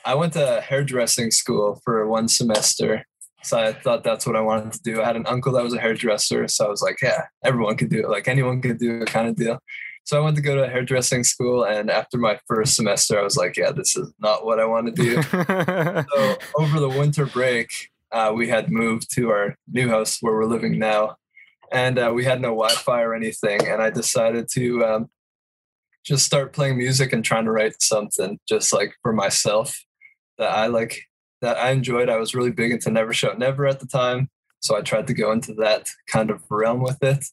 I 0.05 0.15
went 0.15 0.33
to 0.35 0.61
hairdressing 0.61 1.31
school 1.31 1.81
for 1.85 2.07
one 2.09 2.29
semester. 2.29 3.05
So 3.43 3.59
I 3.59 3.73
thought 3.73 4.05
that's 4.05 4.27
what 4.27 4.37
I 4.37 4.41
wanted 4.41 4.73
to 4.73 4.83
do. 4.83 5.01
I 5.01 5.05
had 5.05 5.17
an 5.17 5.27
uncle 5.27 5.53
that 5.53 5.63
was 5.63 5.75
a 5.75 5.81
hairdresser. 5.81 6.49
So 6.49 6.67
I 6.67 6.69
was 6.69 6.83
like, 6.83 7.01
yeah, 7.03 7.27
everyone 7.45 7.77
could 7.77 7.91
do 7.91 8.01
it. 8.01 8.09
Like 8.09 8.27
anyone 8.27 8.61
could 8.61 8.79
do 8.79 9.03
it 9.03 9.09
kind 9.09 9.29
of 9.29 9.37
deal. 9.37 9.59
So 10.05 10.19
I 10.19 10.25
went 10.25 10.37
to 10.37 10.43
go 10.43 10.57
to 10.57 10.69
hairdressing 10.69 11.23
school. 11.25 11.65
And 11.65 11.91
after 11.91 12.17
my 12.17 12.39
first 12.47 12.75
semester, 12.75 13.19
I 13.19 13.23
was 13.23 13.37
like, 13.37 13.57
yeah, 13.57 13.71
this 13.71 13.97
is 13.97 14.11
not 14.19 14.45
what 14.45 14.59
I 14.59 14.65
want 14.65 14.87
to 14.87 14.93
do. 14.93 15.23
so 15.23 16.37
over 16.57 16.81
the 16.81 16.89
winter 16.89 17.27
break, 17.27 17.91
uh, 18.11 18.33
we 18.35 18.49
had 18.49 18.71
moved 18.71 19.15
to 19.15 19.31
our 19.31 19.55
new 19.71 19.89
house 19.89 20.19
where 20.21 20.35
we're 20.35 20.47
living 20.47 20.79
now, 20.79 21.17
and 21.73 21.99
uh, 21.99 22.13
we 22.15 22.25
had 22.25 22.41
no 22.41 22.49
Wi-Fi 22.49 23.03
or 23.03 23.15
anything. 23.15 23.67
And 23.67 23.83
I 23.83 23.91
decided 23.91 24.49
to 24.53 24.85
um, 24.85 25.11
just 26.05 26.25
start 26.25 26.53
playing 26.53 26.79
music 26.79 27.13
and 27.13 27.25
trying 27.25 27.45
to 27.45 27.53
write 27.53 27.83
something 27.83 28.39
just 28.49 28.73
like 28.73 28.95
for 29.03 29.13
myself 29.13 29.79
that 30.39 30.51
I 30.51 30.67
like 30.67 31.03
that 31.41 31.57
I 31.57 31.71
enjoyed. 31.71 32.09
I 32.09 32.17
was 32.17 32.35
really 32.35 32.51
big 32.51 32.73
into 32.73 32.91
Never 32.91 33.13
Shout 33.13 33.39
Never 33.39 33.67
at 33.67 33.81
the 33.81 33.87
time, 33.87 34.31
so 34.61 34.77
I 34.77 34.81
tried 34.81 35.07
to 35.09 35.15
go 35.15 35.33
into 35.33 35.55
that 35.55 35.89
kind 36.11 36.31
of 36.31 36.43
realm 36.51 36.83
with 36.83 37.03
it. 37.03 37.25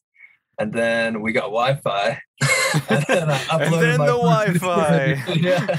And 0.58 0.72
then 0.72 1.20
we 1.20 1.32
got 1.32 1.42
Wi-Fi. 1.42 2.18
and 2.88 3.04
then, 3.08 3.30
I 3.30 3.36
And 3.52 3.62
uploaded 3.62 3.80
then 3.80 3.98
the 3.98 4.06
Wi-Fi. 4.06 5.24
yeah. 5.34 5.78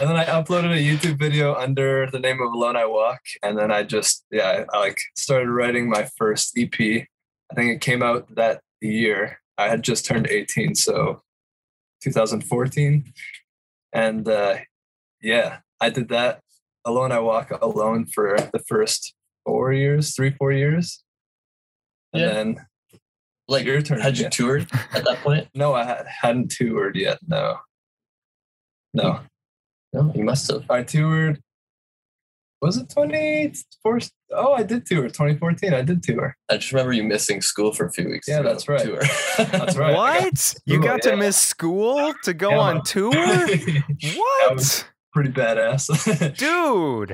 And 0.00 0.08
then 0.08 0.16
I 0.16 0.24
uploaded 0.26 0.72
a 0.72 0.80
YouTube 0.80 1.18
video 1.18 1.54
under 1.54 2.08
the 2.10 2.20
name 2.20 2.40
of 2.40 2.52
Alone 2.52 2.76
I 2.76 2.86
Walk. 2.86 3.20
And 3.42 3.58
then 3.58 3.72
I 3.72 3.82
just, 3.82 4.24
yeah, 4.30 4.64
I, 4.72 4.76
I 4.76 4.80
like 4.80 4.98
started 5.16 5.48
writing 5.50 5.88
my 5.88 6.08
first 6.16 6.56
EP. 6.56 7.06
I 7.54 7.60
think 7.60 7.70
it 7.70 7.80
came 7.80 8.02
out 8.02 8.34
that 8.34 8.62
year. 8.80 9.38
I 9.56 9.68
had 9.68 9.82
just 9.84 10.04
turned 10.04 10.26
18, 10.26 10.74
so 10.74 11.22
2014. 12.02 13.12
And 13.92 14.28
uh, 14.28 14.56
yeah, 15.22 15.58
I 15.80 15.90
did 15.90 16.08
that 16.08 16.40
alone. 16.84 17.12
I 17.12 17.20
walk 17.20 17.52
alone 17.62 18.06
for 18.06 18.36
the 18.52 18.58
first 18.66 19.14
four 19.46 19.72
years, 19.72 20.16
three, 20.16 20.30
four 20.30 20.50
years. 20.50 21.04
And 22.12 22.22
Yeah. 22.22 22.28
then, 22.32 22.66
Like 23.46 23.66
Your 23.66 23.80
turn, 23.82 24.00
Had 24.00 24.18
you 24.18 24.28
toured 24.30 24.66
at 24.92 25.04
that 25.04 25.18
point? 25.18 25.46
no, 25.54 25.74
I 25.74 25.84
ha- 25.84 26.04
hadn't 26.08 26.50
toured 26.50 26.96
yet. 26.96 27.18
No. 27.28 27.58
No. 28.94 29.20
No, 29.92 30.12
you 30.12 30.24
must 30.24 30.50
have. 30.50 30.68
I 30.68 30.82
toured. 30.82 31.40
Was 32.64 32.78
it 32.78 32.88
24? 32.88 34.00
Oh, 34.32 34.54
I 34.54 34.62
did 34.62 34.86
tour. 34.86 35.02
2014. 35.02 35.74
I 35.74 35.82
did 35.82 36.02
tour. 36.02 36.34
I 36.50 36.56
just 36.56 36.72
remember 36.72 36.94
you 36.94 37.02
missing 37.04 37.42
school 37.42 37.72
for 37.74 37.84
a 37.84 37.92
few 37.92 38.08
weeks. 38.08 38.26
Yeah, 38.26 38.40
that's 38.40 38.68
right. 38.70 38.80
Tour. 38.80 39.02
That's 39.36 39.76
right. 39.76 39.90
I 39.94 40.20
got 40.20 40.22
What? 40.22 40.54
You 40.64 40.76
school, 40.76 40.78
got 40.88 41.02
to 41.02 41.10
yeah. 41.10 41.14
miss 41.16 41.36
school 41.36 42.14
to 42.22 42.32
go 42.32 42.48
Yeah. 42.52 42.58
on 42.58 42.82
tour? 42.82 43.12
What? 44.16 44.88
Pretty 45.12 45.30
badass. 45.30 45.86
Dude, 46.38 47.12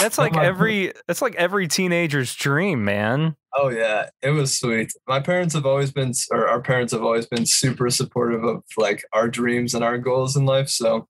that's 0.00 0.18
oh 0.18 0.22
like 0.22 0.36
every 0.36 0.92
that's 1.06 1.20
like 1.22 1.34
every 1.36 1.68
teenager's 1.68 2.34
dream, 2.34 2.84
man. 2.86 3.36
Oh 3.54 3.68
yeah, 3.68 4.08
it 4.22 4.30
was 4.30 4.58
sweet. 4.58 4.92
My 5.06 5.20
parents 5.20 5.54
have 5.54 5.64
always 5.66 5.92
been, 5.92 6.12
or 6.32 6.48
our 6.48 6.60
parents 6.60 6.92
have 6.92 7.04
always 7.04 7.26
been 7.26 7.46
super 7.46 7.88
supportive 7.90 8.42
of 8.42 8.62
like 8.76 9.04
our 9.12 9.28
dreams 9.28 9.74
and 9.74 9.84
our 9.84 9.96
goals 9.98 10.36
in 10.36 10.44
life. 10.44 10.68
So 10.68 11.06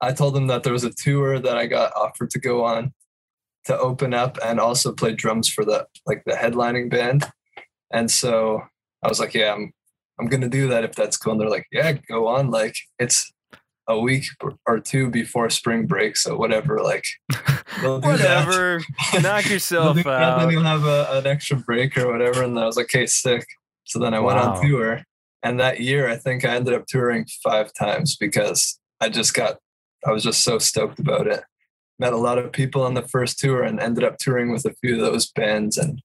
I 0.00 0.12
told 0.12 0.34
them 0.34 0.46
that 0.48 0.62
there 0.62 0.72
was 0.72 0.84
a 0.84 0.92
tour 0.92 1.38
that 1.38 1.56
I 1.56 1.66
got 1.66 1.94
offered 1.96 2.30
to 2.30 2.38
go 2.38 2.64
on 2.64 2.92
to 3.66 3.78
open 3.78 4.12
up 4.12 4.38
and 4.44 4.60
also 4.60 4.92
play 4.92 5.12
drums 5.14 5.48
for 5.48 5.64
the 5.64 5.86
like 6.06 6.22
the 6.26 6.32
headlining 6.32 6.90
band. 6.90 7.24
And 7.92 8.10
so 8.10 8.62
I 9.02 9.08
was 9.08 9.20
like, 9.20 9.34
yeah, 9.34 9.54
I'm 9.54 9.72
I'm 10.20 10.26
gonna 10.26 10.48
do 10.48 10.68
that 10.68 10.84
if 10.84 10.94
that's 10.94 11.16
cool. 11.16 11.32
And 11.32 11.40
they're 11.40 11.48
like, 11.50 11.66
yeah, 11.72 11.92
go 11.92 12.26
on. 12.28 12.50
Like 12.50 12.74
it's 12.98 13.32
a 13.88 13.98
week 13.98 14.24
or 14.66 14.80
two 14.80 15.10
before 15.10 15.50
spring 15.50 15.86
break, 15.86 16.16
so 16.16 16.36
whatever. 16.36 16.80
Like 16.82 17.04
we'll 17.82 18.00
do 18.00 18.16
that. 18.16 18.46
Whatever. 18.46 18.82
Knock 19.22 19.46
yourself 19.50 19.96
do 19.96 20.02
that, 20.04 20.22
out. 20.22 20.38
Then 20.40 20.50
you'll 20.50 20.62
have 20.62 20.84
a, 20.84 21.08
an 21.18 21.26
extra 21.26 21.56
break 21.56 21.96
or 21.98 22.10
whatever. 22.10 22.42
And 22.42 22.58
I 22.58 22.66
was 22.66 22.76
like, 22.76 22.86
okay, 22.86 23.06
sick. 23.06 23.46
So 23.84 23.98
then 23.98 24.14
I 24.14 24.20
went 24.20 24.38
Wow. 24.38 24.54
on 24.54 24.62
tour. 24.62 25.02
And 25.42 25.60
that 25.60 25.80
year, 25.80 26.08
I 26.08 26.16
think 26.16 26.44
I 26.46 26.54
ended 26.56 26.72
up 26.72 26.86
touring 26.86 27.26
five 27.42 27.70
times 27.78 28.16
because 28.16 28.78
I 28.98 29.10
just 29.10 29.34
got, 29.34 29.58
I 30.06 30.10
was 30.12 30.22
just 30.22 30.42
so 30.42 30.58
stoked 30.58 30.98
about 30.98 31.26
it. 31.26 31.42
Met 31.98 32.12
a 32.12 32.16
lot 32.18 32.38
of 32.38 32.52
people 32.52 32.82
on 32.82 32.94
the 32.94 33.02
first 33.06 33.38
tour 33.38 33.62
and 33.62 33.78
ended 33.80 34.04
up 34.04 34.18
touring 34.18 34.50
with 34.52 34.64
a 34.64 34.74
few 34.82 34.94
of 34.96 35.00
those 35.00 35.30
bands. 35.30 35.78
And 35.78 36.00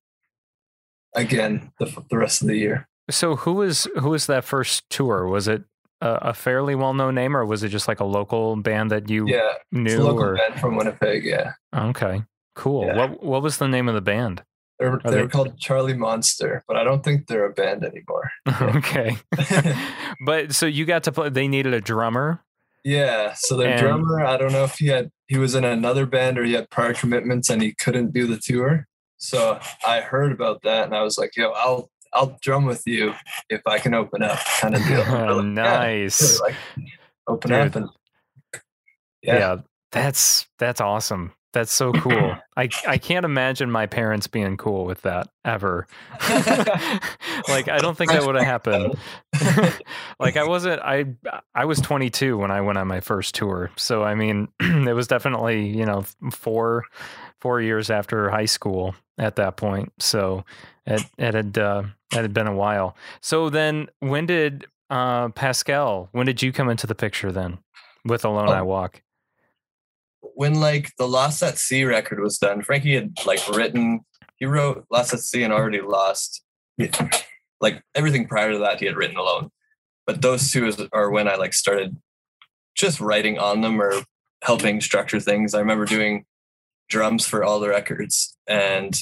again, 1.15 1.71
the, 1.79 2.03
the 2.09 2.17
rest 2.17 2.41
of 2.41 2.47
the 2.47 2.57
year. 2.57 2.88
So 3.09 3.35
who 3.38 3.53
was 3.53 3.88
who 3.99 4.09
was 4.12 4.27
that 4.27 4.43
first 4.45 4.88
tour? 4.89 5.25
Was 5.27 5.47
it 5.47 5.63
a, 6.01 6.29
a 6.29 6.33
fairly 6.33 6.75
well 6.75 6.93
known 6.93 7.15
name, 7.15 7.35
or 7.35 7.43
was 7.45 7.63
it 7.63 7.69
just 7.69 7.88
like 7.88 7.99
a 7.99 8.05
local 8.05 8.55
band 8.55 8.91
that 8.91 9.09
you 9.09 9.27
Yeah. 9.27 9.53
Knew? 9.71 9.99
local 10.03 10.23
Or 10.23 10.35
band 10.35 10.59
from 10.59 10.75
Winnipeg. 10.75 11.25
Yeah. 11.25 11.53
okay, 11.75 12.23
cool. 12.55 12.85
Yeah. 12.85 12.95
What 12.97 13.23
what 13.23 13.41
was 13.41 13.57
the 13.57 13.67
name 13.67 13.88
of 13.89 13.95
the 13.95 14.01
band? 14.01 14.43
They're, 14.77 14.97
they're 15.03 15.23
they- 15.23 15.27
called 15.27 15.57
Charlie 15.59 15.93
Monster, 15.95 16.63
but 16.67 16.77
I 16.77 16.83
don't 16.85 17.03
think 17.03 17.27
they're 17.27 17.45
a 17.47 17.51
band 17.53 17.83
anymore. 17.83 18.29
okay, 18.77 19.17
but 20.25 20.53
so 20.53 20.67
you 20.67 20.85
got 20.85 21.03
to 21.05 21.12
play. 21.12 21.29
They 21.29 21.47
needed 21.47 21.73
a 21.73 21.81
drummer. 21.81 22.43
Yeah. 22.84 23.34
So 23.36 23.58
their 23.58 23.72
And- 23.72 23.80
drummer, 23.80 24.22
I 24.26 24.38
don't 24.38 24.52
know 24.52 24.63
if 24.63 24.76
he 24.76 24.88
had 24.88 25.12
he 25.28 25.38
was 25.38 25.54
in 25.56 25.63
another 25.63 26.06
band 26.06 26.39
or 26.39 26.44
he 26.44 26.54
had 26.54 26.70
prior 26.72 26.94
commitments 26.94 27.50
and 27.50 27.62
he 27.62 27.74
couldn't 27.74 28.13
do 28.13 28.26
the 28.26 28.38
tour. 28.38 28.88
So 29.18 29.60
I 29.86 30.02
heard 30.02 30.32
about 30.32 30.62
that 30.63 30.86
and 30.86 30.96
I 30.96 31.04
was 31.04 31.18
like, 31.18 31.36
yo, 31.36 31.52
I'll 31.52 31.89
I'll 32.13 32.38
drum 32.42 32.65
with 32.65 32.82
you 32.88 33.13
if 33.50 33.62
I 33.68 33.78
can 33.80 33.94
open 33.94 34.24
up 34.24 34.39
kind 34.60 34.76
of 34.76 34.84
deal. 34.88 35.04
Like, 35.36 35.46
nice. 35.46 36.38
sure," 36.38 36.48
like 36.48 36.56
open 37.28 37.52
Dude. 37.52 37.60
up 37.68 37.76
and 37.76 37.89
Yeah. 39.22 39.38
yeah. 39.38 39.56
that's 39.92 40.48
that's 40.58 40.82
awesome. 40.82 41.34
That's 41.51 41.73
so 41.73 41.91
cool. 41.93 42.35
I 42.57 42.69
I 42.88 42.97
can't 42.97 43.25
imagine 43.25 43.71
my 43.71 43.85
parents 43.88 44.27
being 44.27 44.55
cool 44.57 44.85
with 44.85 45.01
that 45.01 45.29
ever. 45.43 45.88
like 47.47 47.67
I 47.67 47.79
don't 47.79 47.97
think 47.97 48.12
that 48.12 48.23
would 48.25 48.35
have 48.35 48.43
happened. 48.45 48.95
like 50.19 50.38
I 50.38 50.43
wasn't 50.47 50.81
I 50.81 51.05
I 51.55 51.65
was 51.65 51.79
22 51.79 52.38
when 52.38 52.51
I 52.51 52.62
went 52.62 52.77
on 52.77 52.88
my 52.88 52.99
first 52.99 53.35
tour. 53.35 53.71
So 53.77 54.03
I 54.03 54.15
mean, 54.15 54.47
it 54.59 54.93
was 54.95 55.07
definitely, 55.07 55.67
you 55.67 55.85
know, 55.85 56.05
4 56.31 56.85
4 57.41 57.62
years 57.62 57.89
after 57.89 58.29
high 58.29 58.45
school 58.45 58.93
at 59.17 59.35
that 59.38 59.57
point. 59.57 59.91
So 59.99 60.45
it 60.85 61.03
it 61.17 61.33
had 61.33 61.57
uh 61.57 61.83
it 62.13 62.21
had 62.21 62.33
been 62.33 62.47
a 62.47 62.55
while. 62.55 62.95
So 63.21 63.49
then 63.49 63.89
when 63.99 64.25
did 64.25 64.65
uh 64.89 65.29
Pascal, 65.29 66.09
when 66.12 66.25
did 66.25 66.41
you 66.41 66.51
come 66.51 66.69
into 66.69 66.85
the 66.88 66.95
picture 66.95 67.31
then 67.31 67.57
with 68.05 68.23
Alone 68.25 68.49
I 68.49 68.59
Oh. 68.59 68.65
Walk? 68.65 69.01
When 70.21 70.60
like 70.60 70.91
the 70.97 71.08
Lost 71.08 71.43
at 71.43 71.58
Sea 71.58 71.84
record 71.84 72.19
was 72.19 72.38
done, 72.38 72.62
Frankie 72.62 72.95
had 72.95 73.13
like 73.25 73.47
written, 73.49 74.01
he 74.38 74.45
wrote 74.45 74.86
Lost 74.91 75.13
at 75.13 75.19
Sea 75.19 75.43
and 75.43 75.53
already 75.53 75.82
lost. 75.82 76.43
Like 77.62 77.84
everything 77.93 78.25
prior 78.25 78.53
to 78.53 78.60
that, 78.60 78.79
he 78.79 78.86
had 78.86 78.95
written 78.95 79.17
alone. 79.17 79.51
But 80.08 80.21
those 80.21 80.49
two 80.49 80.67
is, 80.67 80.82
are 80.93 81.12
when 81.12 81.27
I 81.27 81.36
like 81.36 81.53
started 81.53 81.97
just 82.73 83.01
writing 83.01 83.38
on 83.38 83.60
them 83.60 83.82
or 83.82 83.91
helping 84.41 84.79
structure 84.79 85.19
things. 85.19 85.53
I 85.53 85.60
remember 85.60 85.86
doing 85.86 86.25
drums 86.89 87.27
for 87.27 87.43
all 87.43 87.60
the 87.60 87.69
records, 87.69 88.36
and 88.47 88.97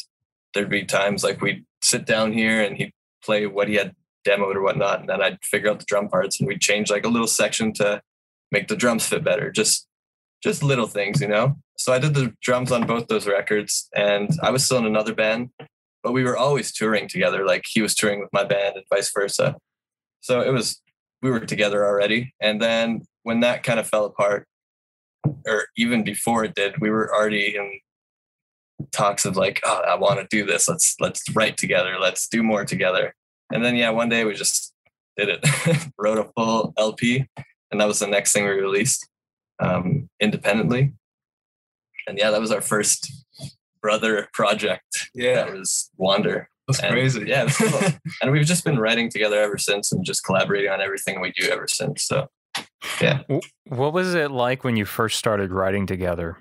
there'd 0.54 0.70
be 0.70 0.86
times 0.86 1.24
like 1.24 1.40
we'd 1.40 1.66
sit 1.84 2.06
down 2.06 2.34
here 2.34 2.62
and 2.62 2.76
he'd 2.76 2.94
play 3.24 3.46
what 3.46 3.68
he 3.68 3.76
had 3.76 3.96
demoed 4.28 4.56
or 4.56 4.62
whatnot, 4.62 5.02
and 5.02 5.10
then 5.10 5.22
I'd 5.22 5.44
figure 5.44 5.70
out 5.70 5.80
the 5.80 5.86
drum 5.86 6.10
parts 6.10 6.40
and 6.40 6.48
we'd 6.48 6.62
change 6.62 6.90
like 6.90 7.06
a 7.06 7.10
little 7.10 7.28
section 7.28 7.74
to 7.74 8.02
make 8.52 8.68
the 8.68 8.76
drums 8.76 9.06
fit 9.06 9.24
better. 9.24 9.52
Just 9.52 9.87
just 10.44 10.64
little 10.64 10.88
things, 10.88 11.22
you 11.22 11.28
know. 11.28 11.56
So 11.78 11.94
I 11.94 12.00
did 12.00 12.14
the 12.14 12.34
drums 12.42 12.72
on 12.72 12.88
both 12.88 13.08
those 13.08 13.28
records, 13.28 13.90
and 13.96 14.30
I 14.42 14.52
was 14.52 14.66
still 14.66 14.78
in 14.78 14.86
another 14.86 15.14
band, 15.14 15.50
but 16.04 16.12
we 16.12 16.24
were 16.24 16.38
always 16.38 16.72
touring 16.72 17.08
together. 17.08 17.46
Like 17.46 17.66
he 17.68 17.82
was 17.82 17.96
touring 17.96 18.20
with 18.20 18.30
my 18.34 18.44
band, 18.44 18.76
and 18.76 18.86
vice 18.90 19.12
versa. 19.14 19.56
So 20.22 20.42
it 20.42 20.52
was 20.52 20.82
we 21.22 21.32
were 21.32 21.40
together 21.40 21.86
already, 21.86 22.34
and 22.40 22.62
then 22.62 23.04
when 23.24 23.42
that 23.42 23.64
kind 23.64 23.80
of 23.80 23.88
fell 23.88 24.06
apart, 24.06 24.48
or 25.46 25.66
even 25.76 26.04
before 26.04 26.44
it 26.44 26.56
did, 26.56 26.80
we 26.80 26.90
were 26.90 27.14
already 27.14 27.56
in 27.56 27.80
talks 28.92 29.26
of 29.26 29.36
like, 29.36 29.60
oh, 29.66 29.82
I 29.88 29.96
want 29.96 30.20
to 30.20 30.28
do 30.30 30.46
this. 30.46 30.68
Let's 30.68 30.96
let's 31.00 31.24
write 31.36 31.58
together. 31.58 31.98
Let's 32.00 32.28
do 32.28 32.44
more 32.44 32.66
together. 32.66 33.14
And 33.52 33.64
then 33.64 33.76
yeah, 33.76 33.90
one 33.90 34.10
day 34.10 34.26
we 34.26 34.34
just 34.34 34.74
did 35.16 35.30
it. 35.30 35.90
Wrote 35.98 36.18
a 36.20 36.30
full 36.36 36.74
LP, 36.78 37.28
and 37.72 37.82
that 37.82 37.88
was 37.88 38.00
the 38.00 38.08
next 38.08 38.34
thing 38.34 38.46
we 38.46 38.52
released 38.52 39.08
um, 39.60 40.10
independently. 40.20 40.94
And 42.08 42.18
yeah, 42.18 42.32
that 42.32 42.40
was 42.42 42.52
our 42.52 42.62
first 42.62 43.12
brother 43.82 44.28
project. 44.34 45.10
Yeah. 45.14 45.36
That 45.46 45.54
was 45.54 45.90
Wander. 45.98 46.50
That's 46.68 46.80
And, 46.82 46.92
crazy. 46.92 47.24
Yeah, 47.28 47.48
cool. 47.50 47.80
and 48.22 48.32
we've 48.32 48.46
just 48.46 48.66
been 48.66 48.78
writing 48.80 49.10
together 49.10 49.40
ever 49.42 49.58
since, 49.58 49.92
and 49.92 50.04
just 50.06 50.24
collaborating 50.24 50.70
on 50.70 50.82
everything 50.82 51.22
we 51.22 51.32
do 51.32 51.50
ever 51.50 51.68
since. 51.68 52.04
So 52.04 52.28
yeah. 53.02 53.22
What 53.68 53.94
was 53.94 54.14
it 54.16 54.32
like 54.32 54.64
when 54.64 54.76
you 54.76 54.86
first 54.86 55.18
started 55.18 55.52
writing 55.52 55.86
together? 55.86 56.38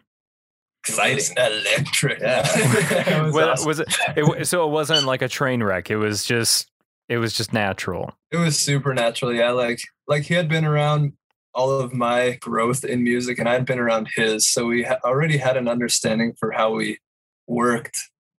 exciting! 0.88 1.36
Electric. 1.36 2.20
Yeah. 2.20 2.42
It 3.18 3.22
was 3.24 3.34
Well, 3.34 3.50
awesome. 3.50 3.66
was 3.66 3.80
it, 3.80 3.88
it? 4.16 4.46
So 4.46 4.66
it 4.68 4.70
wasn't 4.70 5.04
like 5.06 5.22
a 5.22 5.28
train 5.28 5.62
wreck. 5.62 5.90
It 5.90 5.96
was 5.96 6.24
just. 6.24 6.70
It 7.08 7.18
was 7.18 7.32
just 7.32 7.52
natural. 7.52 8.12
it 8.32 8.36
was 8.36 8.58
super 8.58 8.90
supernatural 8.90 9.32
yeah 9.32 9.50
like 9.52 9.78
like 10.08 10.24
he 10.24 10.34
had 10.34 10.48
been 10.48 10.64
around 10.64 11.12
all 11.56 11.70
of 11.70 11.92
my 11.92 12.38
growth 12.40 12.84
in 12.84 13.02
music 13.02 13.38
and 13.38 13.48
i'd 13.48 13.64
been 13.64 13.78
around 13.78 14.08
his 14.14 14.48
so 14.48 14.66
we 14.66 14.84
ha- 14.84 14.98
already 15.04 15.38
had 15.38 15.56
an 15.56 15.66
understanding 15.66 16.32
for 16.38 16.52
how 16.52 16.72
we 16.72 16.98
worked 17.46 17.98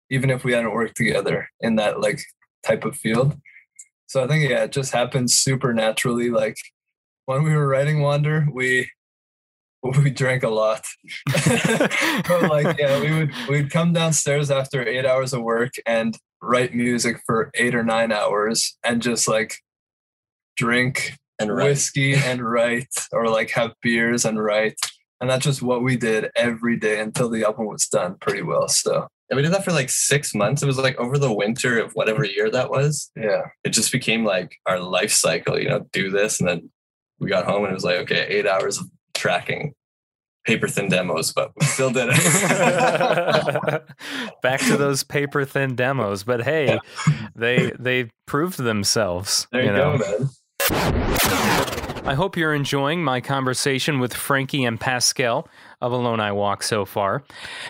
even 0.09 0.29
if 0.29 0.43
we 0.43 0.53
hadn't 0.53 0.71
worked 0.71 0.95
together 0.95 1.49
in 1.59 1.75
that 1.75 1.99
like 1.99 2.21
type 2.65 2.85
of 2.85 2.95
field 2.95 3.35
so 4.05 4.23
i 4.23 4.27
think 4.27 4.49
yeah 4.49 4.63
it 4.63 4.71
just 4.71 4.93
happened 4.93 5.29
super 5.29 5.73
naturally 5.73 6.29
like 6.29 6.55
when 7.25 7.43
we 7.43 7.53
were 7.53 7.67
writing 7.67 8.01
wander 8.01 8.47
we 8.53 8.89
we 10.03 10.09
drank 10.09 10.43
a 10.43 10.49
lot. 10.49 10.85
but 11.35 12.43
like, 12.49 12.77
yeah, 12.79 12.99
we 12.99 13.11
would 13.11 13.31
we'd 13.47 13.71
come 13.71 13.93
downstairs 13.93 14.49
after 14.51 14.85
eight 14.85 15.05
hours 15.05 15.33
of 15.33 15.41
work 15.41 15.73
and 15.85 16.17
write 16.41 16.73
music 16.73 17.21
for 17.25 17.51
eight 17.55 17.75
or 17.75 17.83
nine 17.83 18.11
hours 18.11 18.77
and 18.83 19.01
just 19.01 19.27
like 19.27 19.55
drink 20.55 21.17
And 21.39 21.55
right. 21.55 21.65
whiskey 21.65 22.15
and 22.15 22.41
write 22.41 22.93
or 23.11 23.27
like 23.29 23.51
have 23.51 23.73
beers 23.81 24.25
and 24.25 24.41
write. 24.41 24.79
And 25.19 25.29
that's 25.29 25.45
just 25.45 25.61
what 25.61 25.83
we 25.83 25.97
did 25.97 26.29
every 26.35 26.77
day 26.77 26.99
until 26.99 27.29
the 27.29 27.43
album 27.43 27.67
was 27.67 27.87
done 27.87 28.17
pretty 28.21 28.43
well. 28.43 28.67
So 28.67 29.07
And 29.29 29.37
we 29.37 29.43
did 29.43 29.51
that 29.53 29.65
for 29.65 29.71
like 29.71 29.89
six 29.89 30.33
months. 30.33 30.61
It 30.61 30.67
was 30.67 30.77
like 30.77 30.97
over 30.97 31.17
the 31.17 31.33
winter 31.33 31.79
of 31.79 31.91
whatever 31.93 32.23
year 32.23 32.49
that 32.51 32.69
was. 32.69 33.11
yeah. 33.15 33.43
It 33.63 33.69
just 33.69 33.91
became 33.91 34.23
like 34.25 34.55
our 34.65 34.79
life 34.79 35.11
cycle, 35.11 35.59
you 35.59 35.69
know, 35.69 35.85
do 35.91 36.09
this. 36.09 36.39
And 36.39 36.47
then 36.47 36.69
we 37.19 37.29
got 37.29 37.45
home 37.45 37.63
and 37.63 37.71
it 37.71 37.75
was 37.75 37.83
like, 37.83 37.97
okay, 37.97 38.25
eight 38.29 38.47
hours 38.47 38.77
of 38.77 38.85
tracking 39.15 39.73
paper 40.47 40.67
thin 40.67 40.87
demos, 40.87 41.33
but 41.33 41.51
we 41.59 41.65
still 41.65 41.91
did 41.91 42.07
it. 42.09 43.83
Back 44.41 44.61
to 44.61 44.77
those 44.77 45.03
paper 45.03 45.43
thin 45.43 45.75
demos, 45.75 46.23
but 46.23 46.41
hey, 46.41 46.79
they 47.35 47.73
they 47.77 48.09
proved 48.25 48.57
themselves. 48.57 49.45
there 49.51 49.65
you, 49.65 49.71
know? 49.73 49.97
go, 49.97 50.19
man. 50.19 50.29
I 50.59 52.13
hope 52.15 52.37
you're 52.37 52.53
enjoying 52.53 53.03
my 53.03 53.19
conversation 53.19 53.99
with 53.99 54.13
Frankie 54.13 54.63
and 54.63 54.79
Pascal 54.79 55.47
of 55.81 55.91
Alone 55.91 56.19
I 56.19 56.31
Walk 56.31 56.63
so 56.63 56.85
far. 56.85 57.23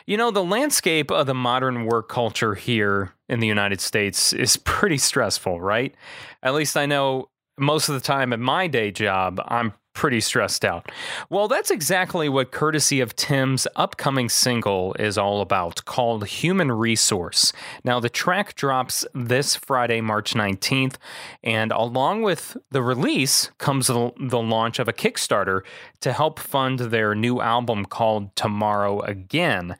You 0.05 0.15
know, 0.15 0.29
the 0.29 0.43
landscape 0.43 1.09
of 1.09 1.25
the 1.25 1.33
modern 1.33 1.85
work 1.85 2.07
culture 2.07 2.53
here 2.53 3.13
in 3.27 3.39
the 3.39 3.47
United 3.47 3.81
States 3.81 4.33
is 4.33 4.57
pretty 4.63 4.99
stressful, 4.99 5.59
right? 5.59 5.95
At 6.43 6.53
least 6.53 6.77
I 6.77 6.85
know 6.85 7.29
most 7.57 7.89
of 7.89 7.95
the 7.95 8.01
time 8.01 8.31
at 8.31 8.39
my 8.39 8.67
day 8.67 8.91
job, 8.91 9.41
I'm 9.47 9.73
pretty 9.97 10.21
stressed 10.21 10.63
out. 10.63 10.91
Well, 11.27 11.47
that's 11.47 11.71
exactly 11.71 12.29
what 12.29 12.51
Courtesy 12.51 12.99
of 12.99 13.15
Tim's 13.15 13.65
upcoming 13.75 14.29
single 14.29 14.93
is 14.99 15.17
all 15.17 15.41
about, 15.41 15.85
called 15.85 16.27
Human 16.27 16.71
Resource. 16.71 17.51
Now, 17.83 17.99
the 17.99 18.07
track 18.07 18.53
drops 18.53 19.07
this 19.15 19.55
Friday, 19.55 20.01
March 20.01 20.35
19th, 20.35 20.97
and 21.43 21.71
along 21.71 22.21
with 22.21 22.55
the 22.69 22.83
release 22.83 23.49
comes 23.57 23.87
the, 23.87 24.11
launch 24.19 24.77
of 24.77 24.87
a 24.87 24.93
Kickstarter 24.93 25.61
to 26.01 26.13
help 26.13 26.37
fund 26.37 26.77
their 26.77 27.15
new 27.15 27.41
album 27.41 27.83
called 27.83 28.35
Tomorrow 28.35 29.01
Again. 29.01 29.77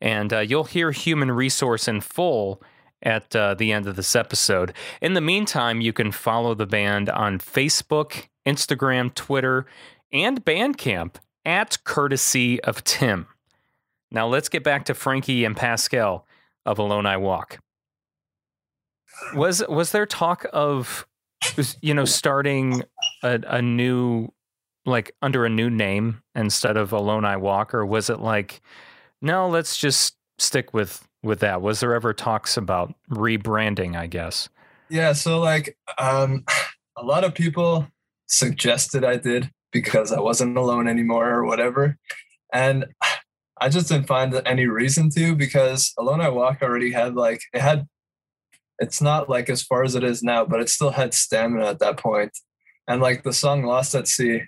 And 0.00 0.32
uh, 0.32 0.38
you'll 0.38 0.62
hear 0.62 0.92
Human 0.92 1.32
Resource 1.32 1.88
in 1.88 2.00
full 2.02 2.62
at 3.06 3.34
uh, 3.36 3.54
the 3.54 3.72
end 3.72 3.86
of 3.86 3.94
this 3.94 4.16
episode. 4.16 4.74
In 5.00 5.14
the 5.14 5.20
meantime, 5.20 5.80
you 5.80 5.92
can 5.92 6.10
follow 6.10 6.54
the 6.54 6.66
band 6.66 7.08
on 7.08 7.38
Facebook, 7.38 8.28
Instagram, 8.44 9.14
Twitter, 9.14 9.64
and 10.12 10.44
Bandcamp 10.44 11.14
at 11.44 11.82
Courtesy 11.84 12.60
of 12.64 12.82
Tim. 12.82 13.28
Now 14.10 14.26
let's 14.26 14.48
get 14.48 14.64
back 14.64 14.84
to 14.86 14.94
Frankie 14.94 15.44
and 15.44 15.56
Pascal 15.56 16.26
of 16.66 16.78
Alone 16.78 17.06
I 17.06 17.16
Walk. 17.16 17.60
Was 19.34 19.62
was 19.68 19.92
there 19.92 20.04
talk 20.04 20.44
of 20.52 21.06
you 21.80 21.94
know 21.94 22.04
starting 22.04 22.82
a, 23.22 23.40
a 23.46 23.62
new 23.62 24.28
like 24.84 25.14
under 25.22 25.46
a 25.46 25.50
new 25.50 25.70
name 25.70 26.22
instead 26.34 26.76
of 26.76 26.92
Alone 26.92 27.24
I 27.24 27.36
Walk, 27.36 27.72
or 27.72 27.86
was 27.86 28.10
it 28.10 28.20
like 28.20 28.60
no, 29.22 29.48
let's 29.48 29.76
just 29.76 30.16
stick 30.38 30.74
with 30.74 31.05
with 31.22 31.40
that? 31.40 31.62
Was 31.62 31.80
there 31.80 31.94
ever 31.94 32.12
talks 32.12 32.56
about 32.56 32.94
rebranding? 33.10 33.96
I 33.96 34.06
guess. 34.06 34.48
Yeah, 34.88 35.12
so 35.12 35.40
like 35.40 35.76
um 35.98 36.44
a 36.96 37.04
lot 37.04 37.24
of 37.24 37.34
people 37.34 37.88
suggested 38.28 39.04
I 39.04 39.16
did 39.16 39.50
because 39.72 40.12
I 40.12 40.20
wasn't 40.20 40.56
alone 40.56 40.88
anymore 40.88 41.28
or 41.28 41.44
whatever. 41.44 41.98
And 42.52 42.86
I 43.60 43.68
just 43.68 43.88
didn't 43.88 44.06
find 44.06 44.40
any 44.46 44.66
reason 44.66 45.10
to 45.10 45.34
because 45.34 45.92
Alone 45.98 46.20
I 46.20 46.28
Walk 46.28 46.62
already 46.62 46.92
had 46.92 47.14
like 47.14 47.40
it 47.52 47.60
had 47.60 47.86
it's 48.78 49.00
not 49.00 49.28
like 49.30 49.48
as 49.48 49.62
far 49.62 49.84
as 49.84 49.94
it 49.94 50.04
is 50.04 50.22
now, 50.22 50.44
but 50.44 50.60
it 50.60 50.68
still 50.68 50.90
had 50.90 51.14
stamina 51.14 51.66
at 51.66 51.78
that 51.78 51.96
point. 51.96 52.32
And 52.86 53.00
like 53.00 53.22
the 53.22 53.32
song 53.32 53.64
Lost 53.64 53.94
at 53.94 54.06
Sea, 54.06 54.42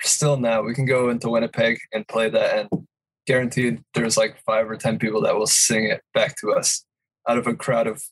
still 0.00 0.38
now 0.38 0.62
we 0.62 0.74
can 0.74 0.86
go 0.86 1.10
into 1.10 1.28
Winnipeg 1.28 1.78
and 1.92 2.08
play 2.08 2.30
that 2.30 2.58
and 2.72 2.86
guaranteed 3.26 3.82
there's 3.94 4.16
like 4.16 4.38
five 4.44 4.70
or 4.70 4.76
ten 4.76 4.98
people 4.98 5.22
that 5.22 5.36
will 5.36 5.46
sing 5.46 5.84
it 5.84 6.02
back 6.12 6.36
to 6.40 6.52
us 6.52 6.84
out 7.28 7.38
of 7.38 7.46
a 7.46 7.54
crowd 7.54 7.86
of 7.86 8.02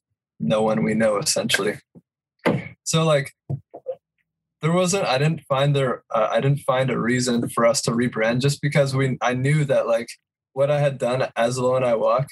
no 0.41 0.63
one 0.63 0.83
we 0.83 0.95
know 0.95 1.19
essentially. 1.19 1.79
So 2.85 3.05
like 3.05 3.33
there 4.61 4.73
wasn't 4.73 5.07
I 5.07 5.19
didn't 5.19 5.43
find 5.43 5.75
there 5.75 6.05
uh, 6.15 6.29
I 6.31 6.41
didn't 6.41 6.61
find 6.61 6.91
a 6.91 6.99
reason 6.99 7.49
for 7.49 7.67
us 7.67 7.83
to 7.83 7.91
rebrand 7.91 8.41
just 8.41 8.63
because 8.63 8.95
we 8.95 9.19
I 9.21 9.35
knew 9.35 9.65
that 9.65 9.87
like 9.87 10.09
what 10.53 10.71
I 10.71 10.81
had 10.81 10.99
done 10.99 11.29
as 11.37 11.57
Alone 11.57 11.85
I 11.85 11.95
Walk 11.95 12.29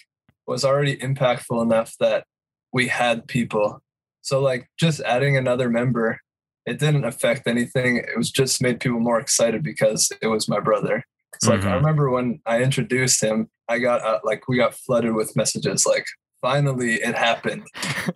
was 0.47 0.65
already 0.65 0.97
impactful 0.97 1.63
enough 1.63 1.95
that 2.01 2.25
we 2.73 2.89
had 2.89 3.27
people. 3.29 3.83
So 4.23 4.41
like 4.41 4.69
just 4.79 5.01
adding 5.01 5.37
another 5.37 5.71
member, 5.71 6.21
it 6.67 6.79
didn't 6.79 7.05
affect 7.05 7.47
anything. 7.47 7.97
It 7.97 8.17
was 8.17 8.31
just 8.31 8.63
made 8.63 8.81
people 8.81 9.01
more 9.01 9.21
excited 9.21 9.63
because 9.63 10.11
it 10.21 10.27
was 10.27 10.49
my 10.49 10.61
brother. 10.61 11.05
It's 11.35 11.47
like 11.47 11.63
I 11.65 11.69
Mhm. 11.73 11.75
remember 11.77 12.11
when 12.11 12.41
I 12.47 12.63
introduced 12.63 13.23
him, 13.23 13.49
I 13.69 13.79
got 13.79 14.03
uh, 14.03 14.19
like 14.25 14.49
we 14.49 14.57
got 14.57 14.75
flooded 14.75 15.15
with 15.15 15.37
messages 15.37 15.87
like 15.87 16.05
finally 16.41 16.95
it 16.95 17.15
happened. 17.17 17.67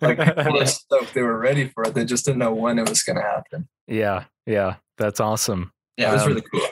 Like 0.01 0.17
people 0.17 0.53
were 0.53 0.65
stoked, 0.65 1.13
they 1.13 1.21
were 1.21 1.37
ready 1.39 1.67
for 1.69 1.83
it. 1.85 1.93
They 1.93 2.05
just 2.05 2.25
didn't 2.25 2.39
know 2.39 2.53
when 2.53 2.77
it 2.79 2.89
was 2.89 3.03
going 3.03 3.17
to 3.17 3.21
happen. 3.23 3.67
yeah, 3.87 4.25
yeah, 4.45 4.75
that's 4.97 5.19
awesome. 5.19 5.71
Yeah, 5.97 6.09
it 6.09 6.13
was 6.13 6.21
Um, 6.23 6.27
really 6.29 6.43
cool. 6.53 6.67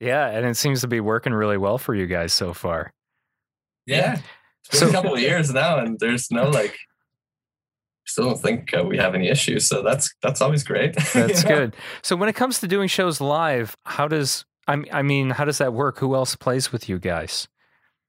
Yeah, 0.00 0.26
and 0.28 0.44
it 0.44 0.56
seems 0.56 0.80
to 0.82 0.88
be 0.88 1.00
working 1.00 1.32
really 1.32 1.56
well 1.56 1.78
for 1.78 1.94
you 1.94 2.06
guys 2.06 2.32
so 2.32 2.52
far. 2.52 2.92
Yeah. 3.86 4.18
It's 4.68 4.80
been 4.80 4.88
a 4.88 4.92
couple 4.92 5.14
of 5.14 5.20
years 5.20 5.52
now, 5.54 5.78
and 5.78 5.98
there's 6.00 6.30
no 6.30 6.48
like, 6.60 6.76
still 8.06 8.24
don't 8.30 8.40
think 8.42 8.74
uh, 8.76 8.82
we 8.84 8.98
have 8.98 9.14
any 9.14 9.28
issues. 9.28 9.68
So 9.68 9.82
that's 9.82 10.12
that's 10.22 10.40
always 10.42 10.64
great. 10.64 10.96
That's 11.14 11.44
Yeah. 11.44 11.48
good. 11.48 11.76
So 12.02 12.16
when 12.16 12.28
it 12.28 12.34
comes 12.34 12.58
to 12.60 12.68
doing 12.68 12.88
shows 12.88 13.20
live, 13.20 13.76
how 13.84 14.08
does 14.08 14.44
I 14.66 14.82
I 14.92 15.02
mean, 15.02 15.30
how 15.30 15.44
does 15.44 15.58
that 15.58 15.72
work? 15.72 15.98
Who 15.98 16.14
else 16.14 16.36
plays 16.36 16.72
with 16.72 16.88
you 16.88 16.98
guys? 16.98 17.48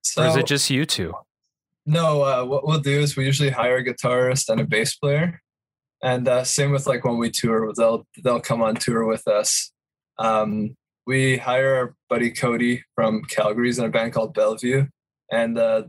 So 0.02 0.24
or 0.24 0.28
is 0.28 0.36
it 0.36 0.46
just 0.46 0.70
you 0.70 0.86
two? 0.86 1.14
No, 1.86 2.22
uh, 2.22 2.44
what 2.44 2.68
we'll 2.68 2.80
do 2.80 3.00
is 3.00 3.16
we 3.16 3.26
usually 3.26 3.50
hire 3.50 3.78
a 3.78 3.86
guitarist 3.86 4.50
and 4.50 4.60
a 4.60 4.66
bass 4.66 4.96
player, 4.96 5.42
and 6.04 6.28
uh, 6.28 6.44
same 6.44 6.72
with 6.72 6.88
like 6.88 7.06
when 7.06 7.18
we 7.18 7.32
tour, 7.32 7.72
they'll 7.76 8.06
they'll 8.24 8.42
come 8.42 8.62
on 8.62 8.76
tour 8.76 9.06
with 9.06 9.28
us. 9.28 9.72
Um, 10.20 10.76
we 11.06 11.38
hire 11.38 11.76
our 11.76 11.96
buddy 12.10 12.32
Cody 12.32 12.84
from 12.96 13.24
Calgary's 13.24 13.80
in 13.80 13.86
a 13.86 13.90
band 13.90 14.14
called 14.14 14.34
Bellevue, 14.34 14.88
and 15.32 15.58
uh, 15.58 15.84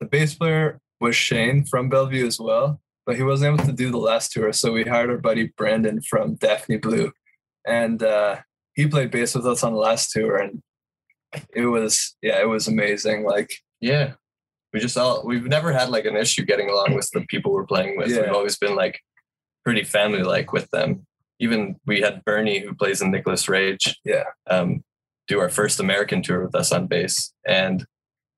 the 0.00 0.06
bass 0.06 0.34
player 0.34 0.80
was 1.00 1.16
Shane 1.16 1.64
from 1.64 1.90
Bellevue 1.90 2.26
as 2.26 2.40
well, 2.40 2.80
but 3.04 3.16
he 3.16 3.22
wasn't 3.22 3.54
able 3.54 3.66
to 3.66 3.76
do 3.76 3.90
the 3.90 3.98
last 3.98 4.32
tour, 4.32 4.52
so 4.52 4.72
we 4.72 4.84
hired 4.84 5.10
our 5.10 5.18
buddy 5.18 5.52
Brandon 5.56 6.00
from 6.00 6.36
Daphne 6.36 6.78
Blue, 6.78 7.12
and 7.66 8.02
uh, 8.02 8.36
he 8.74 8.86
played 8.86 9.10
bass 9.10 9.34
with 9.34 9.46
us 9.46 9.62
on 9.62 9.72
the 9.72 9.78
last 9.78 10.10
tour, 10.10 10.36
and 10.36 10.62
it 11.54 11.66
was 11.66 12.16
yeah, 12.22 12.40
it 12.40 12.48
was 12.48 12.68
amazing. 12.68 13.24
Like 13.24 13.52
yeah, 13.80 14.12
we 14.72 14.80
just 14.80 14.98
all 14.98 15.22
we've 15.24 15.46
never 15.46 15.72
had 15.72 15.88
like 15.88 16.04
an 16.04 16.16
issue 16.16 16.44
getting 16.44 16.68
along 16.68 16.94
with 16.94 17.08
the 17.12 17.24
people 17.28 17.52
we're 17.52 17.66
playing 17.66 17.96
with. 17.96 18.10
Yeah. 18.10 18.22
We've 18.22 18.32
always 18.32 18.58
been 18.58 18.74
like 18.74 19.00
pretty 19.64 19.84
family 19.84 20.22
like 20.22 20.52
with 20.52 20.70
them. 20.70 21.06
Even 21.40 21.76
we 21.86 22.00
had 22.00 22.24
Bernie 22.24 22.60
who 22.60 22.74
plays 22.74 23.00
in 23.02 23.10
Nicholas 23.10 23.48
Rage. 23.48 23.98
Yeah. 24.04 24.24
Um, 24.48 24.84
do 25.26 25.40
our 25.40 25.48
first 25.48 25.80
American 25.80 26.22
tour 26.22 26.44
with 26.44 26.54
us 26.54 26.70
on 26.70 26.86
bass, 26.86 27.32
and 27.46 27.86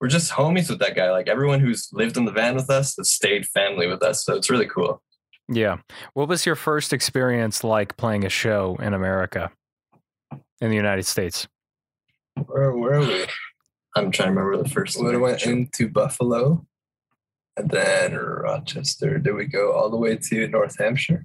we're 0.01 0.09
just 0.09 0.33
homies 0.33 0.69
with 0.69 0.79
that 0.81 0.95
guy. 0.95 1.11
Like 1.11 1.29
everyone 1.29 1.61
who's 1.61 1.89
lived 1.93 2.17
in 2.17 2.27
the 2.27 2.33
van 2.33 2.55
with 2.55 2.71
us 2.71 2.95
has 2.97 3.11
stayed 3.11 3.47
family 3.47 3.87
with 3.87 4.03
us. 4.03 4.25
So 4.25 4.37
it's 4.37 4.51
really 4.51 4.67
cool. 4.67 5.03
Yeah. 5.49 5.79
What 6.15 6.29
was 6.29 6.45
your 6.45 6.57
first 6.57 6.93
experience 6.93 7.65
like 7.65 7.97
playing 7.97 8.25
a 8.25 8.29
show 8.29 8.77
in 8.81 8.95
America, 8.95 9.51
in 10.61 10.71
the 10.71 10.77
United 10.77 11.07
States? 11.07 11.49
where 12.45 12.73
were 12.73 13.01
we? 13.01 13.27
I'm 13.97 14.11
trying 14.11 14.29
to 14.29 14.35
remember 14.35 14.63
the 14.63 14.69
first. 14.69 15.01
We 15.01 15.17
went 15.17 15.47
into 15.47 15.89
Buffalo 15.89 16.67
and 17.57 17.71
then 17.71 18.15
Rochester. 18.15 19.19
Did 19.19 19.35
we 19.35 19.47
go 19.47 19.73
all 19.73 19.89
the 19.89 19.97
way 19.97 20.17
to 20.17 20.49
North 20.49 20.79
Hampshire? 20.79 21.25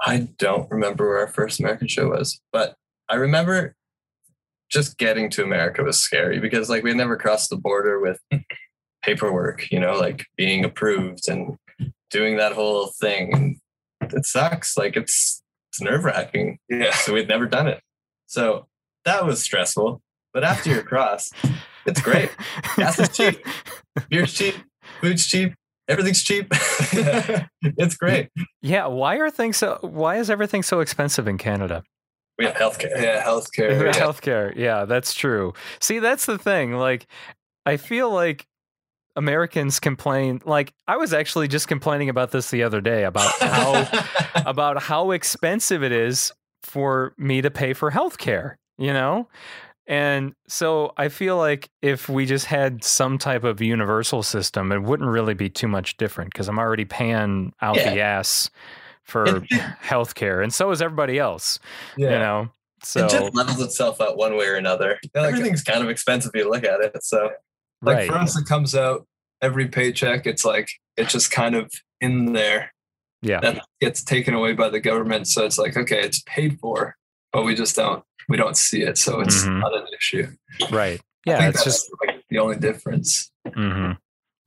I 0.00 0.28
don't 0.38 0.70
remember 0.70 1.08
where 1.08 1.18
our 1.18 1.26
first 1.26 1.60
American 1.60 1.88
show 1.88 2.10
was, 2.10 2.40
but 2.52 2.76
I 3.08 3.16
remember 3.16 3.74
just 4.70 4.96
getting 4.96 5.28
to 5.30 5.42
America 5.42 5.82
was 5.82 5.98
scary 5.98 6.38
because 6.38 6.70
like 6.70 6.84
we 6.84 6.90
had 6.90 6.96
never 6.96 7.16
crossed 7.16 7.50
the 7.50 7.56
border 7.56 7.98
with 7.98 8.20
paperwork, 9.02 9.70
you 9.70 9.80
know, 9.80 9.98
like 9.98 10.26
being 10.36 10.64
approved 10.64 11.28
and 11.28 11.56
doing 12.10 12.36
that 12.36 12.52
whole 12.52 12.92
thing. 13.00 13.34
And 14.00 14.14
it 14.14 14.24
sucks. 14.24 14.76
Like 14.76 14.96
it's 14.96 15.39
it's 15.80 15.90
nerve 15.90 16.04
wracking. 16.04 16.58
Yeah. 16.68 16.92
So 16.92 17.14
we'd 17.14 17.28
never 17.28 17.46
done 17.46 17.66
it. 17.66 17.80
So 18.26 18.66
that 19.04 19.26
was 19.26 19.42
stressful. 19.42 20.02
But 20.32 20.44
after 20.44 20.70
you're 20.70 20.80
across, 20.80 21.30
it's 21.86 22.00
great. 22.00 22.30
Gas 22.76 22.98
is 22.98 23.08
cheap. 23.08 23.44
Beer's 24.08 24.32
cheap. 24.32 24.54
Food's 25.00 25.26
cheap. 25.26 25.54
Everything's 25.88 26.22
cheap. 26.22 26.46
it's 26.52 27.96
great. 27.96 28.28
Yeah. 28.62 28.86
Why 28.86 29.16
are 29.16 29.30
things 29.30 29.56
so? 29.56 29.78
Why 29.80 30.18
is 30.18 30.30
everything 30.30 30.62
so 30.62 30.80
expensive 30.80 31.26
in 31.26 31.36
Canada? 31.38 31.82
We 32.38 32.44
have 32.46 32.54
healthcare. 32.54 33.02
Yeah, 33.02 33.22
healthcare. 33.22 33.84
yeah. 33.84 33.92
healthcare. 33.92 34.56
Yeah, 34.56 34.84
that's 34.84 35.12
true. 35.12 35.52
See, 35.80 35.98
that's 35.98 36.26
the 36.26 36.38
thing. 36.38 36.74
Like, 36.74 37.06
I 37.66 37.76
feel 37.76 38.10
like 38.10 38.46
Americans 39.16 39.80
complain. 39.80 40.40
Like, 40.44 40.72
I 40.86 40.96
was 40.96 41.12
actually 41.12 41.48
just 41.48 41.68
complaining 41.68 42.08
about 42.08 42.30
this 42.30 42.50
the 42.50 42.62
other 42.62 42.80
day 42.80 43.04
about 43.04 43.30
how 43.40 43.88
about 44.46 44.82
how 44.82 45.10
expensive 45.10 45.82
it 45.82 45.92
is 45.92 46.32
for 46.62 47.14
me 47.16 47.42
to 47.42 47.50
pay 47.50 47.72
for 47.72 47.90
healthcare. 47.90 48.56
You 48.78 48.92
know. 48.92 49.28
And 49.86 50.34
so 50.46 50.92
I 50.96 51.08
feel 51.08 51.36
like 51.36 51.68
if 51.82 52.08
we 52.08 52.24
just 52.24 52.46
had 52.46 52.84
some 52.84 53.18
type 53.18 53.42
of 53.42 53.60
universal 53.60 54.22
system, 54.22 54.70
it 54.70 54.82
wouldn't 54.82 55.08
really 55.08 55.34
be 55.34 55.48
too 55.48 55.66
much 55.66 55.96
different 55.96 56.32
because 56.32 56.48
I'm 56.48 56.60
already 56.60 56.84
paying 56.84 57.52
out 57.60 57.74
the 57.74 58.00
ass 58.00 58.50
for 59.02 59.24
healthcare, 59.82 60.44
and 60.44 60.54
so 60.54 60.70
is 60.70 60.80
everybody 60.80 61.18
else. 61.18 61.58
Yeah. 61.96 62.12
You 62.12 62.18
know, 62.18 62.50
so 62.82 63.04
it 63.04 63.10
just 63.10 63.34
levels 63.34 63.60
itself 63.60 64.00
out 64.00 64.16
one 64.16 64.36
way 64.36 64.46
or 64.46 64.54
another. 64.54 64.98
Everything's 65.14 65.62
kind 65.62 65.82
of 65.82 65.90
expensive 65.90 66.30
if 66.34 66.44
you 66.44 66.50
look 66.50 66.64
at 66.64 66.80
it. 66.80 67.02
So 67.02 67.30
Like 67.82 67.96
right. 67.96 68.08
for 68.10 68.16
us, 68.16 68.38
it 68.38 68.46
comes 68.46 68.74
out 68.74 69.06
every 69.42 69.68
paycheck. 69.68 70.26
It's 70.26 70.44
like 70.44 70.68
it's 70.96 71.12
just 71.12 71.30
kind 71.30 71.54
of 71.54 71.72
in 72.00 72.32
there 72.32 72.72
yeah. 73.22 73.40
that 73.40 73.64
gets 73.80 74.02
taken 74.02 74.34
away 74.34 74.52
by 74.52 74.68
the 74.68 74.80
government. 74.80 75.26
So 75.28 75.44
it's 75.44 75.58
like 75.58 75.76
okay, 75.76 76.00
it's 76.00 76.22
paid 76.26 76.58
for, 76.60 76.96
but 77.32 77.44
we 77.44 77.54
just 77.54 77.76
don't 77.76 78.02
we 78.28 78.36
don't 78.36 78.56
see 78.56 78.82
it. 78.82 78.98
So 78.98 79.20
it's 79.20 79.44
Mhm. 79.44 79.60
not 79.60 79.74
an 79.76 79.86
issue. 79.96 80.28
Right. 80.70 81.00
Yeah. 81.26 81.48
It's 81.48 81.58
that's 81.58 81.64
just 81.64 81.90
like 82.06 82.22
the 82.28 82.38
only 82.38 82.56
difference. 82.56 83.30
hmm 83.54 83.92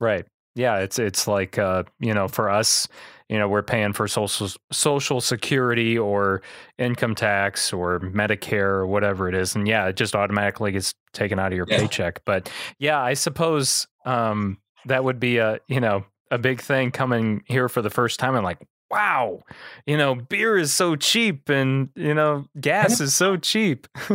right. 0.00 0.24
Yeah. 0.54 0.78
It's 0.78 0.98
it's 0.98 1.26
like 1.26 1.58
uh, 1.58 1.84
you 2.00 2.14
know, 2.14 2.28
for 2.28 2.48
us, 2.50 2.88
you 3.28 3.38
know, 3.38 3.48
we're 3.48 3.62
paying 3.62 3.92
for 3.92 4.06
social 4.06 4.48
social 4.70 5.20
security 5.20 5.98
or 5.98 6.42
income 6.78 7.14
tax 7.14 7.72
or 7.72 8.00
Medicare 8.00 8.62
or 8.62 8.86
whatever 8.86 9.28
it 9.28 9.34
is, 9.34 9.54
and 9.54 9.66
yeah, 9.66 9.86
it 9.88 9.96
just 9.96 10.14
automatically 10.14 10.72
gets 10.72 10.94
taken 11.14 11.38
out 11.38 11.52
of 11.52 11.56
your 11.56 11.66
Yeah. 11.68 11.78
paycheck. 11.78 12.22
But 12.26 12.50
yeah, 12.78 13.00
I 13.00 13.14
suppose 13.14 13.86
um, 14.04 14.58
that 14.86 15.02
would 15.04 15.18
be 15.18 15.38
a 15.38 15.58
you 15.68 15.80
know 15.80 16.04
a 16.30 16.36
big 16.38 16.60
thing 16.60 16.90
coming 16.90 17.42
here 17.46 17.68
for 17.68 17.80
the 17.80 17.90
first 17.90 18.18
time. 18.20 18.34
and 18.34 18.44
like, 18.44 18.58
wow, 18.90 19.40
you 19.86 19.96
know, 19.96 20.14
beer 20.14 20.56
is 20.56 20.72
so 20.72 20.94
cheap, 20.96 21.48
and 21.48 21.88
you 21.96 22.14
know, 22.14 22.44
gas 22.60 23.00
is 23.00 23.14
so 23.14 23.36
cheap. 23.36 23.88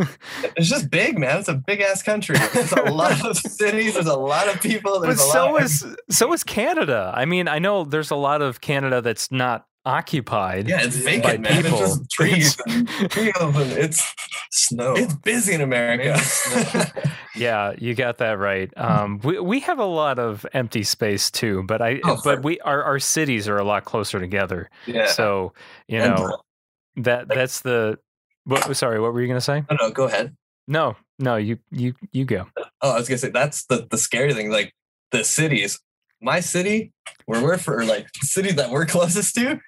it's 0.56 0.68
just 0.68 0.90
big, 0.90 1.18
man. 1.18 1.38
It's 1.38 1.48
a 1.48 1.54
big 1.54 1.80
ass 1.80 2.02
country. 2.02 2.36
There's 2.54 2.72
a 2.72 2.82
lot 2.90 3.24
of 3.26 3.36
cities. 3.38 3.94
There's 3.94 4.06
a 4.06 4.16
lot 4.16 4.48
of 4.48 4.60
people. 4.60 4.92
but 5.00 5.06
There's 5.06 5.20
a 5.20 5.24
so 5.24 5.52
lot 5.52 5.62
is 5.62 5.84
so 6.10 6.32
is 6.32 6.44
Canada. 6.44 7.12
I 7.14 7.24
mean, 7.24 7.48
I 7.48 7.58
know 7.58 7.84
there's 7.84 8.10
a 8.10 8.16
lot 8.16 8.42
of 8.42 8.60
Canada 8.60 9.00
that's 9.02 9.30
not 9.32 9.66
occupied. 9.84 10.68
yeah, 10.68 10.80
it's 10.82 10.96
by 10.98 11.02
vacant, 11.18 11.40
man. 11.42 11.62
people. 11.62 11.78
It's 11.82 11.96
just 11.98 12.10
trees 12.10 12.56
and 12.66 12.88
fields, 13.12 13.56
and 13.56 13.72
it's 13.72 14.14
Snow. 14.50 14.94
it's 14.96 15.14
busy 15.14 15.54
in 15.54 15.60
America. 15.60 16.18
Yeah, 17.36 17.74
you 17.78 17.94
got 17.94 18.18
that 18.18 18.38
right. 18.38 18.70
Um, 18.76 19.20
we 19.22 19.38
we 19.38 19.60
have 19.60 19.78
a 19.78 19.84
lot 19.84 20.18
of 20.18 20.44
empty 20.52 20.82
space 20.82 21.30
too, 21.30 21.62
but 21.62 21.80
I 21.80 22.00
Oh, 22.04 22.18
but 22.24 22.34
sure. 22.34 22.40
we 22.42 22.60
our 22.60 22.82
our 22.82 22.98
cities 22.98 23.48
are 23.48 23.56
a 23.56 23.64
lot 23.64 23.84
closer 23.84 24.18
together. 24.18 24.68
yeah. 24.84 25.06
So 25.06 25.52
you 25.88 26.00
And- 26.00 26.16
know 26.16 26.38
that 26.96 27.28
that's 27.28 27.60
the. 27.62 27.98
What, 28.44 28.76
sorry, 28.76 29.00
what 29.00 29.12
were 29.14 29.20
you 29.22 29.28
gonna 29.28 29.40
say? 29.40 29.62
no, 29.70 29.76
no, 29.80 29.90
go 29.90 30.04
ahead. 30.04 30.36
No, 30.66 30.96
no, 31.18 31.36
you 31.36 31.58
you 31.70 31.94
you 32.12 32.24
go. 32.24 32.46
Oh, 32.82 32.90
I 32.90 32.98
was 32.98 33.08
gonna 33.08 33.18
say 33.18 33.30
that's 33.30 33.64
the 33.66 33.86
the 33.90 33.96
scary 33.96 34.34
thing. 34.34 34.50
Like 34.50 34.74
the 35.12 35.22
cities, 35.24 35.78
my 36.20 36.40
city, 36.40 36.92
where 37.26 37.42
we're 37.42 37.58
for 37.58 37.84
like 37.84 38.08
the 38.20 38.26
city 38.26 38.50
that 38.52 38.70
we're 38.70 38.86
closest 38.96 39.34
to, 39.36 39.60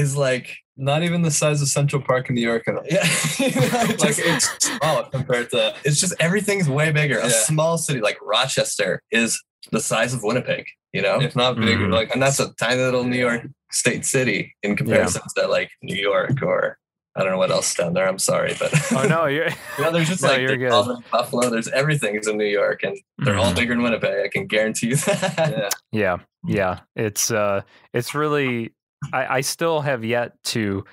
is 0.00 0.16
like 0.16 0.46
not 0.76 1.02
even 1.02 1.20
the 1.22 1.30
size 1.30 1.60
of 1.62 1.68
Central 1.68 2.00
Park 2.02 2.28
in 2.28 2.34
New 2.34 2.40
York. 2.50 2.66
at 2.68 2.74
all. 2.76 2.84
yeah, 2.88 3.02
Like 3.40 4.00
like 4.06 4.18
it's 4.18 4.46
small 4.66 5.04
compared 5.04 5.50
to 5.50 5.74
it's 5.84 6.00
just 6.00 6.14
everything's 6.20 6.68
way 6.68 6.90
bigger. 6.90 7.18
A 7.18 7.24
Yeah. 7.28 7.44
small 7.50 7.76
city 7.78 8.00
like 8.00 8.18
Rochester 8.22 9.02
is 9.10 9.30
the 9.72 9.80
size 9.80 10.14
of 10.14 10.22
Winnipeg, 10.22 10.64
you 10.92 11.02
know, 11.02 11.20
if 11.20 11.36
not 11.36 11.56
bigger. 11.56 11.86
Mhm. 11.86 11.92
Like 11.92 12.12
and 12.14 12.22
that's 12.22 12.40
a 12.40 12.52
tiny 12.54 12.80
little 12.80 13.04
New 13.04 13.18
York 13.18 13.42
state 13.72 14.04
city 14.06 14.54
in 14.62 14.74
comparison 14.76 15.22
to 15.36 15.46
like 15.46 15.70
New 15.82 16.00
York 16.00 16.42
or 16.42 16.78
I 17.16 17.22
don't 17.22 17.32
know 17.32 17.38
what 17.38 17.50
else 17.50 17.74
down 17.74 17.92
there. 17.92 18.08
I'm 18.08 18.18
sorry, 18.20 18.54
but 18.58 18.72
Oh 18.92 19.04
no, 19.06 19.26
you're 19.34 19.48
you 19.48 19.84
know, 19.84 19.90
there's 19.92 20.08
just 20.08 20.22
No, 20.22 20.28
like 20.30 20.38
you're 20.40 20.56
there's 20.56 20.60
good. 20.60 20.72
Albany, 20.72 21.04
Buffalo. 21.12 21.50
There's 21.50 21.68
everything 21.68 22.14
is 22.14 22.26
in 22.28 22.38
New 22.38 22.44
York, 22.60 22.84
and 22.84 22.96
they're 23.18 23.36
all 23.36 23.52
Mhm. 23.52 23.56
bigger 23.56 23.74
than 23.74 23.82
Winnipeg. 23.82 24.24
I 24.24 24.28
can 24.28 24.46
guarantee 24.46 24.88
you 24.90 24.96
that. 24.96 25.74
yeah. 25.92 25.92
Yeah, 25.92 26.16
yeah. 26.46 26.80
It's 26.96 27.30
uh 27.30 27.62
it's 27.92 28.14
really 28.14 28.72
I, 29.12 29.36
I 29.36 29.40
still 29.40 29.80
have 29.80 30.04
yet 30.04 30.42
to 30.44 30.84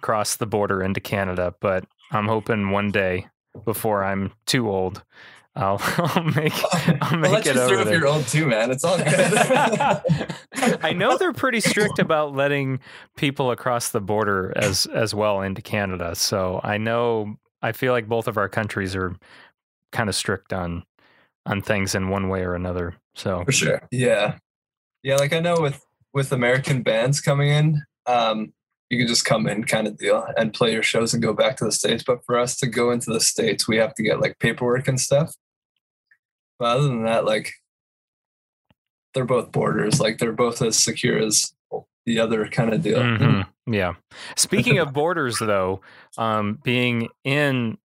cross 0.00 0.36
the 0.36 0.46
border 0.46 0.82
into 0.82 1.00
Canada, 1.00 1.54
but 1.60 1.84
I'm 2.12 2.26
hoping 2.26 2.70
one 2.70 2.90
day 2.90 3.26
before 3.64 4.04
I'm 4.04 4.32
too 4.46 4.70
old, 4.70 5.02
I'll, 5.56 5.78
I'll 5.98 6.22
make 6.24 6.52
I'll 7.02 7.18
make 7.18 7.32
let 7.32 7.46
it 7.46 7.56
over 7.56 7.74
if 7.80 7.84
there. 7.86 7.98
you're 7.98 8.06
old 8.06 8.26
too, 8.28 8.46
man. 8.46 8.70
It's 8.70 8.84
all 8.84 8.96
good. 8.98 10.78
I 10.82 10.92
know 10.92 11.16
they're 11.18 11.32
pretty 11.32 11.60
strict 11.60 11.98
about 11.98 12.34
letting 12.34 12.80
people 13.16 13.50
across 13.50 13.90
the 13.90 14.00
border 14.00 14.52
as 14.56 14.86
as 14.86 15.14
well 15.14 15.42
into 15.42 15.62
Canada. 15.62 16.14
So 16.14 16.60
I 16.62 16.78
know 16.78 17.36
I 17.62 17.72
feel 17.72 17.92
like 17.92 18.08
both 18.08 18.28
of 18.28 18.36
our 18.38 18.48
countries 18.48 18.94
are 18.94 19.16
kind 19.92 20.08
of 20.08 20.14
strict 20.14 20.52
on 20.52 20.84
on 21.46 21.62
things 21.62 21.94
in 21.94 22.08
one 22.10 22.28
way 22.28 22.42
or 22.42 22.54
another. 22.54 22.94
So 23.14 23.44
for 23.44 23.52
sure. 23.52 23.82
Yeah. 23.90 24.38
Yeah, 25.02 25.16
like 25.16 25.32
I 25.32 25.40
know 25.40 25.56
with 25.60 25.84
with 26.12 26.32
American 26.32 26.82
bands 26.82 27.20
coming 27.20 27.48
in, 27.48 27.82
um, 28.06 28.52
you 28.88 28.98
can 28.98 29.06
just 29.06 29.24
come 29.24 29.46
in 29.46 29.64
kind 29.64 29.86
of 29.86 29.96
deal 29.96 30.26
and 30.36 30.52
play 30.52 30.72
your 30.72 30.82
shows 30.82 31.14
and 31.14 31.22
go 31.22 31.32
back 31.32 31.56
to 31.56 31.64
the 31.64 31.72
States. 31.72 32.02
But 32.02 32.24
for 32.24 32.38
us 32.38 32.56
to 32.58 32.66
go 32.66 32.90
into 32.90 33.12
the 33.12 33.20
States, 33.20 33.68
we 33.68 33.76
have 33.76 33.94
to 33.94 34.02
get 34.02 34.20
like 34.20 34.38
paperwork 34.40 34.88
and 34.88 35.00
stuff. 35.00 35.34
But 36.58 36.76
other 36.76 36.88
than 36.88 37.04
that, 37.04 37.24
like 37.24 37.52
they're 39.14 39.24
both 39.24 39.52
borders, 39.52 40.00
like 40.00 40.18
they're 40.18 40.32
both 40.32 40.60
as 40.62 40.76
secure 40.76 41.18
as 41.18 41.52
the 42.06 42.18
other 42.18 42.48
kind 42.48 42.72
of 42.72 42.82
deal. 42.82 42.98
Mhm. 42.98 43.46
Yeah. 43.66 43.94
Speaking 44.36 44.78
of 44.78 44.92
borders, 44.92 45.38
though, 45.38 45.80
um, 46.18 46.58
being 46.62 47.08
in 47.24 47.78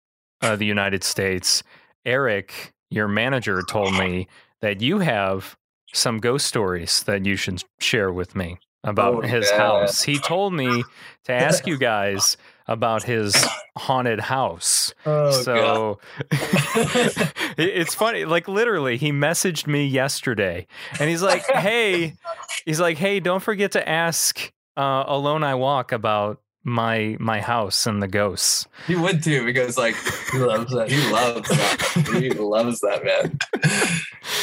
uh, 0.41 0.57
the 0.57 0.67
United 0.67 1.03
States, 1.03 1.63
Eric, 2.05 2.73
your 2.91 3.09
manager, 3.09 3.63
told 3.63 3.95
me 3.95 4.29
that 4.61 4.81
you 4.81 4.99
have 5.01 5.57
some 5.93 6.19
ghost 6.19 6.47
stories 6.47 7.03
that 7.05 7.25
you 7.27 7.37
should 7.37 7.63
share 7.81 8.13
with 8.13 8.35
me 8.35 8.59
about 8.85 9.15
Oh, 9.17 9.21
his 9.21 9.49
yeah. 9.51 9.59
house. 9.59 10.03
He 10.03 10.19
told 10.19 10.53
me 10.55 10.83
to 11.25 11.33
ask 11.47 11.67
you 11.67 11.79
guys 11.79 12.37
about 12.67 13.03
his 13.05 13.35
haunted 13.77 14.21
house. 14.21 14.93
Oh, 15.07 15.31
so 15.31 15.99
it- 16.31 17.33
it's 17.59 17.95
funny 17.95 18.25
like 18.25 18.49
literally 18.49 18.97
he 18.97 19.13
messaged 19.13 19.67
me 19.67 19.87
yesterday 19.87 20.67
and 20.99 21.09
he's 21.11 21.23
like 21.23 21.45
hey 21.47 22.15
he's 22.65 22.81
like 22.81 22.97
hey 22.99 23.21
don't 23.21 23.43
forget 23.43 23.73
to 23.73 23.89
ask 23.89 24.53
uh, 24.77 25.05
alone 25.07 25.43
i 25.45 25.55
walk 25.55 25.93
about 25.93 26.41
my 26.65 27.17
my 27.19 27.41
house 27.41 27.87
and 27.87 28.03
the 28.03 28.09
ghosts 28.09 28.67
He 28.87 28.95
would 28.95 29.23
too 29.23 29.45
because 29.45 29.77
like 29.77 29.97
he 30.31 30.39
loves 30.39 30.73
that. 30.73 30.91
he 30.91 31.11
loves 31.11 31.49
that. 31.49 32.21
he 32.23 32.31
loves 32.31 32.81
that 32.81 33.05
man. 33.05 33.39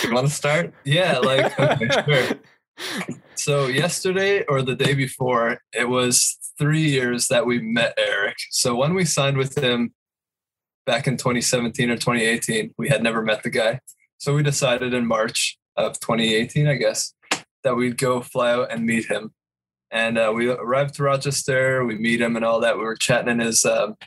You 0.03 0.13
want 0.13 0.27
to 0.27 0.33
start? 0.33 0.73
Yeah, 0.83 1.19
like 1.19 1.57
okay, 1.59 1.87
sure. 2.05 2.39
So 3.35 3.67
yesterday 3.67 4.43
or 4.47 4.61
the 4.61 4.75
day 4.75 4.93
before, 4.93 5.59
it 5.73 5.87
was 5.87 6.37
three 6.57 6.81
years 6.89 7.27
that 7.29 7.45
we 7.45 7.59
met 7.59 7.93
Eric. 7.97 8.35
So 8.51 8.75
when 8.75 8.93
we 8.93 9.05
signed 9.05 9.37
with 9.37 9.57
him 9.57 9.93
back 10.85 11.07
in 11.07 11.15
2017 11.17 11.89
or 11.89 11.95
2018, 11.95 12.73
we 12.77 12.89
had 12.89 13.01
never 13.01 13.21
met 13.21 13.43
the 13.43 13.49
guy. 13.49 13.79
So 14.17 14.35
we 14.35 14.43
decided 14.43 14.93
in 14.93 15.07
March 15.07 15.57
of 15.77 15.99
2018, 15.99 16.67
I 16.67 16.75
guess, 16.75 17.13
that 17.63 17.75
we'd 17.75 17.97
go 17.97 18.21
fly 18.21 18.51
out 18.51 18.71
and 18.71 18.85
meet 18.85 19.05
him. 19.05 19.33
And 19.91 20.17
uh, 20.17 20.31
we 20.35 20.49
arrived 20.49 20.95
to 20.95 21.03
Rochester. 21.03 21.83
We 21.85 21.97
meet 21.97 22.21
him 22.21 22.35
and 22.35 22.45
all 22.45 22.59
that. 22.61 22.77
We 22.77 22.83
were 22.83 22.95
chatting 22.95 23.29
in 23.29 23.39
his 23.39 23.65
um, 23.65 23.97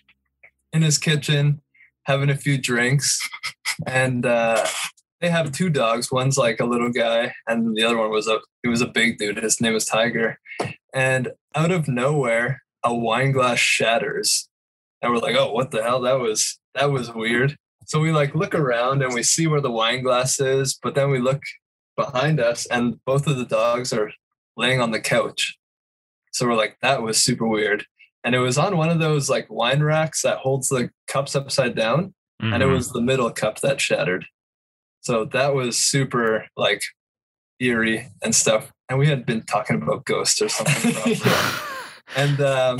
in 0.72 0.82
his 0.82 0.98
kitchen, 0.98 1.60
having 2.04 2.30
a 2.30 2.36
few 2.36 2.58
drinks, 2.58 3.28
and 3.86 4.24
uh, 4.24 4.66
they 5.20 5.30
have 5.30 5.52
two 5.52 5.70
dogs. 5.70 6.10
One's 6.10 6.38
like 6.38 6.60
a 6.60 6.64
little 6.64 6.90
guy, 6.90 7.32
and 7.46 7.76
the 7.76 7.84
other 7.84 7.96
one 7.96 8.10
was 8.10 8.28
a 8.28 8.40
he 8.62 8.68
was 8.68 8.80
a 8.80 8.86
big 8.86 9.18
dude. 9.18 9.38
His 9.38 9.60
name 9.60 9.74
was 9.74 9.86
Tiger. 9.86 10.38
And 10.94 11.32
out 11.54 11.70
of 11.70 11.88
nowhere, 11.88 12.62
a 12.82 12.94
wine 12.94 13.32
glass 13.32 13.58
shatters, 13.58 14.48
and 15.00 15.12
we're 15.12 15.18
like, 15.18 15.36
"Oh, 15.36 15.52
what 15.52 15.70
the 15.70 15.82
hell? 15.82 16.00
That 16.00 16.20
was 16.20 16.58
that 16.74 16.90
was 16.90 17.12
weird." 17.12 17.56
So 17.86 18.00
we 18.00 18.12
like 18.12 18.34
look 18.34 18.54
around 18.54 19.02
and 19.02 19.12
we 19.12 19.22
see 19.22 19.46
where 19.46 19.60
the 19.60 19.70
wine 19.70 20.02
glass 20.02 20.40
is, 20.40 20.78
but 20.80 20.94
then 20.94 21.10
we 21.10 21.18
look 21.18 21.42
behind 21.96 22.40
us, 22.40 22.66
and 22.66 22.98
both 23.04 23.26
of 23.26 23.36
the 23.36 23.44
dogs 23.44 23.92
are 23.92 24.10
laying 24.56 24.80
on 24.80 24.90
the 24.90 25.00
couch. 25.00 25.58
So 26.32 26.46
we're 26.46 26.54
like, 26.56 26.76
"That 26.82 27.02
was 27.02 27.22
super 27.24 27.46
weird." 27.46 27.86
And 28.24 28.34
it 28.34 28.38
was 28.40 28.58
on 28.58 28.76
one 28.76 28.88
of 28.90 28.98
those 28.98 29.28
like 29.30 29.48
wine 29.50 29.82
racks 29.82 30.22
that 30.22 30.38
holds 30.38 30.68
the 30.68 30.90
cups 31.08 31.34
upside 31.36 31.74
down 31.76 32.14
and 32.40 32.62
it 32.62 32.66
Mhm. 32.66 32.72
was 32.74 32.90
the 32.90 33.00
middle 33.00 33.30
cup 33.30 33.60
that 33.60 33.80
shattered. 33.80 34.26
So 35.00 35.24
that 35.26 35.54
was 35.54 35.78
super 35.78 36.46
like 36.56 36.82
eerie 37.60 38.08
and 38.22 38.34
stuff. 38.34 38.72
And 38.88 38.98
we 38.98 39.06
had 39.08 39.24
been 39.26 39.42
talking 39.42 39.80
about 39.82 40.04
ghosts 40.04 40.40
or 40.42 40.48
something. 40.48 41.16
And 42.14 42.40
um, 42.42 42.78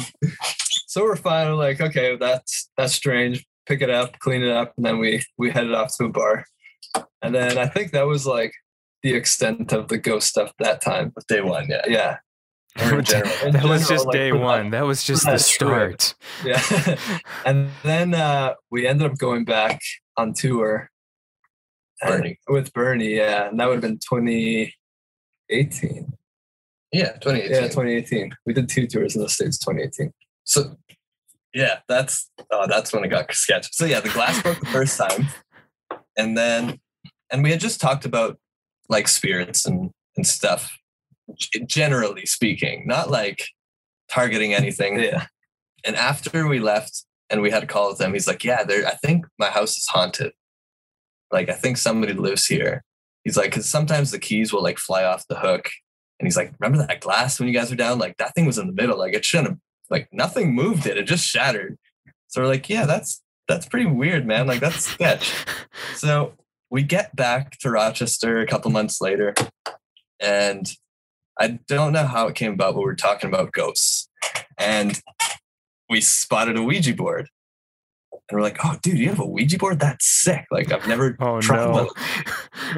so 0.88 1.04
we're 1.04 1.16
fine. 1.16 1.46
We're 1.46 1.54
like, 1.54 1.80
okay, 1.80 2.16
that's 2.16 2.70
that's 2.76 2.92
strange. 2.92 3.46
Pick 3.66 3.80
it 3.80 3.88
up, 3.88 4.18
clean 4.18 4.42
it 4.42 4.50
up, 4.50 4.74
and 4.76 4.84
then 4.84 4.98
we 4.98 5.22
we 5.38 5.50
headed 5.50 5.72
off 5.72 5.96
to 5.96 6.04
a 6.04 6.08
bar. 6.10 6.44
And 7.22 7.34
then 7.34 7.56
I 7.56 7.66
think 7.66 7.92
that 7.92 8.06
was 8.06 8.26
like 8.26 8.52
the 9.02 9.14
extent 9.14 9.72
of 9.72 9.88
the 9.88 9.96
ghost 9.96 10.28
stuff 10.28 10.52
that 10.58 10.82
time. 10.82 11.14
Day 11.28 11.40
one, 11.40 11.66
yeah. 11.70 11.82
Yeah, 11.86 12.16
Or 12.80 12.98
in 12.98 13.04
general- 13.04 13.52
that 13.52 13.64
was 13.64 13.88
just 13.88 14.06
like, 14.06 14.14
day 14.14 14.32
one. 14.32 14.70
That 14.70 14.86
was 14.86 15.04
just 15.04 15.24
the 15.24 15.38
start. 15.38 16.14
Yeah. 16.44 16.60
and 17.46 17.70
then 17.82 18.14
uh, 18.14 18.54
we 18.70 18.86
ended 18.86 19.10
up 19.10 19.18
going 19.18 19.44
back 19.44 19.80
on 20.16 20.32
tour. 20.32 20.88
Bernie. 22.00 22.38
With 22.48 22.72
Bernie, 22.72 23.16
yeah. 23.16 23.48
And 23.48 23.60
that 23.60 23.68
would 23.68 23.74
have 23.74 23.82
been 23.82 23.98
2018. 23.98 26.12
Yeah, 26.92 27.12
2018. 27.12 27.50
Yeah, 27.50 27.60
2018. 27.60 28.36
We 28.44 28.52
did 28.52 28.68
two 28.68 28.86
tours 28.86 29.16
in 29.16 29.22
the 29.22 29.28
States 29.28 29.58
2018. 29.58 30.12
So 30.44 30.76
yeah, 31.54 31.78
that's 31.88 32.30
oh, 32.50 32.66
that's 32.66 32.92
when 32.92 33.04
it 33.04 33.08
got 33.08 33.32
sketchy. 33.34 33.68
So 33.72 33.84
yeah, 33.84 34.00
the 34.00 34.08
glass 34.08 34.42
broke 34.42 34.60
the 34.60 34.66
first 34.66 34.98
time, 34.98 35.26
and 36.16 36.36
then 36.36 36.80
and 37.30 37.42
we 37.42 37.50
had 37.50 37.60
just 37.60 37.80
talked 37.80 38.04
about 38.04 38.38
like 38.88 39.08
spirits 39.08 39.66
and 39.66 39.90
and 40.16 40.26
stuff, 40.26 40.76
generally 41.66 42.26
speaking, 42.26 42.86
not 42.86 43.10
like 43.10 43.46
targeting 44.08 44.54
anything. 44.54 45.00
Yeah. 45.00 45.26
And 45.84 45.96
after 45.96 46.46
we 46.46 46.60
left 46.60 47.04
and 47.30 47.42
we 47.42 47.50
had 47.50 47.62
a 47.62 47.66
call 47.66 47.88
with 47.88 47.98
them, 47.98 48.12
he's 48.12 48.28
like, 48.28 48.44
"Yeah, 48.44 48.64
there. 48.64 48.86
I 48.86 48.94
think 48.96 49.26
my 49.38 49.48
house 49.48 49.76
is 49.76 49.86
haunted. 49.86 50.32
Like, 51.30 51.48
I 51.48 51.54
think 51.54 51.76
somebody 51.76 52.12
lives 52.12 52.46
here." 52.46 52.84
He's 53.24 53.36
like, 53.36 53.52
"Cause 53.52 53.68
sometimes 53.68 54.10
the 54.10 54.18
keys 54.18 54.52
will 54.52 54.62
like 54.62 54.78
fly 54.78 55.04
off 55.04 55.26
the 55.28 55.38
hook." 55.38 55.70
And 56.20 56.26
he's 56.26 56.36
like, 56.36 56.54
"Remember 56.60 56.86
that 56.86 57.00
glass 57.00 57.38
when 57.38 57.48
you 57.48 57.54
guys 57.54 57.70
were 57.70 57.76
down? 57.76 57.98
Like 57.98 58.16
that 58.18 58.34
thing 58.34 58.46
was 58.46 58.58
in 58.58 58.66
the 58.66 58.72
middle. 58.72 58.98
Like 58.98 59.14
it 59.14 59.24
shouldn't 59.24 59.48
have. 59.48 59.58
Like 59.90 60.08
nothing 60.12 60.54
moved 60.54 60.86
it. 60.86 60.98
It 60.98 61.04
just 61.04 61.26
shattered." 61.26 61.78
So 62.28 62.42
we're 62.42 62.48
like, 62.48 62.68
"Yeah, 62.68 62.86
that's 62.86 63.22
that's 63.48 63.66
pretty 63.66 63.86
weird, 63.86 64.26
man. 64.26 64.46
Like 64.46 64.60
that's 64.60 64.86
sketch." 64.86 65.32
so 65.96 66.34
we 66.70 66.82
get 66.82 67.14
back 67.14 67.58
to 67.58 67.70
Rochester 67.70 68.40
a 68.40 68.46
couple 68.46 68.70
months 68.70 69.00
later, 69.00 69.34
and 70.20 70.70
I 71.40 71.58
don't 71.66 71.92
know 71.92 72.06
how 72.06 72.28
it 72.28 72.34
came 72.34 72.52
about, 72.52 72.74
but 72.74 72.80
we 72.80 72.86
were 72.86 72.94
talking 72.94 73.28
about 73.28 73.52
ghosts, 73.52 74.08
and 74.58 75.00
we 75.88 76.00
spotted 76.00 76.56
a 76.56 76.62
Ouija 76.62 76.94
board. 76.94 77.28
And 78.28 78.36
we're 78.36 78.42
like, 78.42 78.58
oh, 78.64 78.76
dude, 78.82 78.98
you 78.98 79.08
have 79.08 79.18
a 79.18 79.26
Ouija 79.26 79.58
board? 79.58 79.80
That's 79.80 80.06
sick. 80.06 80.44
Like, 80.50 80.70
I've 80.72 80.86
never 80.86 81.16
Oh 81.20 81.40
tried 81.40 81.64
no. 81.66 81.72
one. 81.72 81.88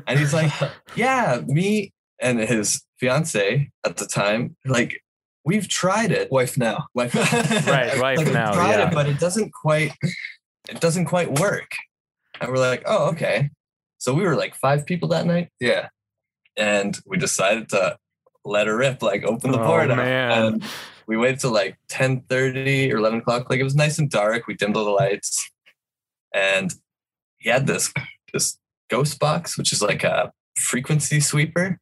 And 0.07 0.18
he's 0.18 0.32
like, 0.32 0.50
yeah, 0.96 1.40
me 1.46 1.92
and 2.20 2.38
his 2.40 2.82
fiance 2.98 3.70
at 3.84 3.96
the 3.96 4.07
time, 4.07 4.57
like, 4.64 5.00
we've 5.44 5.68
tried 5.68 6.11
it. 6.12 6.30
Wife 6.32 6.57
now. 6.57 6.86
Like, 6.94 7.12
Right, 7.14 7.98
wife 8.00 8.00
like, 8.00 8.18
we've 8.18 8.32
now, 8.32 8.52
tried 8.55 8.78
yeah. 8.78 8.88
it, 8.88 8.94
but 8.94 9.07
it 9.07 9.18
doesn't 9.20 9.52
quite, 9.52 9.92
it 10.68 10.80
doesn't 10.80 11.05
quite 11.05 11.38
work. 11.38 11.70
And 12.40 12.50
we're 12.50 12.59
like, 12.59 12.82
oh, 12.86 13.11
okay. 13.11 13.50
So 13.98 14.14
we 14.14 14.22
were 14.22 14.36
like 14.36 14.55
five 14.55 14.86
people 14.86 15.09
that 15.11 15.26
night 15.26 15.50
Yeah. 15.61 15.88
and 16.57 16.98
we 17.07 17.16
decided 17.18 17.68
to 17.70 17.96
let 18.45 18.66
her 18.66 18.76
rip, 18.76 19.03
like 19.03 19.24
open 19.24 19.53
the 19.53 19.61
Oh, 19.61 19.66
board 19.66 19.90
up. 19.90 19.97
man. 19.99 20.30
And 20.55 20.64
we 21.07 21.16
waited 21.16 21.40
till 21.40 21.53
like 21.53 21.76
10 21.88 22.22
30 22.28 22.92
or 22.92 22.99
11 22.99 23.20
o'clock. 23.20 23.49
Like 23.51 23.61
it 23.61 23.64
was 23.64 23.74
nice 23.74 23.99
and 23.99 24.11
dark. 24.11 24.47
We 24.47 24.55
dimmed 24.55 24.76
all 24.76 24.84
the 24.84 24.90
lights. 24.90 25.51
And 26.34 26.72
he 27.38 27.51
had 27.51 27.66
this 27.66 27.92
this 28.32 28.59
ghost 28.90 29.18
box, 29.18 29.57
which 29.57 29.72
is 29.72 29.80
like 29.82 30.03
a 30.05 30.32
frequency 30.57 31.20
sweeper. 31.20 31.78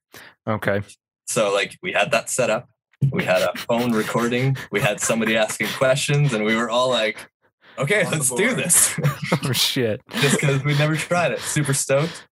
Okay. 0.46 0.82
So 1.26 1.52
like 1.52 1.78
we 1.82 1.92
had 1.92 2.10
that 2.12 2.30
set 2.30 2.50
up. 2.50 2.68
We 3.10 3.24
had 3.24 3.42
a 3.42 3.52
phone 3.58 3.92
recording. 3.92 4.56
We 4.70 4.80
had 4.80 5.00
somebody 5.00 5.36
asking 5.36 5.66
questions, 5.76 6.32
and 6.32 6.44
we 6.44 6.54
were 6.54 6.70
all 6.70 6.88
like, 6.88 7.28
okay, 7.76 8.04
let's 8.08 8.30
do 8.30 8.54
this. 8.54 8.96
Oh 9.44 9.50
shit. 9.52 10.00
just 10.20 10.38
because 10.40 10.62
we 10.62 10.76
never 10.78 10.94
tried 10.94 11.32
it. 11.32 11.40
Super 11.40 11.74
stoked. 11.74 12.28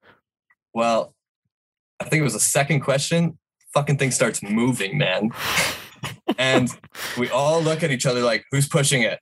Well, 0.73 1.13
I 1.99 2.05
think 2.05 2.21
it 2.21 2.25
was 2.25 2.35
the 2.35 2.41
second 2.41 2.81
question. 2.81 3.37
Fucking 3.75 3.99
thing 3.99 4.11
starts 4.11 4.43
moving, 4.43 4.99
man. 4.99 5.31
And 6.39 6.71
we 7.19 7.29
all 7.29 7.63
look 7.63 7.83
at 7.83 7.91
each 7.91 8.07
other 8.07 8.21
like, 8.21 8.45
who's 8.51 8.69
pushing 8.69 9.03
it? 9.03 9.21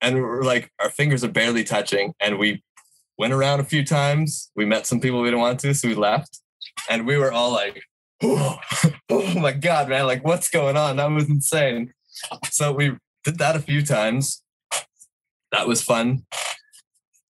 And 0.00 0.20
we're 0.20 0.42
like, 0.42 0.70
our 0.80 0.90
fingers 0.90 1.22
are 1.24 1.28
barely 1.28 1.64
touching. 1.64 2.14
And 2.20 2.38
we 2.38 2.62
went 3.18 3.32
around 3.32 3.60
a 3.60 3.64
few 3.64 3.84
times. 3.84 4.50
We 4.56 4.64
met 4.64 4.86
some 4.86 5.00
people 5.00 5.20
we 5.20 5.28
didn't 5.28 5.40
want 5.40 5.60
to, 5.60 5.74
so 5.74 5.88
we 5.88 5.94
left. 5.94 6.40
And 6.88 7.06
we 7.06 7.16
were 7.16 7.32
all 7.32 7.52
like, 7.52 7.82
oh, 8.22 8.58
oh 9.10 9.38
my 9.38 9.52
God, 9.52 9.88
man, 9.88 10.06
like 10.06 10.24
what's 10.24 10.48
going 10.48 10.76
on? 10.76 10.96
That 10.96 11.10
was 11.10 11.28
insane. 11.28 11.92
So 12.50 12.72
we 12.72 12.96
did 13.24 13.38
that 13.38 13.56
a 13.56 13.60
few 13.60 13.84
times. 13.84 14.42
That 15.52 15.68
was 15.68 15.82
fun. 15.82 16.24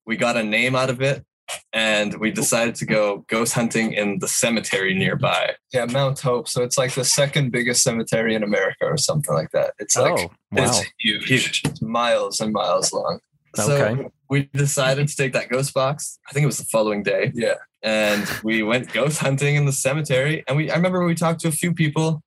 We 0.06 0.16
got 0.16 0.36
a 0.36 0.42
name 0.42 0.74
out 0.74 0.90
of 0.90 1.00
it 1.02 1.24
and 1.72 2.18
we 2.20 2.30
decided 2.30 2.74
to 2.76 2.86
go 2.86 3.24
ghost 3.28 3.52
hunting 3.54 3.92
in 3.92 4.18
the 4.20 4.28
cemetery 4.28 4.94
nearby. 4.94 5.54
Yeah, 5.72 5.86
Mount 5.86 6.20
Hope. 6.20 6.48
So 6.48 6.62
it's 6.62 6.78
like 6.78 6.94
the 6.94 7.04
second 7.04 7.52
biggest 7.52 7.82
cemetery 7.82 8.34
in 8.34 8.42
America 8.42 8.84
or 8.84 8.96
something 8.96 9.34
like 9.34 9.50
that. 9.52 9.74
It's 9.78 9.96
like 9.96 10.12
oh 10.18 10.30
wow. 10.52 10.64
it's 10.64 10.82
huge. 10.98 11.26
Huge. 11.26 11.62
It's 11.64 11.82
miles 11.82 12.40
and 12.40 12.52
miles 12.52 12.92
long. 12.92 13.20
So 13.56 13.72
Okay. 13.76 14.08
we 14.28 14.50
decided 14.52 15.06
to 15.08 15.16
take 15.16 15.32
that 15.34 15.48
ghost 15.48 15.74
box. 15.74 16.18
I 16.28 16.32
think 16.32 16.42
it 16.42 16.46
was 16.46 16.58
the 16.58 16.64
following 16.64 17.02
day. 17.02 17.30
Yeah. 17.34 17.54
and 17.82 18.26
we 18.42 18.62
went 18.62 18.92
ghost 18.92 19.18
hunting 19.18 19.56
in 19.56 19.66
the 19.66 19.72
cemetery. 19.72 20.42
And 20.48 20.56
we, 20.56 20.70
I 20.70 20.74
remember 20.76 21.04
we 21.04 21.14
talked 21.14 21.40
to 21.42 21.48
a 21.48 21.52
few 21.52 21.72
people. 21.74 22.22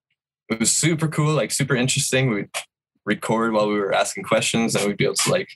It 0.49 0.59
was 0.59 0.71
super 0.71 1.07
cool, 1.07 1.33
like 1.33 1.51
super 1.51 1.75
interesting. 1.75 2.29
We'd 2.29 2.49
record 3.05 3.51
while 3.53 3.67
we 3.67 3.79
were 3.79 3.93
asking 3.93 4.23
questions, 4.23 4.75
and 4.75 4.85
we'd 4.85 4.97
be 4.97 5.03
able 5.05 5.15
to 5.15 5.31
like 5.31 5.49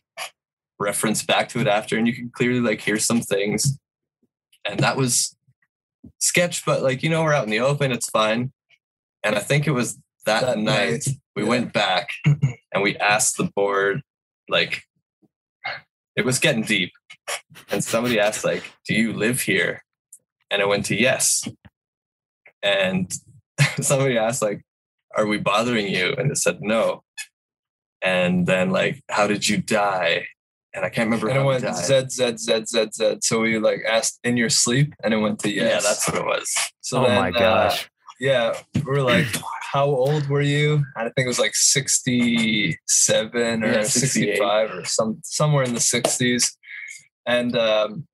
reference 0.82 1.24
back 1.24 1.50
to 1.50 1.60
it 1.60 1.68
after, 1.68 1.98
and 1.98 2.08
you 2.08 2.14
can 2.14 2.30
clearly 2.30 2.60
like 2.60 2.82
hear 2.82 2.98
some 2.98 3.22
things. 3.22 3.78
And 4.66 4.80
that 4.82 4.98
was 4.98 5.36
sketch, 6.20 6.66
but 6.66 6.82
like 6.82 7.04
you 7.04 7.10
know, 7.10 7.24
we're 7.24 7.34
out 7.34 7.46
in 7.46 7.50
the 7.50 7.60
open, 7.60 7.92
it's 7.92 8.10
fine. 8.10 8.52
And 9.24 9.36
I 9.36 9.40
think 9.40 9.68
it 9.68 9.72
was 9.72 9.98
that, 10.26 10.42
That 10.42 10.58
night, 10.58 10.92
night, 10.92 11.08
we 11.36 11.44
yeah. 11.44 11.50
went 11.50 11.74
back 11.74 12.10
and 12.26 12.84
we 12.84 12.98
asked 12.98 13.38
the 13.38 13.50
board, 13.56 14.02
like, 14.50 14.84
it 16.16 16.26
was 16.26 16.40
getting 16.40 16.64
deep 16.64 16.92
and 17.70 17.84
somebody 17.84 18.20
asked 18.20 18.44
like 18.44 18.64
do 18.86 18.94
you 18.94 19.14
live 19.14 19.42
here 19.42 19.84
and 20.50 20.62
i 20.62 20.66
went 20.66 20.86
to 20.86 21.00
yes 21.00 21.48
and 22.64 23.14
somebody 23.82 24.18
asked 24.18 24.42
like 24.42 24.62
are 25.16 25.26
we 25.26 25.38
bothering 25.38 25.88
you 25.88 26.14
and 26.18 26.32
it 26.32 26.38
said 26.38 26.60
no 26.62 27.04
and 28.02 28.48
then 28.48 28.72
like 28.72 29.02
how 29.10 29.28
did 29.28 29.48
you 29.48 29.58
die 29.58 30.26
and 30.74 30.86
i 30.86 30.90
can't 30.90 31.08
remember 31.08 31.28
And 31.30 31.40
it 31.40 31.44
went 31.44 31.64
we. 31.64 31.74
Z 31.74 32.06
Z 32.10 32.38
Z 32.38 32.66
Z 32.66 32.86
Z. 32.94 33.18
So 33.22 33.42
we 33.42 33.58
like 33.60 33.82
asked 33.88 34.20
in 34.24 34.38
your 34.38 34.50
sleep, 34.50 34.94
and 35.04 35.14
it 35.14 35.18
went 35.18 35.40
to 35.40 35.52
yes. 35.52 35.72
yeah 35.72 35.80
that's 35.90 36.08
what 36.08 36.18
it 36.18 36.26
was 36.26 36.54
So 36.82 37.04
oh 37.04 37.08
then, 37.08 37.16
my 37.20 37.30
uh, 37.30 37.40
gosh. 37.40 37.90
yeah, 38.20 38.54
we 38.76 38.82
were 38.82 39.02
like, 39.02 39.26
how 39.74 39.86
old 39.86 40.28
were 40.28 40.42
you? 40.42 40.76
And 40.96 41.08
I 41.08 41.12
think 41.12 41.26
it 41.26 41.28
was 41.28 41.40
like 41.40 41.56
sixty-seven 41.56 43.64
or 43.64 43.72
Yeah, 43.72 43.84
sixty-five 43.84 44.72
or 44.72 44.86
some 44.86 45.20
somewhere 45.24 45.64
in 45.64 45.74
the 45.74 45.80
sixties. 45.80 46.58
And 47.26 47.56
um, 47.56 48.08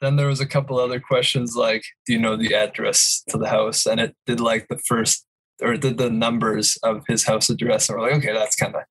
then 0.00 0.16
there 0.16 0.26
was 0.28 0.40
a 0.40 0.46
couple 0.46 0.78
other 0.78 1.00
questions 1.00 1.56
like, 1.56 1.84
do 2.06 2.12
you 2.12 2.18
know 2.18 2.36
the 2.36 2.54
address 2.54 3.22
to 3.28 3.38
the 3.38 3.48
house? 3.48 3.86
And 3.86 4.00
it 4.00 4.14
did 4.26 4.40
like 4.40 4.66
the 4.68 4.78
first 4.86 5.26
or 5.62 5.76
did 5.76 5.98
the 5.98 6.10
numbers 6.10 6.76
of 6.82 7.04
his 7.08 7.24
house 7.24 7.48
address, 7.48 7.88
and 7.88 7.96
we're 7.98 8.08
like, 8.08 8.18
okay, 8.18 8.32
that's 8.32 8.56
kind 8.56 8.74
of 8.74 8.82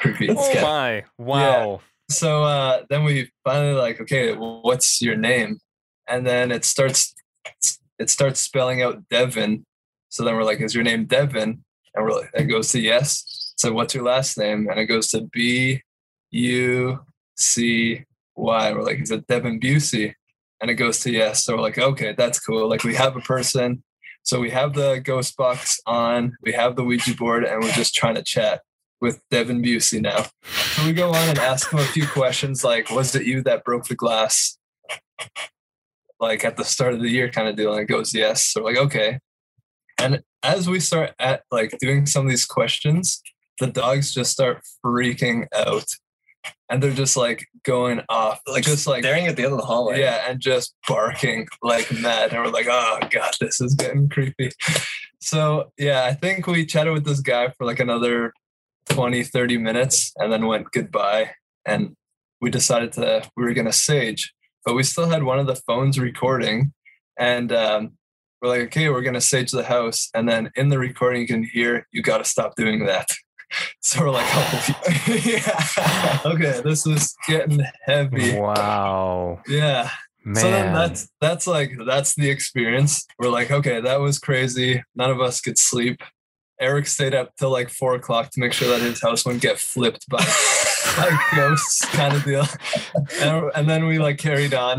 creepy. 0.00 0.28
oh 0.30 0.62
my. 0.62 1.04
Wow. 1.16 1.80
So 2.10 2.42
uh, 2.42 2.84
then 2.88 3.04
we 3.04 3.30
finally 3.44 3.74
like 3.74 4.00
okay 4.00 4.34
what's 4.34 5.02
your 5.02 5.16
name? 5.16 5.60
And 6.08 6.26
then 6.26 6.50
it 6.50 6.64
starts 6.64 7.14
it 7.98 8.10
starts 8.10 8.40
spelling 8.40 8.82
out 8.82 9.08
devin. 9.08 9.64
So 10.08 10.24
then 10.24 10.34
we're 10.34 10.44
like 10.44 10.60
is 10.60 10.74
your 10.74 10.84
name 10.84 11.04
devin? 11.04 11.64
And 11.94 12.04
we're 12.04 12.12
like 12.12 12.30
it 12.34 12.44
goes 12.44 12.72
to 12.72 12.80
yes. 12.80 13.52
So 13.56 13.72
what's 13.72 13.94
your 13.94 14.04
last 14.04 14.38
name? 14.38 14.68
And 14.70 14.80
it 14.80 14.86
goes 14.86 15.08
to 15.08 15.28
b 15.32 15.82
u 16.30 17.00
c 17.36 18.04
y. 18.36 18.72
We're 18.72 18.82
like 18.82 19.00
is 19.00 19.10
it 19.10 19.26
devin 19.26 19.60
busey? 19.60 20.14
And 20.60 20.70
it 20.70 20.74
goes 20.74 21.00
to 21.00 21.12
yes. 21.12 21.44
So 21.44 21.56
we're 21.56 21.62
like 21.62 21.78
okay 21.78 22.14
that's 22.16 22.40
cool. 22.40 22.68
Like 22.68 22.84
we 22.84 22.94
have 22.94 23.16
a 23.16 23.20
person. 23.20 23.82
So 24.22 24.40
we 24.40 24.50
have 24.50 24.74
the 24.74 25.00
ghost 25.04 25.36
box 25.36 25.78
on. 25.86 26.36
We 26.42 26.52
have 26.52 26.76
the 26.76 26.84
ouija 26.84 27.14
board 27.14 27.44
and 27.44 27.62
we're 27.62 27.72
just 27.72 27.94
trying 27.94 28.14
to 28.14 28.22
chat 28.22 28.62
with 29.00 29.20
devin 29.30 29.62
busey 29.62 30.00
now 30.00 30.26
so 30.78 30.86
we 30.86 30.92
go 30.92 31.08
on 31.08 31.28
and 31.28 31.38
ask 31.40 31.72
him 31.72 31.80
a 31.80 31.84
few 31.84 32.06
questions 32.06 32.62
like, 32.62 32.88
was 32.92 33.12
it 33.16 33.26
you 33.26 33.42
that 33.42 33.64
broke 33.64 33.88
the 33.88 33.96
glass? 33.96 34.58
Like 36.20 36.44
at 36.44 36.56
the 36.56 36.64
start 36.64 36.94
of 36.94 37.00
the 37.00 37.08
year 37.08 37.28
kind 37.28 37.48
of 37.48 37.56
deal. 37.56 37.72
And 37.72 37.80
it 37.80 37.92
goes, 37.92 38.14
yes. 38.14 38.46
So 38.46 38.62
like, 38.62 38.76
okay. 38.76 39.18
And 40.00 40.22
as 40.44 40.68
we 40.68 40.78
start 40.78 41.14
at 41.18 41.42
like 41.50 41.76
doing 41.80 42.06
some 42.06 42.26
of 42.26 42.30
these 42.30 42.44
questions, 42.44 43.20
the 43.58 43.66
dogs 43.66 44.14
just 44.14 44.30
start 44.30 44.62
freaking 44.86 45.46
out. 45.52 45.86
And 46.70 46.80
they're 46.80 46.92
just 46.92 47.16
like 47.16 47.44
going 47.64 48.02
off. 48.08 48.40
like 48.46 48.62
just 48.62 48.86
like 48.86 49.02
staring 49.02 49.26
at 49.26 49.34
the 49.34 49.42
end 49.42 49.52
of 49.54 49.58
the 49.58 49.66
hallway 49.66 50.00
yeah, 50.00 50.28
and 50.28 50.38
just 50.38 50.76
barking 50.86 51.48
like 51.60 51.90
mad. 51.90 52.32
And 52.32 52.44
we're 52.44 52.52
like, 52.52 52.68
oh 52.70 53.00
god, 53.10 53.34
this 53.40 53.60
is 53.60 53.74
getting 53.74 54.08
creepy. 54.08 54.50
So 55.20 55.72
yeah, 55.76 56.04
I 56.04 56.14
think 56.14 56.46
we 56.46 56.64
chatted 56.64 56.92
with 56.92 57.04
this 57.04 57.20
guy 57.20 57.48
for 57.48 57.66
like 57.66 57.80
another 57.80 58.32
20, 58.88 59.22
30 59.24 59.58
minutes 59.58 60.12
and 60.16 60.32
then 60.32 60.46
went 60.46 60.70
goodbye. 60.72 61.32
And 61.64 61.96
we 62.40 62.50
decided 62.50 62.92
to, 62.92 63.28
we 63.36 63.44
were 63.44 63.54
going 63.54 63.66
to 63.66 63.72
sage, 63.72 64.32
but 64.64 64.74
we 64.74 64.82
still 64.82 65.08
had 65.08 65.22
one 65.22 65.38
of 65.38 65.46
the 65.46 65.56
phones 65.56 65.98
recording. 65.98 66.72
And 67.18 67.52
um, 67.52 67.92
we're 68.40 68.48
like, 68.48 68.60
okay, 68.62 68.88
we're 68.88 69.02
going 69.02 69.14
to 69.14 69.20
sage 69.20 69.50
the 69.50 69.64
house. 69.64 70.08
And 70.14 70.28
then 70.28 70.50
in 70.56 70.68
the 70.68 70.78
recording, 70.78 71.22
you 71.22 71.26
can 71.26 71.42
hear, 71.42 71.86
you 71.92 72.02
got 72.02 72.18
to 72.18 72.24
stop 72.24 72.56
doing 72.56 72.86
that. 72.86 73.08
So 73.80 74.00
we're 74.00 74.10
like, 74.10 74.26
oh, 74.28 74.76
yeah. 75.24 76.18
okay, 76.26 76.60
this 76.62 76.86
is 76.86 77.16
getting 77.26 77.64
heavy. 77.86 78.38
Wow. 78.38 79.40
Yeah. 79.48 79.88
Man. 80.22 80.34
So 80.34 80.50
then 80.50 80.74
that's 80.74 81.08
that's 81.22 81.46
like 81.46 81.72
that's 81.86 82.14
the 82.14 82.28
experience. 82.28 83.06
We're 83.18 83.30
like, 83.30 83.50
okay, 83.50 83.80
that 83.80 84.00
was 84.00 84.18
crazy. 84.18 84.82
None 84.94 85.10
of 85.10 85.22
us 85.22 85.40
could 85.40 85.56
sleep. 85.56 86.02
Eric 86.60 86.86
stayed 86.86 87.14
up 87.14 87.34
till 87.36 87.50
like 87.50 87.70
four 87.70 87.94
o'clock 87.94 88.30
to 88.30 88.40
make 88.40 88.52
sure 88.52 88.68
that 88.68 88.80
his 88.80 89.00
house 89.00 89.24
wouldn't 89.24 89.42
get 89.42 89.58
flipped 89.58 90.08
by 90.08 90.18
like 90.98 91.18
ghosts, 91.36 91.84
kind 91.86 92.14
of 92.14 92.24
deal. 92.24 92.44
And, 93.20 93.50
and 93.54 93.68
then 93.70 93.86
we 93.86 93.98
like 93.98 94.18
carried 94.18 94.54
on. 94.54 94.78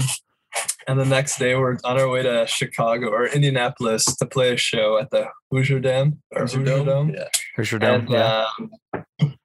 And 0.87 0.99
the 0.99 1.05
next 1.05 1.37
day, 1.37 1.55
we're 1.55 1.77
on 1.83 1.99
our 1.99 2.09
way 2.09 2.23
to 2.23 2.47
Chicago 2.47 3.09
or 3.09 3.27
Indianapolis 3.27 4.05
to 4.17 4.25
play 4.25 4.51
a 4.53 4.57
show 4.57 4.97
at 4.97 5.11
the 5.11 5.27
Hoosier 5.51 5.79
Dam 5.79 6.21
or 6.31 6.41
Hoosier 6.41 6.63
Dome. 6.83 7.11
Yeah. 7.15 7.27
Here's 7.55 7.71
your 7.71 7.79
dome. 7.79 8.01
And 8.01 8.09
Yeah. 8.09 8.45
um, 9.21 9.35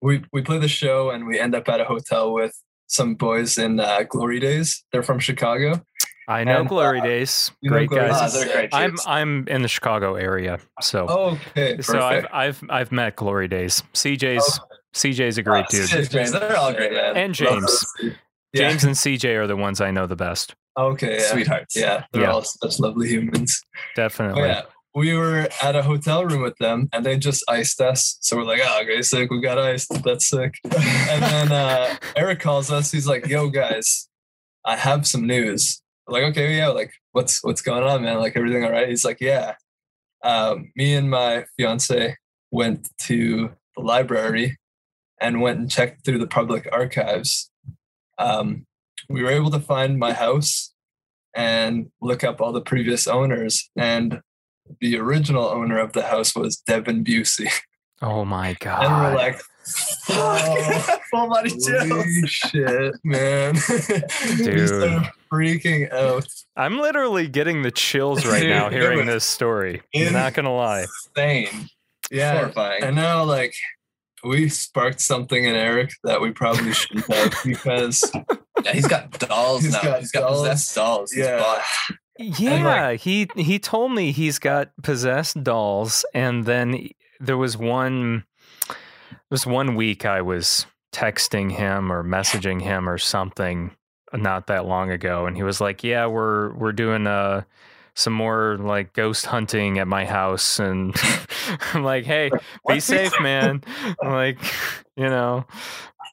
we 0.00 0.22
we 0.32 0.42
play 0.42 0.58
the 0.58 0.68
show 0.68 1.10
and 1.10 1.26
we 1.26 1.38
end 1.38 1.54
up 1.54 1.68
at 1.68 1.80
a 1.80 1.84
hotel 1.84 2.32
with 2.32 2.54
some 2.86 3.14
boys 3.16 3.58
in 3.58 3.80
uh, 3.80 4.02
Glory 4.08 4.40
Days. 4.40 4.84
They're 4.92 5.02
from 5.02 5.18
Chicago. 5.18 5.82
I 6.30 6.44
know 6.44 6.60
and, 6.60 6.68
Glory 6.68 7.00
uh, 7.00 7.04
Days. 7.04 7.50
you 7.60 7.70
know 7.70 7.76
Great 7.76 7.88
Glory 7.90 8.08
guys. 8.08 8.16
Ah, 8.16 8.22
Days? 8.24 8.32
they're 8.34 8.54
great. 8.54 8.74
I'm. 8.74 8.94
I'm 9.06 9.48
in 9.48 9.62
the 9.62 9.68
Chicago 9.68 10.14
area, 10.14 10.58
so 10.80 11.06
Oh, 11.08 11.38
okay. 11.56 11.80
so 11.82 12.00
I've. 12.00 12.26
I've 12.32 12.62
I've 12.70 12.92
met 12.92 13.16
Glory 13.16 13.48
Days. 13.48 13.82
CJ's 13.94 14.60
CJ's 14.94 15.38
a 15.38 15.42
great 15.42 15.64
Ah, 15.66 15.70
dude. 15.70 15.88
CJ's 15.88 16.08
James, 16.08 16.32
they're 16.32 16.56
all 16.56 16.72
great, 16.72 16.92
man. 16.92 17.16
And 17.16 17.34
James. 17.34 17.84
Yeah. 18.02 18.12
James 18.70 18.84
and 18.84 18.94
CJ 18.94 19.36
are 19.36 19.46
the 19.46 19.56
ones 19.56 19.80
I 19.80 19.90
know 19.92 20.06
the 20.06 20.16
best. 20.16 20.54
Okay. 20.78 21.18
Yeah. 21.18 21.22
Sweethearts. 21.24 21.76
Yeah. 21.76 22.04
They're 22.12 22.22
Yeah. 22.22 22.32
all 22.32 22.42
such 22.42 22.80
lovely 22.80 23.08
humans. 23.08 23.60
Definitely. 23.94 24.42
Oh, 24.42 24.46
yeah. 24.46 24.62
We 24.92 25.14
were 25.16 25.46
at 25.62 25.76
a 25.76 25.82
hotel 25.82 26.24
room 26.26 26.42
with 26.42 26.56
them 26.58 26.88
and 26.92 27.06
they 27.06 27.16
just 27.16 27.44
iced 27.48 27.80
us. 27.80 28.18
So 28.22 28.36
we're 28.36 28.42
like, 28.44 28.60
oh, 28.64 28.80
okay, 28.82 29.02
sick. 29.02 29.30
We 29.30 29.40
got 29.40 29.56
iced. 29.58 30.02
That's 30.02 30.28
sick. 30.28 30.54
And 30.64 31.22
then 31.22 31.52
uh, 31.52 31.94
Eric 32.16 32.40
calls 32.40 32.72
us. 32.72 32.90
He's 32.90 33.06
like, 33.06 33.28
yo, 33.28 33.48
guys, 33.50 34.08
I 34.64 34.74
have 34.74 35.06
some 35.06 35.28
news. 35.28 35.80
We're 36.10 36.22
like, 36.22 36.30
okay, 36.32 36.56
yeah, 36.56 36.68
like, 36.68 36.92
what's 37.12 37.42
what's 37.44 37.62
going 37.62 37.84
on, 37.84 38.02
man? 38.02 38.18
Like, 38.18 38.36
everything 38.36 38.64
all 38.64 38.72
right? 38.72 38.88
He's 38.88 39.04
like, 39.04 39.20
yeah. 39.20 39.54
Um, 40.24 40.72
me 40.76 40.94
and 40.94 41.08
my 41.08 41.44
fiance 41.56 42.16
went 42.50 42.88
to 43.02 43.52
the 43.76 43.82
library 43.82 44.58
and 45.20 45.40
went 45.40 45.60
and 45.60 45.70
checked 45.70 46.04
through 46.04 46.18
the 46.18 46.26
public 46.26 46.68
archives. 46.72 47.50
Um, 48.18 48.66
we 49.08 49.22
were 49.22 49.30
able 49.30 49.50
to 49.52 49.60
find 49.60 49.98
my 49.98 50.12
house 50.12 50.72
and 51.34 51.90
look 52.02 52.24
up 52.24 52.40
all 52.40 52.52
the 52.52 52.60
previous 52.60 53.06
owners. 53.06 53.70
And 53.76 54.20
the 54.80 54.98
original 54.98 55.44
owner 55.44 55.78
of 55.78 55.92
the 55.92 56.02
house 56.02 56.34
was 56.34 56.56
Devin 56.56 57.04
Busey. 57.04 57.50
Oh 58.02 58.24
my 58.24 58.56
god. 58.60 58.84
And 58.84 58.92
we're 58.94 59.14
like, 59.16 59.40
Oh, 60.08 60.98
full 61.10 61.28
body 61.28 61.50
chills. 61.50 61.88
holy 61.88 62.26
shit, 62.26 62.94
man. 63.04 63.54
Dude. 64.38 64.68
started 64.68 65.10
freaking 65.32 65.92
out. 65.92 66.26
I'm 66.56 66.78
literally 66.78 67.28
getting 67.28 67.62
the 67.62 67.70
chills 67.70 68.24
right 68.26 68.46
now 68.48 68.68
Dude, 68.70 68.78
it 68.78 68.82
hearing 68.82 69.06
this 69.06 69.24
story. 69.24 69.82
in- 69.92 70.12
Not 70.12 70.34
gonna 70.34 70.54
lie. 70.54 70.86
Insane. 71.16 71.68
Yeah. 72.10 72.38
Horrifying. 72.38 72.82
And 72.82 72.96
now, 72.96 73.22
like, 73.24 73.54
we 74.24 74.48
sparked 74.48 75.00
something 75.00 75.44
in 75.44 75.54
Eric 75.54 75.92
that 76.04 76.20
we 76.20 76.30
probably 76.32 76.72
shouldn't 76.72 77.06
have 77.12 77.34
because, 77.44 78.10
Yeah, 78.64 78.72
he's 78.72 78.86
got 78.88 79.10
dolls 79.18 79.62
He's 79.62 79.72
now. 79.72 79.82
got 79.82 80.00
he's 80.00 80.10
got 80.12 80.20
dolls. 80.22 80.40
possessed 80.40 80.74
dolls. 80.74 81.12
He's 81.12 81.24
Yeah. 81.24 81.38
bought. 81.38 81.62
Yeah, 82.18 82.92
he 82.94 83.28
he 83.36 83.58
told 83.58 83.92
me 83.92 84.12
he's 84.12 84.38
got 84.38 84.70
possessed 84.82 85.42
dolls, 85.42 86.04
and 86.12 86.44
then 86.44 86.88
there 87.18 87.38
was 87.38 87.56
one 87.56 88.24
this 89.30 89.46
one 89.46 89.74
week 89.74 90.04
I 90.04 90.20
was 90.20 90.66
texting 90.92 91.52
him 91.52 91.90
or 91.90 92.04
messaging 92.04 92.60
him 92.60 92.88
or 92.90 92.98
something 92.98 93.70
not 94.14 94.46
that 94.48 94.66
long 94.66 94.90
ago, 94.90 95.26
and 95.26 95.36
he 95.36 95.42
was 95.42 95.60
like, 95.60 95.84
"Yeah, 95.84 96.06
we're 96.06 96.52
we're 96.54 96.72
doing 96.72 97.06
uh 97.06 97.42
some 97.94 98.12
more 98.12 98.56
like 98.58 98.92
ghost 98.92 99.26
hunting 99.26 99.78
at 99.78 99.88
my 99.88 100.04
house," 100.04 100.58
and 100.58 100.94
I'm 101.74 101.84
like, 101.84 102.04
"Hey, 102.04 102.30
be 102.68 102.80
safe, 102.80 103.12
man." 103.20 103.62
I'm 104.02 104.08
like, 104.12 104.38
you 104.96 105.08
know, 105.08 105.46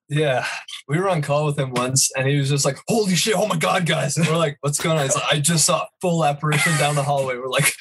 yeah, 0.10 0.45
we 0.88 1.00
were 1.00 1.10
on 1.10 1.22
call 1.22 1.45
with 1.45 1.60
him 1.60 1.72
once 1.72 2.12
and 2.16 2.28
he 2.28 2.38
was 2.38 2.50
just 2.50 2.64
like, 2.64 2.78
holy 2.88 3.16
shit, 3.16 3.36
oh 3.36 3.45
my 3.45 3.58
God, 3.58 3.86
guys. 3.86 4.16
And 4.16 4.26
we're 4.26 4.38
like, 4.38 4.58
what's 4.62 4.80
going 4.80 4.98
on? 4.98 5.04
He's 5.04 5.16
like, 5.16 5.34
I 5.34 5.39
just 5.39 5.66
saw 5.66 5.82
a 5.82 5.88
full 6.00 6.24
apparition 6.24 6.78
down 6.78 6.95
the 6.95 7.04
hallway. 7.04 7.38
We're 7.38 7.50
like, 7.50 7.74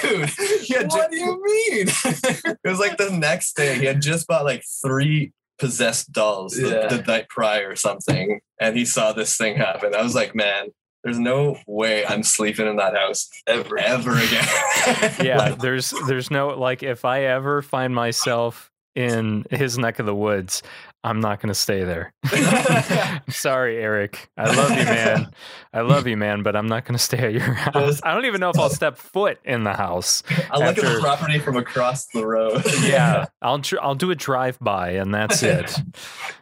Dude, 0.00 0.30
yeah, 0.68 0.84
what 0.84 1.10
ju- 1.10 1.16
do 1.16 1.16
you 1.16 1.42
mean? 1.44 1.88
it 1.88 2.58
was 2.64 2.78
like 2.78 2.96
the 2.96 3.10
next 3.10 3.54
day. 3.54 3.78
He 3.78 3.84
had 3.84 4.00
just 4.00 4.26
bought 4.26 4.44
like 4.44 4.64
three 4.82 5.32
possessed 5.62 6.12
dolls 6.12 6.52
the, 6.54 6.68
Yeah. 6.68 6.86
the 6.88 7.02
night 7.02 7.28
prior 7.28 7.70
or 7.70 7.76
something, 7.76 8.40
and 8.60 8.76
he 8.76 8.84
saw 8.84 9.12
this 9.12 9.36
thing 9.36 9.56
happen. 9.56 9.94
I 9.94 10.02
was 10.02 10.14
like, 10.14 10.34
man, 10.34 10.68
there's 11.04 11.18
no 11.18 11.58
way 11.66 12.04
I'm 12.06 12.22
sleeping 12.22 12.66
in 12.66 12.76
that 12.76 12.96
house 12.96 13.28
ever, 13.46 13.78
ever 13.78 14.12
again. 14.12 14.46
yeah 15.24 15.36
Like, 15.38 15.58
there's 15.60 15.92
there's 16.06 16.30
no 16.30 16.48
like 16.48 16.82
if 16.82 17.04
i 17.04 17.22
ever 17.24 17.62
find 17.62 17.94
myself 17.94 18.70
in 18.94 19.44
his 19.50 19.78
neck 19.78 19.98
of 19.98 20.06
the 20.06 20.14
woods 20.14 20.62
i'm 21.04 21.20
not 21.20 21.40
going 21.40 21.48
to 21.48 21.54
stay 21.54 21.84
there. 21.84 22.12
Sorry 23.28 23.76
eric. 23.82 24.30
I 24.36 24.54
love 24.54 24.70
you 24.70 24.84
man. 24.84 25.30
I 25.72 25.80
love 25.80 26.06
you 26.06 26.16
man 26.16 26.42
but 26.42 26.54
i'm 26.56 26.66
not 26.68 26.84
going 26.84 26.96
to 26.96 27.02
stay 27.02 27.18
at 27.18 27.32
your 27.32 27.40
house. 27.52 28.00
I 28.02 28.14
don't 28.14 28.26
even 28.26 28.40
know 28.40 28.50
if 28.50 28.58
i'll 28.58 28.70
step 28.70 28.96
foot 28.96 29.38
in 29.44 29.64
the 29.64 29.74
house 29.74 30.22
I 30.50 30.58
look 30.58 30.78
at 30.78 30.84
the 30.84 30.98
property 31.00 31.38
from 31.38 31.56
across 31.56 32.06
the 32.06 32.26
road. 32.26 32.62
yeah 32.82 33.26
i'll 33.40 33.58
dr- 33.58 33.82
i'll 33.82 33.94
do 33.94 34.10
a 34.10 34.14
drive 34.14 34.58
by 34.60 34.90
and 34.90 35.12
that's 35.14 35.42
it 35.42 35.76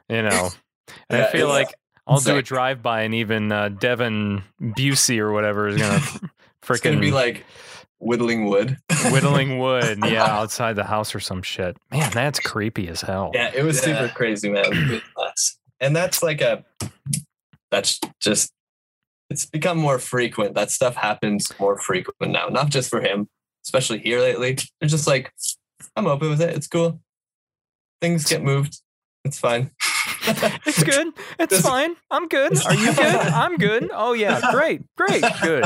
you 0.09 0.23
know? 0.23 0.51
And 1.09 1.19
Yeah, 1.21 1.27
i 1.27 1.31
feel 1.33 1.49
like 1.49 1.69
i'll 2.07 2.21
do 2.21 2.37
a 2.37 2.43
drive 2.43 2.83
by 2.83 3.03
and 3.03 3.15
even 3.15 3.51
uh, 3.53 3.69
devin 3.71 4.43
busey 4.61 5.19
or 5.19 5.33
whatever 5.33 5.69
is 5.69 5.77
going 5.77 6.01
to 6.01 6.31
freaking 6.63 7.01
be 7.01 7.11
like 7.11 7.45
whittling 8.01 8.47
wood. 8.47 8.77
whittling 9.11 9.59
wood, 9.59 9.99
yeah, 10.05 10.25
outside 10.41 10.75
the 10.77 10.85
house 10.85 11.15
or 11.15 11.21
some 11.21 11.43
shit. 11.43 11.77
Man, 11.91 12.11
that's 12.13 12.41
creepy 12.41 12.89
as 12.89 13.01
hell. 13.01 13.31
Yeah, 13.35 13.51
it 13.55 13.63
was 13.63 13.77
Yeah. 13.87 14.01
super 14.01 14.15
crazy, 14.15 14.49
man. 14.51 15.01
and 15.81 15.95
that's 15.95 16.23
like 16.23 16.41
a 16.41 16.65
that's 17.71 18.01
just 18.21 18.53
it's 19.31 19.47
become 19.47 19.79
more 19.79 19.99
frequent. 20.01 20.55
That 20.55 20.71
stuff 20.71 20.97
happens 20.97 21.53
more 21.61 21.79
frequent 21.79 22.33
now. 22.33 22.49
Not 22.49 22.71
just 22.71 22.91
for 22.91 23.01
him, 23.01 23.29
especially 23.65 24.01
here 24.01 24.21
lately. 24.21 24.59
They're 24.81 24.89
just 24.89 25.07
like, 25.07 25.33
I'm 25.95 26.07
open 26.09 26.31
with 26.31 26.41
it. 26.41 26.57
It's 26.57 26.67
cool. 26.67 27.01
Things 28.01 28.25
get 28.29 28.43
moved. 28.43 28.81
It's 29.25 29.39
fine. 29.39 29.71
It's 30.67 30.83
good. 30.83 31.09
It's 31.39 31.61
fine. 31.61 31.95
I'm 32.11 32.29
good. 32.29 32.53
Are 32.67 32.75
you 32.75 32.93
good? 32.95 32.99
I'm 33.17 33.57
good. 33.57 33.91
Oh 33.93 34.13
yeah, 34.13 34.41
great, 34.53 34.83
great, 34.97 35.25
good, 35.43 35.65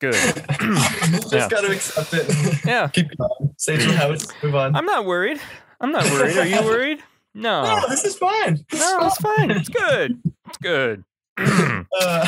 good. 0.00 0.14
just 0.60 1.32
Yeah. 1.32 1.48
gotta 1.48 1.72
accept 1.72 2.12
it. 2.14 2.64
Yeah, 2.64 2.88
Keep 2.88 3.16
going. 3.16 3.54
To 3.58 3.76
the 3.76 3.92
house. 3.96 4.26
Move 4.42 4.54
on. 4.54 4.74
I'm 4.76 4.84
not 4.86 5.04
worried. 5.06 5.40
I'm 5.80 5.92
not 5.92 6.04
worried. 6.04 6.36
Are 6.36 6.46
you 6.46 6.62
worried? 6.62 7.02
No, 7.34 7.62
no, 7.64 7.88
this 7.88 8.04
is 8.04 8.16
fine. 8.16 8.64
no, 8.72 8.98
it's 9.02 9.18
fine. 9.18 9.50
It's 9.50 9.68
good. 9.68 10.22
It's 10.46 10.58
good. 10.58 11.04
Uh, 12.00 12.26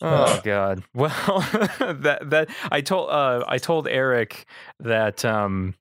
Oh 0.00 0.40
God. 0.44 0.82
Well, 0.94 1.10
that 1.80 2.18
that 2.30 2.48
I 2.70 2.80
told 2.80 3.10
uh, 3.10 3.44
I 3.48 3.58
told 3.58 3.88
Eric 3.88 4.46
that 4.80 5.24
um, 5.24 5.74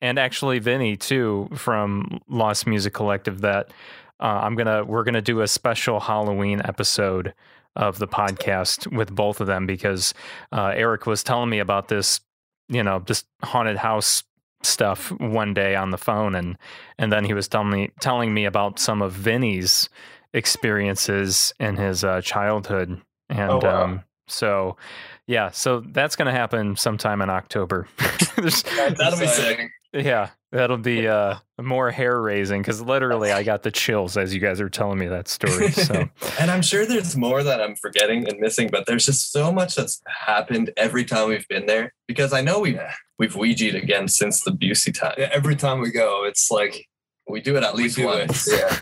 and 0.00 0.18
actually 0.18 0.58
Vinny 0.60 0.96
too 0.96 1.48
from 1.56 2.20
Lost 2.28 2.66
Music 2.66 2.92
Collective 2.94 3.40
that 3.40 3.72
uh, 4.20 4.40
I'm 4.42 4.54
gonna 4.54 4.84
we're 4.84 5.02
gonna 5.04 5.20
do 5.22 5.40
a 5.40 5.48
special 5.48 5.98
Halloween 6.00 6.60
episode 6.64 7.34
of 7.76 7.98
the 7.98 8.08
podcast 8.08 8.86
with 8.96 9.14
both 9.14 9.40
of 9.40 9.46
them 9.46 9.66
because 9.66 10.12
uh, 10.52 10.72
Eric 10.74 11.06
was 11.06 11.22
telling 11.22 11.48
me 11.50 11.58
about 11.60 11.88
this 11.88 12.20
you 12.68 12.82
know 12.82 13.00
just 13.00 13.26
haunted 13.42 13.76
house 13.76 14.22
stuff 14.62 15.10
one 15.20 15.54
day 15.54 15.74
on 15.74 15.90
the 15.90 15.96
phone 15.98 16.34
and 16.34 16.58
and 16.98 17.10
then 17.10 17.24
he 17.24 17.32
was 17.32 17.48
telling 17.48 17.70
me 17.70 17.90
telling 18.00 18.34
me 18.34 18.44
about 18.44 18.78
some 18.78 19.00
of 19.02 19.12
Vinny's 19.12 19.88
experiences 20.54 21.52
in 21.60 21.76
his 21.76 22.04
uh, 22.04 22.20
childhood 22.20 23.00
and 23.28 23.50
Oh, 23.50 23.58
wow. 23.62 23.84
um 23.84 24.04
so 24.28 24.76
yeah 25.26 25.50
so 25.50 25.80
that's 25.92 26.16
gonna 26.16 26.30
happen 26.32 26.76
sometime 26.76 27.22
in 27.22 27.30
october 27.30 27.88
that'll 28.36 29.18
be 29.18 29.26
sick. 29.26 29.70
Yeah 29.92 30.30
that'll 30.52 30.76
be 30.76 31.06
uh 31.06 31.36
more 31.60 31.90
hair 31.90 32.20
raising 32.20 32.60
because 32.60 32.80
literally 32.80 33.30
i 33.30 33.42
got 33.42 33.62
the 33.62 33.70
chills 33.70 34.16
as 34.16 34.34
you 34.34 34.40
guys 34.40 34.60
are 34.60 34.68
telling 34.68 34.98
me 34.98 35.06
that 35.06 35.28
story 35.28 35.70
so 35.70 36.08
And 36.40 36.50
I'm 36.50 36.62
sure 36.62 36.86
there's 36.86 37.16
more 37.18 37.42
that 37.42 37.60
I'm 37.60 37.76
forgetting 37.76 38.26
and 38.26 38.38
missing, 38.40 38.70
but 38.72 38.86
there's 38.86 39.04
just 39.04 39.30
so 39.30 39.52
much 39.52 39.74
that's 39.74 40.00
happened 40.06 40.70
every 40.78 41.04
time 41.04 41.28
we've 41.28 41.46
been 41.48 41.66
there. 41.66 41.92
Because 42.08 42.32
I 42.32 42.40
know 42.40 42.60
we've 42.60 42.80
we've 43.18 43.34
Ouija'd 43.34 43.74
again 43.74 44.08
since 44.08 44.42
the 44.42 44.50
Busey 44.50 44.98
time. 44.98 45.14
Yeah, 45.18 45.28
every 45.32 45.54
time 45.54 45.80
we 45.80 45.90
go, 45.90 46.24
it's 46.24 46.50
like 46.50 46.86
We 47.28 47.42
do 47.42 47.56
it 47.56 47.62
at 47.62 47.74
least 47.74 47.96
do 47.96 48.10
it, 48.10 48.28
once. 48.28 48.50
Yeah. 48.58 48.80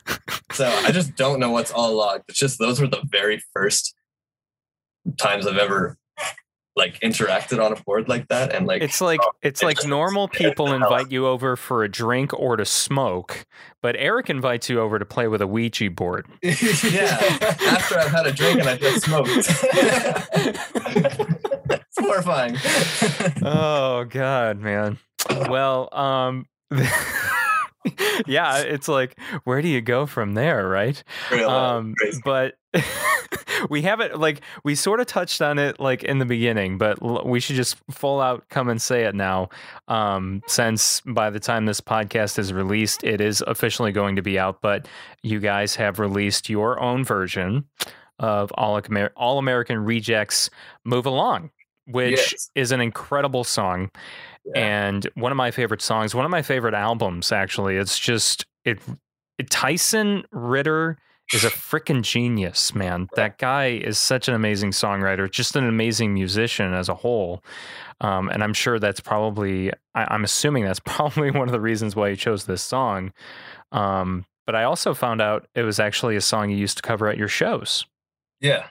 So 0.53 0.69
I 0.69 0.93
just 0.93 1.17
don't 1.17 1.41
know 1.41 1.51
what's 1.51 1.73
all 1.73 1.95
logged. 1.95 2.25
It's 2.29 2.39
just 2.39 2.61
those 2.61 2.81
were 2.81 2.87
the 2.87 3.03
very 3.11 3.43
first 3.53 3.95
times 5.17 5.47
I've 5.47 5.59
ever 5.59 5.97
like 6.79 6.99
interacted 7.01 7.63
on 7.63 7.73
a 7.73 7.77
board 7.83 8.09
like 8.09 8.29
that, 8.29 8.55
and 8.55 8.67
like 8.67 8.81
It's 8.81 9.01
like 9.03 9.21
it's 9.43 9.63
like 9.63 9.85
normal 9.85 10.29
people 10.29 10.73
invite 10.73 11.11
you 11.11 11.27
over 11.27 11.57
for 11.57 11.85
a 11.85 11.89
drink 11.91 12.33
or 12.33 12.57
to 12.57 12.65
smoke, 12.65 13.45
but 13.83 13.97
Eric 13.99 14.31
invites 14.31 14.71
you 14.71 14.81
over 14.81 14.99
to 14.99 15.05
play 15.05 15.29
with 15.29 15.43
a 15.43 15.47
Ouija 15.47 15.91
board. 15.91 16.27
yeah. 16.43 17.19
After 17.67 17.99
I've 17.99 18.11
had 18.11 18.27
a 18.27 18.33
drink 18.33 18.61
and 18.61 18.69
I 18.69 18.77
just 18.77 19.05
smoked, 19.05 19.29
it's 21.71 21.99
horrifying. 21.99 22.57
oh 23.43 24.05
god, 24.09 24.59
man. 24.59 24.99
Well, 25.29 25.93
um 25.93 26.47
yeah, 28.27 28.59
it's 28.59 28.89
like 28.89 29.19
where 29.45 29.61
do 29.63 29.69
you 29.69 29.81
go 29.81 30.07
from 30.07 30.35
there, 30.35 30.69
right? 30.69 31.03
Um 31.33 31.95
but 32.25 32.55
we 33.71 33.83
haven't 33.83 34.19
like 34.19 34.43
we 34.65 34.75
sort 34.75 35.01
of 35.01 35.07
touched 35.07 35.41
on 35.43 35.59
it 35.59 35.81
like 35.81 36.05
in 36.05 36.19
the 36.19 36.25
beginning 36.27 36.79
but 36.79 37.01
l- 37.03 37.23
we 37.25 37.41
should 37.41 37.57
just 37.57 37.77
full 37.91 38.21
out 38.21 38.45
come 38.51 38.69
and 38.69 38.81
say 38.81 39.05
it 39.05 39.15
now 39.15 39.49
um 39.89 40.43
since 40.47 41.01
by 41.07 41.31
the 41.31 41.41
time 41.41 41.67
this 41.67 41.81
podcast 41.81 42.39
is 42.39 42.53
released 42.53 43.03
it 43.05 43.21
is 43.21 43.43
officially 43.47 43.91
going 43.91 44.17
to 44.17 44.23
be 44.23 44.39
out 44.39 44.61
but 44.61 44.87
you 45.23 45.41
guys 45.41 45.75
have 45.75 45.99
released 45.99 46.49
your 46.51 46.79
own 46.81 47.05
version 47.05 47.65
of 48.19 48.53
all 48.57 48.79
Amer- 48.79 49.13
all 49.17 49.39
american 49.39 49.85
rejects 49.85 50.51
move 50.85 51.07
along 51.07 51.51
which 51.87 52.33
Yes. 52.33 52.51
is 52.55 52.71
an 52.71 52.81
incredible 52.83 53.45
song 53.45 53.91
and 54.55 55.07
one 55.15 55.31
of 55.33 55.37
my 55.37 55.51
favorite 55.51 55.83
songs, 55.83 56.15
one 56.15 56.25
of 56.25 56.31
my 56.31 56.41
favorite 56.41 56.73
albums, 56.73 57.33
actually. 57.33 57.77
It's 57.77 57.99
just 57.99 58.47
it. 58.65 58.79
it 59.39 59.51
Tyson 59.51 60.23
Ritter 60.33 60.97
is 61.35 61.45
a 61.45 61.51
freaking 61.51 62.03
genius, 62.03 62.75
man. 62.75 63.09
That 63.15 63.39
guy 63.39 63.67
is 63.67 63.99
such 63.99 64.29
an 64.29 64.35
amazing 64.35 64.71
songwriter, 64.71 65.31
just 65.31 65.57
an 65.57 65.67
amazing 65.67 66.15
musician 66.15 66.73
as 66.73 66.89
a 66.89 66.95
whole. 66.95 67.45
Um, 68.01 68.29
and 68.29 68.43
I'm 68.43 68.55
sure 68.55 68.79
that's 68.79 69.01
probably, 69.01 69.71
I, 69.95 70.07
I'm 70.09 70.25
assuming 70.25 70.65
that's 70.65 70.81
probably 70.85 71.31
one 71.31 71.49
of 71.49 71.53
the 71.53 71.61
reasons 71.61 71.95
why 71.95 72.11
he 72.11 72.17
chose 72.17 72.47
this 72.47 72.63
song. 72.63 73.13
Um, 73.73 74.25
but 74.47 74.55
I 74.55 74.65
also 74.65 74.95
found 74.95 75.21
out 75.21 75.47
it 75.55 75.63
was 75.63 75.79
actually 75.79 76.17
a 76.17 76.23
song 76.23 76.51
you 76.51 76.57
used 76.57 76.79
to 76.79 76.83
cover 76.83 77.09
at 77.09 77.19
your 77.19 77.29
shows. 77.29 77.85
Yeah, 78.41 78.69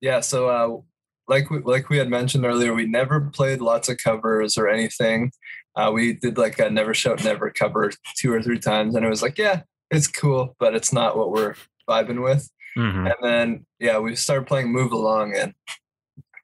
yeah. 0.00 0.20
So, 0.20 0.48
uh, 0.48 0.80
like 1.28 1.50
we, 1.50 1.60
like 1.60 1.88
we 1.88 1.98
had 1.98 2.08
mentioned 2.08 2.44
earlier, 2.44 2.74
we 2.74 2.86
never 2.86 3.20
played 3.20 3.60
lots 3.60 3.88
of 3.88 3.98
covers 3.98 4.58
or 4.58 4.68
anything. 4.68 5.30
Uh, 5.76 5.90
we 5.94 6.14
did 6.14 6.36
like 6.36 6.58
a 6.58 6.68
Never 6.68 6.94
Shout 6.94 7.22
Never 7.22 7.50
cover 7.50 7.92
two 8.16 8.32
or 8.32 8.42
three 8.42 8.58
times, 8.58 8.96
and 8.96 9.04
it 9.04 9.08
was 9.08 9.22
like, 9.22 9.38
yeah, 9.38 9.62
it's 9.90 10.08
cool, 10.08 10.56
but 10.58 10.74
it's 10.74 10.92
not 10.92 11.16
what 11.16 11.30
we're 11.30 11.54
vibing 11.88 12.22
with. 12.22 12.48
Mhm. 12.76 13.06
And 13.06 13.14
then, 13.22 13.66
yeah, 13.78 13.98
we 13.98 14.16
started 14.16 14.46
playing 14.46 14.72
Move 14.72 14.92
Along, 14.92 15.34
and 15.36 15.54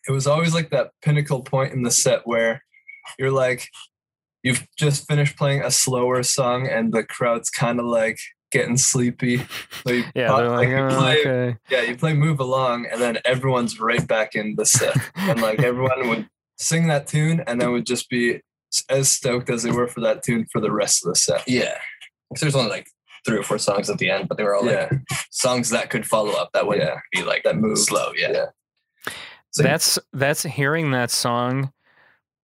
it 0.09 0.13
was 0.13 0.27
always 0.27 0.55
like 0.55 0.71
that 0.71 0.93
pinnacle 1.03 1.43
point 1.43 1.73
in 1.73 1.83
the 1.83 1.91
set 1.91 2.27
where 2.27 2.63
you're 3.19 3.33
like, 3.33 3.69
you've 4.43 4.67
just 4.79 5.07
finished 5.09 5.37
playing 5.37 5.63
a 5.63 5.71
slower 5.71 6.23
song, 6.23 6.67
and 6.69 6.93
the 6.93 7.03
crowd's 7.03 7.51
kind 7.51 7.81
of 7.81 7.87
like 7.87 8.19
getting 8.53 8.77
sleepy. 8.77 9.43
So 9.87 9.93
you 9.93 10.05
Yeah, 10.15 10.29
pop- 10.29 10.51
like, 10.51 10.69
you 10.69 10.77
"Oh, 10.77 10.89
play, 10.89 11.21
okay. 11.21 11.59
yeah, 11.71 11.83
you 11.83 11.97
play 11.97 12.13
Move 12.15 12.39
Along, 12.41 12.87
and 12.87 13.01
then 13.01 13.19
everyone's 13.25 13.81
right 13.81 14.07
back 14.07 14.35
in 14.35 14.55
the 14.57 14.67
set, 14.67 14.97
and 15.17 15.41
like 15.41 15.59
everyone 15.63 16.09
would 16.09 16.29
sing 16.59 16.87
that 16.89 17.07
tune, 17.07 17.43
and 17.47 17.61
then 17.61 17.73
would 17.73 17.87
just 17.87 18.09
be 18.11 18.41
as 18.89 19.11
stoked 19.11 19.51
as 19.51 19.63
they 19.65 19.71
were 19.73 19.89
for 19.89 20.01
that 20.01 20.23
tune 20.23 20.47
for 20.53 20.61
the 20.61 20.71
rest 20.71 21.05
of 21.05 21.13
the 21.13 21.19
set. 21.19 21.49
Yeah, 21.49 21.61
Yeah. 21.63 21.79
'Cause 22.33 22.41
There's 22.43 22.55
only 22.55 22.71
like 22.71 22.87
three 23.27 23.39
or 23.39 23.43
four 23.43 23.59
songs 23.59 23.91
at 23.91 23.99
the 23.99 24.11
end, 24.11 24.29
but 24.29 24.37
they 24.39 24.45
were 24.45 24.55
all 24.55 24.65
like 24.65 24.91
songs 25.31 25.71
that 25.71 25.91
could 25.91 26.07
follow 26.07 26.33
up 26.33 26.51
that 26.53 26.67
wouldn't 26.67 26.87
Yeah. 26.89 27.01
be 27.13 27.23
like 27.27 27.43
that 27.45 27.57
move 27.57 27.79
slow. 27.79 28.13
Yeah. 28.17 28.33
Yeah. 28.33 29.13
So- 29.53 29.63
that's 29.65 29.99
that's 30.13 30.43
hearing 30.45 30.93
that 30.93 31.11
song 31.11 31.73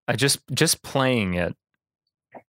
i 0.09 0.16
just 0.16 0.39
just 0.53 0.83
playing 0.83 1.35
it 1.35 1.55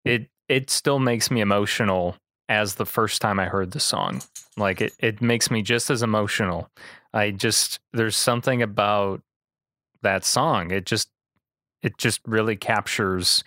it 0.06 0.28
it 0.48 0.70
still 0.70 1.00
makes 1.00 1.32
me 1.32 1.42
emotional 1.42 2.16
as 2.50 2.76
the 2.76 2.86
first 2.86 3.20
time 3.22 3.40
i 3.40 3.46
heard 3.46 3.72
the 3.72 3.80
song 3.80 4.22
like 4.58 4.80
it 4.82 4.94
it 5.00 5.22
makes 5.22 5.50
me 5.50 5.62
just 5.64 5.90
as 5.90 6.04
emotional 6.04 6.70
i 7.14 7.32
just 7.32 7.80
there's 7.94 8.16
something 8.16 8.62
about 8.62 9.22
that 10.04 10.24
song 10.24 10.70
it 10.72 10.86
just 10.86 11.10
it 11.82 11.98
just 11.98 12.22
really 12.28 12.56
captures 12.56 13.44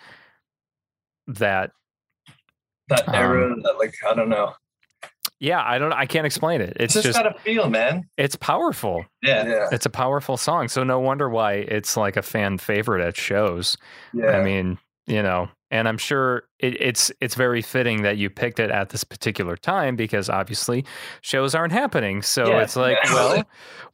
that 1.29 1.71
that 2.89 3.09
Um, 3.09 3.15
era, 3.15 3.55
that 3.63 3.79
like 3.79 3.95
I 4.09 4.15
don't 4.15 4.29
know. 4.29 4.55
Yeah 5.41 5.63
i 5.65 5.79
don't 5.79 5.93
i 5.93 6.07
can't 6.07 6.27
explain 6.27 6.61
it 6.61 6.71
It's 6.81 6.95
it's 6.97 7.05
just, 7.05 7.07
just 7.07 7.19
got 7.23 7.37
a 7.37 7.39
feel, 7.41 7.69
man. 7.71 8.09
it's 8.17 8.37
powerful 8.37 9.05
Yeah. 9.23 9.47
Yeah, 9.47 9.67
it's 9.73 9.87
a 9.87 9.91
powerful 9.91 10.37
song 10.37 10.69
so 10.69 10.83
no 10.85 10.99
wonder 11.01 11.29
why 11.29 11.55
it's 11.55 11.97
like 11.97 12.17
a 12.17 12.23
fan 12.23 12.59
favorite 12.59 13.07
at 13.07 13.17
shows 13.17 13.77
yeah. 14.15 14.31
I 14.31 14.43
mean, 14.43 14.79
you 15.07 15.23
know, 15.23 15.49
and 15.71 15.89
I'm 15.89 15.99
sure 15.99 16.45
it, 16.59 16.81
it's 16.81 17.11
it's 17.21 17.35
very 17.35 17.61
fitting 17.61 18.03
that 18.03 18.17
you 18.17 18.31
picked 18.31 18.61
it 18.61 18.71
at 18.71 18.91
this 18.91 19.05
particular 19.05 19.57
time 19.57 19.97
because 19.97 20.31
obviously 20.31 20.85
shows 21.23 21.55
aren't 21.55 21.73
happening. 21.73 22.23
So 22.23 22.49
Yeah, 22.49 22.63
it's 22.63 22.77
like, 22.77 22.97
well, 23.05 23.45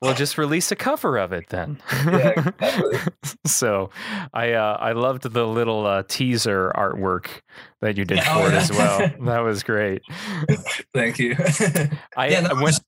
we'll 0.01 0.15
just 0.15 0.37
release 0.39 0.71
a 0.71 0.77
cover 0.77 1.17
of 1.19 1.33
it 1.33 1.49
then. 1.49 1.81
Yeah, 2.07 2.29
exactly. 2.37 2.99
so 3.47 3.91
I 4.35 4.53
uh, 4.53 4.77
I 4.81 4.93
loved 4.93 5.23
the 5.23 5.47
little 5.47 5.87
uh, 5.87 6.03
teaser 6.09 6.73
artwork 6.77 7.29
that 7.81 7.97
you 7.97 8.05
did 8.05 8.19
Yeah, 8.19 8.35
for 8.35 8.43
oh, 8.43 8.47
it 8.49 8.55
as 8.55 8.71
well. 8.71 9.11
That 9.25 9.41
was 9.41 9.63
great. 9.63 10.03
Thank 10.95 11.19
you. 11.19 11.37
I 12.17 12.29
Yeah, 12.29 12.53
went, 12.61 12.79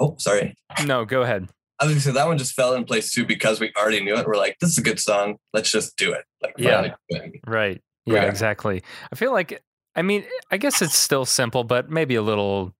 Oh, 0.00 0.16
sorry. 0.18 0.54
no, 0.86 1.04
go 1.04 1.22
ahead. 1.22 1.48
I 1.78 1.84
was 1.84 1.94
gonna 1.94 2.00
say 2.00 2.12
that 2.12 2.26
one 2.26 2.38
just 2.38 2.54
fell 2.54 2.74
in 2.74 2.84
place 2.84 3.12
too 3.12 3.26
because 3.26 3.60
we 3.60 3.72
already 3.76 4.02
knew 4.02 4.16
it. 4.16 4.26
We're 4.26 4.36
like, 4.36 4.56
this 4.60 4.70
is 4.70 4.78
a 4.78 4.82
good 4.82 5.00
song. 5.00 5.36
Let's 5.52 5.70
just 5.70 5.96
do 5.96 6.12
it. 6.12 6.24
Like, 6.40 6.54
Yeah. 6.56 6.94
Right. 7.46 7.82
Yeah, 8.06 8.14
Yeah. 8.22 8.28
exactly. 8.28 8.82
I 9.12 9.16
feel 9.16 9.32
like 9.32 9.62
I 9.94 10.02
mean, 10.02 10.24
I 10.50 10.56
guess 10.56 10.80
it's 10.80 10.96
still 10.96 11.24
simple, 11.26 11.64
but 11.64 11.90
maybe 11.90 12.14
a 12.14 12.22
little 12.22 12.74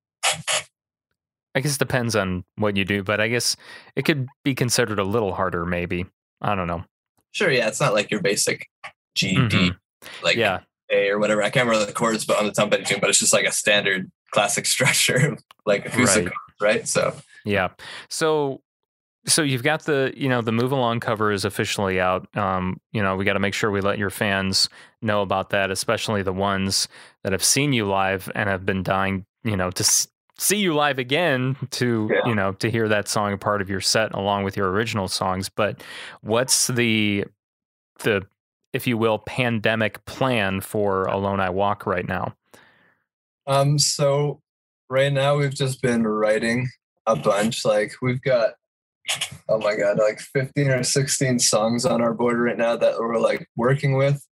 I 1.54 1.60
guess 1.60 1.74
it 1.76 1.78
depends 1.78 2.16
on 2.16 2.44
what 2.56 2.76
you 2.76 2.84
do, 2.84 3.02
but 3.02 3.20
I 3.20 3.28
guess 3.28 3.56
it 3.94 4.04
could 4.06 4.26
be 4.42 4.54
considered 4.54 4.98
a 4.98 5.04
little 5.04 5.34
harder 5.34 5.66
maybe. 5.66 6.06
I 6.40 6.54
don't 6.54 6.66
know. 6.66 6.84
Sure. 7.32 7.50
Yeah. 7.50 7.68
It's 7.68 7.80
not 7.80 7.92
like 7.94 8.10
your 8.10 8.20
basic 8.20 8.68
G, 9.14 9.34
D, 9.48 9.70
Mhm. 9.70 9.76
like 10.22 10.36
Yeah. 10.36 10.60
A 10.90 11.08
or 11.10 11.18
whatever. 11.18 11.42
I 11.42 11.50
can't 11.50 11.66
remember 11.68 11.86
the 11.86 11.92
chords, 11.92 12.24
but 12.24 12.38
on 12.38 12.46
the 12.46 12.52
trumpet 12.52 12.86
tune, 12.86 12.98
but 13.00 13.10
it's 13.10 13.18
just 13.18 13.32
like 13.32 13.46
a 13.46 13.52
standard 13.52 14.10
classic 14.30 14.64
structure, 14.74 15.36
like 15.66 15.86
acoustic 15.86 16.24
Right. 16.26 16.32
chords, 16.34 16.60
right? 16.76 16.88
So 16.88 17.16
Yeah. 17.44 17.68
So 18.08 18.62
so 19.26 19.42
you've 19.42 19.62
got 19.62 19.84
the 19.84 20.12
you 20.16 20.28
know 20.28 20.40
the 20.40 20.52
move 20.52 20.72
along 20.72 21.00
cover 21.00 21.30
is 21.32 21.44
officially 21.44 22.00
out. 22.00 22.26
Um, 22.36 22.80
you 22.92 23.02
know 23.02 23.16
we 23.16 23.24
got 23.24 23.34
to 23.34 23.40
make 23.40 23.54
sure 23.54 23.70
we 23.70 23.80
let 23.80 23.98
your 23.98 24.10
fans 24.10 24.68
know 25.00 25.22
about 25.22 25.50
that, 25.50 25.70
especially 25.70 26.22
the 26.22 26.32
ones 26.32 26.88
that 27.22 27.32
have 27.32 27.44
seen 27.44 27.72
you 27.72 27.84
live 27.86 28.30
and 28.34 28.48
have 28.48 28.64
been 28.66 28.82
dying. 28.82 29.24
You 29.44 29.56
know 29.56 29.70
to 29.70 29.82
s- 29.82 30.08
see 30.38 30.56
you 30.56 30.74
live 30.74 30.98
again 30.98 31.56
to 31.70 32.08
Yeah. 32.12 32.20
you 32.28 32.34
know 32.34 32.52
to 32.54 32.70
hear 32.70 32.88
that 32.88 33.06
song 33.08 33.32
a 33.32 33.38
part 33.38 33.60
of 33.62 33.70
your 33.70 33.80
set 33.80 34.12
along 34.14 34.44
with 34.44 34.56
your 34.56 34.70
original 34.70 35.08
songs. 35.08 35.48
But 35.48 35.82
what's 36.22 36.66
the 36.68 37.24
the 38.00 38.26
if 38.72 38.86
you 38.86 38.96
will 38.96 39.18
pandemic 39.18 40.04
plan 40.06 40.60
for 40.62 41.04
Alone 41.04 41.40
I 41.40 41.50
Walk 41.50 41.86
right 41.86 42.08
now? 42.08 42.34
Um, 43.46 43.78
so 43.78 44.40
right 44.88 45.12
now 45.12 45.36
we've 45.36 45.54
just 45.54 45.82
been 45.82 46.06
writing 46.06 46.68
a 47.06 47.16
bunch. 47.16 47.64
Like 47.64 47.92
we've 48.00 48.22
got 48.22 48.54
oh 49.48 49.58
my 49.58 49.76
god, 49.76 49.98
like 49.98 50.20
15 50.20 50.68
or 50.68 50.82
16 50.82 51.38
songs 51.38 51.84
on 51.84 52.00
our 52.00 52.14
board 52.14 52.38
right 52.38 52.56
now 52.56 52.76
that 52.76 52.98
we're 52.98 53.18
like 53.18 53.48
working 53.56 53.96
with. 53.96 54.24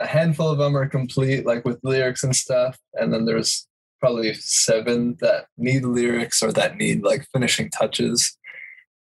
A 0.00 0.06
handful 0.06 0.48
of 0.48 0.58
them 0.58 0.76
are 0.76 0.88
complete, 0.88 1.44
like 1.44 1.64
with 1.64 1.78
lyrics 1.82 2.22
and 2.22 2.34
stuff. 2.34 2.78
And 2.94 3.12
then 3.12 3.26
there's 3.26 3.66
probably 4.00 4.32
seven 4.34 5.16
that 5.20 5.46
need 5.58 5.84
lyrics 5.84 6.42
or 6.42 6.52
that 6.52 6.76
need 6.76 7.02
like 7.02 7.26
finishing 7.32 7.70
touches. 7.70 8.36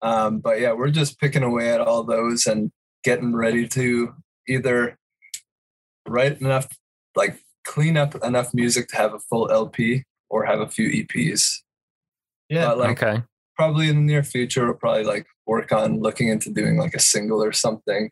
Um, 0.02 0.40
but 0.40 0.60
yeah, 0.60 0.74
we're 0.74 0.90
just 0.90 1.20
picking 1.20 1.44
away 1.44 1.72
at 1.72 1.82
all 1.82 2.04
those 2.04 2.46
and 2.46 2.72
getting 3.04 3.36
ready 3.36 3.68
to 3.70 4.14
either 4.48 4.98
write 6.08 6.40
enough 6.42 6.68
like 7.16 7.42
clean 7.66 7.98
up 7.98 8.16
enough 8.24 8.54
music 8.54 8.88
to 8.88 8.96
have 8.96 9.14
a 9.14 9.20
full 9.20 9.52
LP 9.52 10.04
or 10.30 10.46
have 10.46 10.60
a 10.60 10.68
few 10.68 10.90
EPs. 10.90 11.58
yeah, 12.50 12.68
But 12.68 12.78
like 12.78 13.04
okay. 13.04 13.24
Probably 13.58 13.90
in 13.90 13.96
the 13.96 14.02
near 14.02 14.24
future, 14.24 14.66
we'll 14.66 14.76
probably 14.76 15.04
like 15.04 15.26
work 15.46 15.72
on 15.72 16.00
looking 16.00 16.30
into 16.30 16.50
doing 16.52 16.78
like 16.78 16.94
a 16.94 17.00
single 17.00 17.44
or 17.44 17.52
something. 17.52 18.10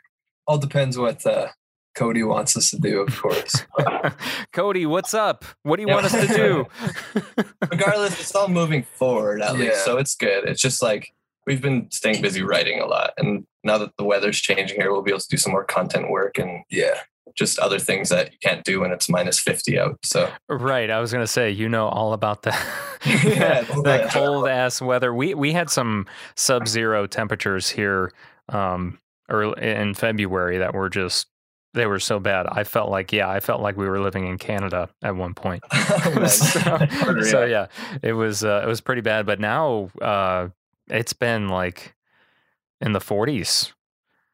All 0.48 0.58
depends 0.58 0.98
what 0.98 1.26
uh, 1.26 1.48
Cody 1.96 2.24
wants 2.24 2.58
us 2.58 2.70
to 2.72 2.78
do, 2.78 3.00
of 3.02 3.16
course. 3.22 3.64
Cody, 4.54 4.86
what's 4.86 5.14
up? 5.14 5.46
What 5.64 5.78
do 5.78 5.84
you 5.84 5.88
Yeah. 5.88 5.94
want 5.94 6.06
us 6.08 6.12
to 6.14 6.28
do? 6.28 6.66
regardless, 7.72 8.20
it's 8.20 8.36
all 8.36 8.48
moving 8.48 8.84
forward 8.84 9.42
at 9.42 9.54
Yeah. 9.54 9.60
least. 9.60 9.86
So 9.86 9.98
it's 9.98 10.16
good. 10.16 10.48
It's 10.48 10.62
just 10.62 10.82
like 10.82 11.10
we've 11.48 11.62
been 11.62 11.90
staying 11.92 12.22
busy 12.22 12.42
writing 12.42 12.80
a 12.80 12.86
lot. 12.86 13.12
And 13.18 13.46
now 13.64 13.78
that 13.78 13.92
the 13.98 14.04
weather's 14.04 14.40
changing 14.40 14.80
here, 14.80 14.92
we'll 14.92 15.02
be 15.04 15.12
able 15.12 15.20
to 15.22 15.28
do 15.30 15.38
some 15.38 15.52
more 15.52 15.64
content 15.64 16.10
work 16.10 16.38
and 16.38 16.64
yeah, 16.70 17.02
just 17.34 17.60
other 17.60 17.80
things 17.80 18.10
that 18.10 18.32
you 18.32 18.38
can't 18.42 18.64
do 18.64 18.82
when 18.82 18.92
it's 18.92 19.10
minus 19.10 19.40
50 19.40 19.80
out. 19.80 19.98
So 20.04 20.32
Right. 20.48 20.90
I 20.90 21.00
was 21.00 21.12
gonna 21.12 21.28
say, 21.28 21.52
you 21.52 21.68
know 21.68 21.88
all 21.88 22.14
about 22.14 22.42
that 22.44 22.66
Yeah, 23.06 23.64
that 23.84 24.12
cold 24.12 24.48
ass 24.48 24.82
weather. 24.82 25.14
We 25.14 25.34
we 25.34 25.52
had 25.52 25.70
some 25.70 26.06
sub 26.36 26.68
zero 26.68 27.08
temperatures 27.08 27.70
here 27.70 28.12
um 28.50 29.00
early 29.30 29.62
in 29.62 29.94
February 29.96 30.60
that 30.60 30.74
were 30.74 30.90
just 30.90 31.28
they 31.76 31.86
were 31.86 32.00
so 32.00 32.20
bad. 32.20 32.48
I 32.50 32.64
felt 32.64 32.90
like 32.90 33.12
yeah, 33.12 33.30
I 33.30 33.40
felt 33.40 33.62
like 33.62 33.78
we 33.78 33.88
were 33.88 34.00
living 34.00 34.26
in 34.28 34.38
Canada 34.38 34.90
at 35.04 35.16
one 35.16 35.34
point. 35.34 35.62
so, 36.28 36.88
so, 37.22 37.46
yeah, 37.46 37.68
it 38.02 38.14
was 38.14 38.44
uh, 38.44 38.62
it 38.64 38.68
was 38.68 38.82
pretty 38.82 39.02
bad. 39.02 39.26
But 39.26 39.40
now 39.40 39.90
uh, 40.02 40.48
it's 40.90 41.14
been 41.14 41.50
like 41.50 41.94
in 42.82 42.94
the 42.94 43.00
40s. 43.00 43.74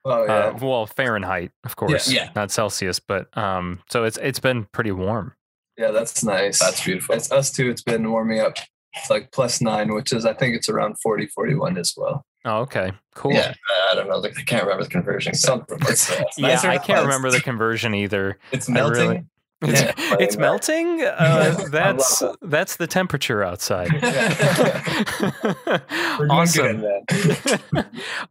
Oh 0.05 0.25
yeah. 0.25 0.33
Uh, 0.33 0.57
well, 0.61 0.85
Fahrenheit, 0.87 1.51
of 1.63 1.75
course, 1.75 2.11
yeah. 2.11 2.29
not 2.35 2.51
Celsius. 2.51 2.99
But 2.99 3.35
um, 3.37 3.79
so 3.89 4.03
it's 4.03 4.17
it's 4.17 4.39
been 4.39 4.65
pretty 4.71 4.91
warm. 4.91 5.33
yeah, 5.77 5.91
that's 5.91 6.23
nice. 6.23 6.59
That's 6.59 6.83
beautiful. 6.83 7.15
It's 7.15 7.31
us 7.31 7.51
too. 7.51 7.69
It's 7.69 7.83
been 7.83 8.09
warming 8.09 8.39
up. 8.39 8.57
It's 8.93 9.09
like 9.09 9.31
plus 9.31 9.61
nine, 9.61 9.93
which 9.93 10.11
is 10.11 10.25
I 10.25 10.33
think 10.33 10.55
it's 10.55 10.67
around 10.67 10.95
40, 11.01 11.27
41 11.27 11.77
as 11.77 11.93
well. 11.95 12.25
Oh, 12.43 12.61
okay, 12.61 12.91
cool. 13.15 13.31
Yeah, 13.33 13.53
I 13.91 13.95
don't 13.95 14.09
know. 14.09 14.21
I 14.21 14.29
can't 14.43 14.63
remember 14.63 14.83
the 14.83 14.89
conversion. 14.89 15.33
Something 15.35 15.77
like 15.79 15.91
uh, 16.11 16.23
Yeah, 16.37 16.59
I 16.63 16.77
can't 16.79 17.03
remember 17.05 17.29
the 17.29 17.39
conversion 17.39 17.93
either. 17.93 18.37
It's 18.51 18.67
melting. 18.67 19.07
really- 19.09 19.25
It's, 19.61 19.93
it's 20.19 20.37
melting. 20.37 21.01
Uh, 21.01 21.65
that's 21.71 22.23
that's 22.41 22.77
the 22.77 22.87
temperature 22.87 23.43
outside. 23.43 23.89
Awesome. 26.29 26.85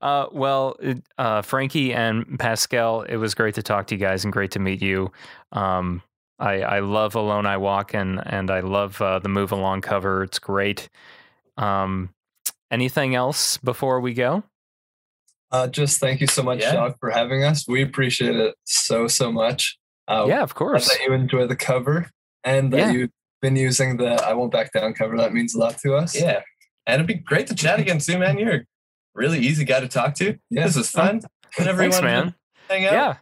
uh, 0.00 0.26
well, 0.32 0.76
uh, 1.18 1.42
Frankie 1.42 1.92
and 1.92 2.38
Pascal, 2.38 3.02
it 3.02 3.16
was 3.16 3.34
great 3.34 3.54
to 3.56 3.62
talk 3.62 3.86
to 3.88 3.94
you 3.94 4.00
guys 4.00 4.24
and 4.24 4.32
great 4.32 4.52
to 4.52 4.58
meet 4.58 4.80
you. 4.80 5.10
Um, 5.52 6.02
I, 6.38 6.62
I 6.62 6.78
love 6.80 7.14
Alone 7.14 7.46
I 7.46 7.56
Walk 7.56 7.94
and 7.94 8.22
and 8.24 8.50
I 8.50 8.60
love 8.60 9.00
uh, 9.02 9.18
the 9.18 9.28
Move 9.28 9.52
Along 9.52 9.80
cover. 9.80 10.22
It's 10.22 10.38
great. 10.38 10.88
Um, 11.56 12.10
anything 12.70 13.14
else 13.14 13.58
before 13.58 14.00
we 14.00 14.14
go? 14.14 14.44
Uh, 15.52 15.66
just 15.66 15.98
thank 15.98 16.20
you 16.20 16.28
so 16.28 16.42
much, 16.42 16.60
Yeah. 16.60 16.92
For 17.00 17.10
having 17.10 17.42
us. 17.42 17.66
We 17.66 17.82
appreciate 17.82 18.36
it 18.36 18.54
so 18.64 19.08
so 19.08 19.32
much. 19.32 19.79
Uh, 20.10 20.26
yeah, 20.28 20.42
of 20.42 20.54
glad 20.54 20.58
course. 20.58 20.88
that 20.88 21.00
you 21.06 21.12
enjoy 21.12 21.46
the 21.46 21.56
cover 21.56 22.10
and 22.44 22.72
that 22.72 22.78
Yeah. 22.78 22.90
you've 22.90 23.10
been 23.42 23.56
using 23.56 23.96
the 23.96 24.14
"I 24.24 24.32
Won't 24.34 24.52
Back 24.52 24.72
Down" 24.72 24.92
cover. 24.94 25.16
That 25.16 25.32
means 25.32 25.54
a 25.54 25.58
lot 25.58 25.78
to 25.78 25.94
us. 25.94 26.14
Yeah. 26.20 26.42
And 26.86 26.94
it'd 26.96 27.06
be 27.06 27.14
great 27.14 27.46
to 27.48 27.54
chat 27.54 27.78
again 27.80 28.00
soon, 28.00 28.20
man. 28.20 28.38
You're 28.38 28.54
a 28.54 28.60
really 29.14 29.38
easy 29.38 29.64
guy 29.64 29.80
to 29.80 29.88
talk 29.88 30.14
to. 30.16 30.36
Yeah. 30.50 30.64
This 30.64 30.76
is 30.76 30.90
fun. 30.90 31.20
Whenever 31.56 31.78
Thanks, 31.78 31.98
you 31.98 32.04
man. 32.04 32.34
hang 32.68 32.86
out, 32.86 32.92
Yeah. 32.92 33.14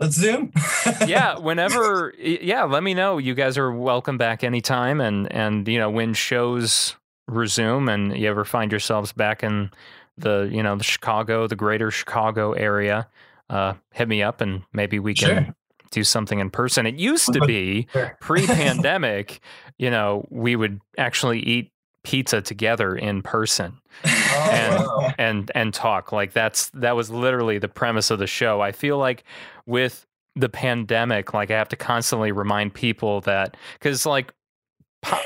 let's 0.00 0.14
zoom. 0.16 0.52
yeah 1.06 1.38
whenever 1.38 2.12
yeah 2.18 2.64
let 2.64 2.82
me 2.82 2.92
know 2.94 3.18
you 3.18 3.34
guys 3.34 3.56
are 3.56 3.70
welcome 3.72 4.18
back 4.18 4.42
anytime 4.44 5.00
and 5.00 5.30
and 5.32 5.66
you 5.68 5.78
know 5.78 5.88
when 5.90 6.12
shows 6.14 6.96
resume 7.28 7.88
and 7.88 8.16
you 8.16 8.28
ever 8.28 8.44
find 8.44 8.70
yourselves 8.72 9.12
back 9.12 9.42
in 9.42 9.70
the 10.18 10.48
you 10.52 10.62
know 10.62 10.74
the 10.76 10.82
chicago 10.84 11.46
the 11.46 11.54
greater 11.56 11.90
chicago 11.90 12.52
area 12.52 13.08
uh 13.48 13.72
hit 13.92 14.08
me 14.08 14.22
up 14.22 14.40
and 14.40 14.62
maybe 14.72 14.98
we 14.98 15.14
can 15.14 15.44
Sure. 15.46 15.54
Do 15.92 16.02
something 16.04 16.40
in 16.40 16.50
person 16.50 16.86
it 16.86 16.96
used 16.96 17.32
to 17.32 17.40
be 17.46 17.86
pre-pandemic 18.20 19.40
you 19.78 19.90
know 19.90 20.26
we 20.30 20.56
would 20.56 20.80
actually 20.98 21.40
eat 21.40 21.70
pizza 22.04 22.40
together 22.42 22.96
in 22.96 23.22
person 23.22 23.78
Oh, 24.04 24.50
And- 24.50 24.74
wow. 24.86 25.12
and 25.18 25.50
and 25.54 25.72
talk 25.74 26.10
like 26.12 26.32
that's 26.32 26.70
that 26.70 26.96
was 26.96 27.10
literally 27.10 27.58
the 27.58 27.68
premise 27.68 28.10
of 28.10 28.18
the 28.18 28.26
show 28.26 28.60
i 28.60 28.72
feel 28.72 28.98
like 28.98 29.22
with 29.66 30.04
the 30.34 30.48
pandemic 30.48 31.32
like 31.34 31.50
i 31.50 31.56
have 31.58 31.68
to 31.68 31.76
constantly 31.76 32.32
remind 32.32 32.74
people 32.74 33.20
that 33.22 33.56
because 33.74 34.04
like 34.06 34.32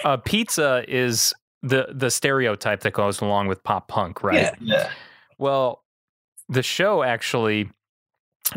uh, 0.04 0.16
pizza 0.18 0.84
is 0.88 1.32
the 1.62 1.86
the 1.92 2.10
stereotype 2.10 2.80
that 2.80 2.92
goes 2.92 3.20
along 3.20 3.46
with 3.46 3.62
pop 3.62 3.88
punk 3.88 4.22
right 4.22 4.34
Yeah. 4.34 4.50
yeah. 4.60 4.90
well 5.38 5.82
the 6.48 6.62
show 6.62 7.02
actually 7.02 7.70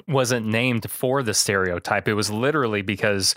wasn't 0.07 0.45
named 0.45 0.89
for 0.89 1.23
the 1.23 1.33
stereotype 1.33 2.07
it 2.07 2.13
was 2.13 2.29
literally 2.29 2.81
because 2.81 3.35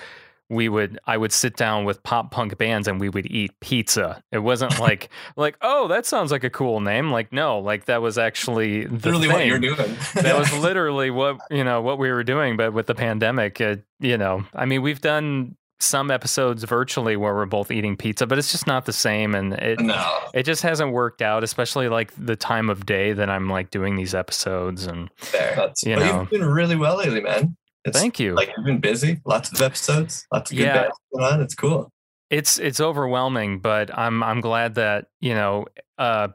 we 0.52 0.68
would 0.68 0.98
I 1.06 1.16
would 1.16 1.32
sit 1.32 1.56
down 1.56 1.84
with 1.84 2.02
pop 2.02 2.30
punk 2.30 2.58
bands 2.58 2.86
and 2.86 3.00
we 3.00 3.08
would 3.08 3.26
eat 3.26 3.58
pizza. 3.60 4.22
It 4.30 4.40
wasn't 4.40 4.78
like 4.80 5.08
like 5.34 5.56
oh 5.62 5.88
that 5.88 6.04
sounds 6.06 6.30
like 6.30 6.44
a 6.44 6.50
cool 6.50 6.80
name. 6.80 7.10
Like 7.10 7.32
no, 7.32 7.58
like 7.58 7.86
that 7.86 8.02
was 8.02 8.18
actually 8.18 8.84
the 8.84 9.10
Literally 9.10 9.28
what 9.28 9.46
you're 9.46 9.58
doing. 9.58 9.96
that 10.14 10.38
was 10.38 10.52
literally 10.58 11.10
what 11.10 11.38
you 11.50 11.64
know 11.64 11.80
what 11.80 11.98
we 11.98 12.10
were 12.10 12.22
doing. 12.22 12.56
But 12.56 12.74
with 12.74 12.86
the 12.86 12.94
pandemic, 12.94 13.60
it, 13.60 13.82
you 13.98 14.18
know, 14.18 14.44
I 14.54 14.66
mean, 14.66 14.82
we've 14.82 15.00
done 15.00 15.56
some 15.82 16.10
episodes 16.10 16.64
virtually 16.64 17.16
where 17.16 17.34
we're 17.34 17.46
both 17.46 17.70
eating 17.70 17.96
pizza, 17.96 18.26
but 18.26 18.38
it's 18.38 18.50
just 18.52 18.66
not 18.66 18.84
the 18.86 18.92
same, 18.92 19.34
and 19.34 19.54
it 19.54 19.80
no. 19.80 20.18
it 20.34 20.44
just 20.44 20.62
hasn't 20.62 20.92
worked 20.92 21.22
out. 21.22 21.42
Especially 21.44 21.88
like 21.88 22.12
the 22.16 22.36
time 22.36 22.70
of 22.70 22.86
day 22.86 23.12
that 23.12 23.28
I'm 23.28 23.48
like 23.48 23.70
doing 23.70 23.96
these 23.96 24.14
episodes, 24.14 24.86
and 24.86 25.10
Fair. 25.16 25.54
That's 25.56 25.82
you 25.82 25.96
but 25.96 26.00
know, 26.06 26.20
you've 26.20 26.30
been 26.30 26.44
really 26.44 26.76
well 26.76 26.96
lately, 26.98 27.20
man. 27.20 27.56
It's 27.84 27.98
thank 27.98 28.20
you. 28.20 28.34
like 28.34 28.50
you've 28.56 28.64
been 28.66 28.78
busy, 28.80 29.20
lots 29.24 29.50
of 29.50 29.60
episodes, 29.60 30.24
lots 30.32 30.50
of 30.52 30.56
good 30.56 30.64
Yeah. 30.64 30.88
going 31.12 31.24
on. 31.32 31.40
It's 31.42 31.54
cool. 31.54 31.90
it's 32.30 32.58
it's 32.58 32.80
overwhelming, 32.80 33.58
but 33.58 33.96
I'm 33.96 34.22
I'm 34.22 34.40
glad 34.40 34.76
that 34.76 35.06
you 35.20 35.34
know 35.34 35.66
uh, 35.98 36.28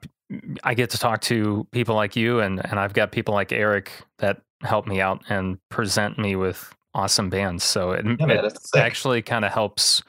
I 0.64 0.74
get 0.74 0.90
to 0.90 0.98
talk 0.98 1.22
to 1.22 1.66
people 1.72 1.96
like 1.96 2.18
you, 2.18 2.42
and 2.42 2.60
and 2.70 2.80
I've 2.80 2.94
got 2.94 3.14
people 3.14 3.34
like 3.34 3.54
Eric 3.54 3.92
that 4.20 4.42
help 4.62 4.88
me 4.88 5.00
out 5.00 5.24
and 5.30 5.58
present 5.70 6.18
me 6.18 6.36
with 6.36 6.74
awesome 6.98 7.30
bands. 7.30 7.64
So 7.64 7.92
it, 7.92 8.06
Yeah, 8.06 8.26
man, 8.26 8.38
it 8.38 8.42
that's 8.42 8.76
actually 8.76 9.22
kind 9.22 9.46
of 9.46 9.52
helps 9.54 10.02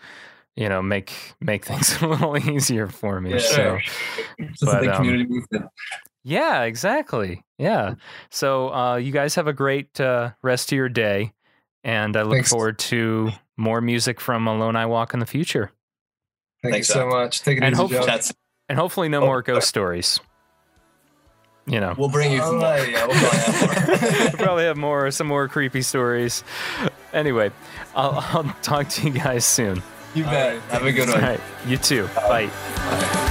you 0.57 0.69
know 0.69 0.83
make 0.83 1.13
make 1.41 1.65
things 1.71 2.01
a 2.03 2.07
little 2.09 2.37
easier 2.37 2.89
for 2.89 3.21
me. 3.21 3.33
Yeah. 3.33 3.39
So 3.39 3.79
It's 4.39 4.65
but, 4.65 4.79
a 4.79 4.81
big 4.81 4.89
um, 4.91 4.97
community 4.97 5.27
movement. 5.29 5.67
yeah, 6.25 6.63
exactly. 6.63 7.45
Yeah. 7.59 7.95
So 8.31 8.73
uh, 8.75 8.97
you 8.97 9.13
guys 9.13 9.35
have 9.37 9.47
a 9.47 9.53
great 9.53 10.01
uh, 10.01 10.31
rest 10.43 10.73
of 10.73 10.77
your 10.77 10.89
day, 10.89 11.33
and 11.85 12.17
I 12.17 12.23
look 12.23 12.35
Thanks. 12.35 12.51
forward 12.51 12.79
to 12.81 13.31
more 13.57 13.81
music 13.81 14.21
from 14.21 14.47
Alone 14.47 14.77
I 14.77 14.87
Walk 14.87 15.15
in 15.15 15.21
the 15.21 15.27
future, 15.27 15.71
Thank 16.63 16.75
Thanks, 16.75 16.89
you 16.89 16.95
so 16.95 17.07
much. 17.09 17.43
Take 17.43 17.59
it 17.59 17.65
And 17.65 17.73
easy, 17.75 17.83
hopefully- 17.83 18.07
Joe. 18.07 18.35
And 18.71 18.79
hopefully 18.79 19.09
no 19.09 19.23
Oh, 19.23 19.27
more 19.27 19.43
ghost 19.43 19.67
stories. 19.69 20.21
You 21.69 21.81
know. 21.81 21.95
We'll 21.97 22.09
bring 22.09 22.33
you 22.33 22.39
some 22.39 22.59
more. 22.59 22.67
Oh, 22.67 22.83
yeah, 22.83 23.07
we'll 23.07 23.17
probably 23.17 23.39
have 23.39 24.23
more. 24.31 24.31
probably 24.47 24.65
have 24.65 24.77
more 24.77 25.11
some 25.11 25.27
more 25.27 25.49
creepy 25.49 25.83
stories. 25.83 26.43
Anyway, 27.13 27.51
I'll, 27.95 28.25
I'll 28.33 28.57
talk 28.63 28.89
to 28.89 29.09
you 29.09 29.11
guys 29.11 29.45
soon. 29.45 29.83
You 30.15 30.25
bet. 30.25 30.55
right. 30.55 30.63
Have 30.71 30.87
a 30.87 30.93
good 30.93 31.09
one. 31.09 31.21
right, 31.21 31.41
you 31.67 31.77
too. 31.77 32.09
Bye. 32.15 32.47
When 32.47 33.28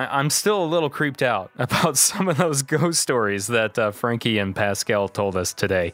I, 0.00 0.18
I'm 0.18 0.30
still 0.30 0.64
a 0.64 0.64
little 0.64 0.88
creeped 0.88 1.22
out 1.22 1.50
about 1.58 1.98
some 1.98 2.28
of 2.28 2.38
those 2.38 2.62
ghost 2.62 3.02
stories 3.02 3.46
that 3.48 3.78
uh, 3.78 3.90
Frankie 3.90 4.38
and 4.38 4.56
Pascal 4.56 5.08
told 5.08 5.36
us 5.36 5.52
today. 5.52 5.92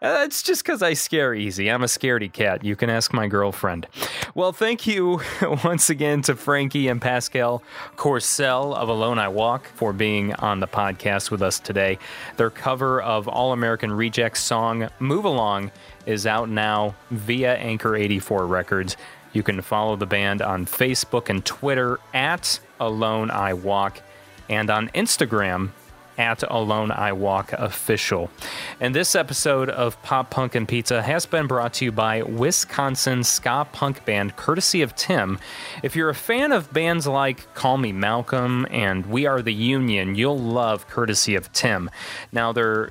Uh, 0.00 0.22
it's 0.24 0.42
just 0.42 0.62
because 0.62 0.82
I 0.82 0.92
scare 0.92 1.34
easy. 1.34 1.68
I'm 1.68 1.82
a 1.82 1.86
scaredy 1.86 2.32
cat. 2.32 2.64
You 2.64 2.76
can 2.76 2.90
ask 2.90 3.12
my 3.12 3.26
girlfriend. 3.26 3.88
Well, 4.36 4.52
thank 4.52 4.86
you 4.86 5.20
once 5.64 5.90
again 5.90 6.22
to 6.22 6.36
Frankie 6.36 6.86
and 6.86 7.02
Pascal 7.02 7.62
Corsell 7.96 8.74
of 8.74 8.88
Alone 8.88 9.18
I 9.18 9.28
Walk 9.28 9.66
for 9.74 9.92
being 9.92 10.32
on 10.34 10.60
the 10.60 10.68
podcast 10.68 11.32
with 11.32 11.42
us 11.42 11.58
today. 11.58 11.98
Their 12.36 12.50
cover 12.50 13.02
of 13.02 13.26
All 13.26 13.52
American 13.52 13.92
Rejects 13.92 14.40
song 14.40 14.88
Move 15.00 15.24
Along 15.24 15.72
is 16.06 16.24
out 16.24 16.48
now 16.48 16.94
via 17.10 17.56
Anchor 17.56 17.96
84 17.96 18.46
Records. 18.46 18.96
You 19.32 19.42
can 19.42 19.60
follow 19.60 19.96
the 19.96 20.06
band 20.06 20.40
on 20.40 20.66
Facebook 20.66 21.28
and 21.28 21.44
Twitter 21.44 21.98
at 22.14 22.60
Alone 22.80 23.30
I 23.30 23.54
Walk 23.54 24.00
and 24.48 24.70
on 24.70 24.88
Instagram 24.88 25.70
at 26.18 26.42
Alone 26.42 26.90
I 26.90 27.12
Walk 27.12 27.52
Official. 27.52 28.30
And 28.78 28.94
this 28.94 29.14
episode 29.14 29.70
of 29.70 30.00
Pop 30.02 30.30
Punk 30.30 30.54
and 30.54 30.68
Pizza 30.68 31.02
has 31.02 31.24
been 31.24 31.46
brought 31.46 31.74
to 31.74 31.86
you 31.86 31.92
by 31.92 32.22
Wisconsin 32.22 33.24
ska 33.24 33.66
punk 33.72 34.04
band 34.04 34.36
Courtesy 34.36 34.82
of 34.82 34.94
Tim. 34.96 35.38
If 35.82 35.96
you're 35.96 36.10
a 36.10 36.14
fan 36.14 36.52
of 36.52 36.72
bands 36.72 37.06
like 37.06 37.54
Call 37.54 37.78
Me 37.78 37.92
Malcolm 37.92 38.66
and 38.70 39.06
We 39.06 39.26
Are 39.26 39.40
the 39.40 39.54
Union, 39.54 40.14
you'll 40.14 40.38
love 40.38 40.88
Courtesy 40.88 41.36
of 41.36 41.50
Tim. 41.52 41.88
Now, 42.32 42.52
they're 42.52 42.90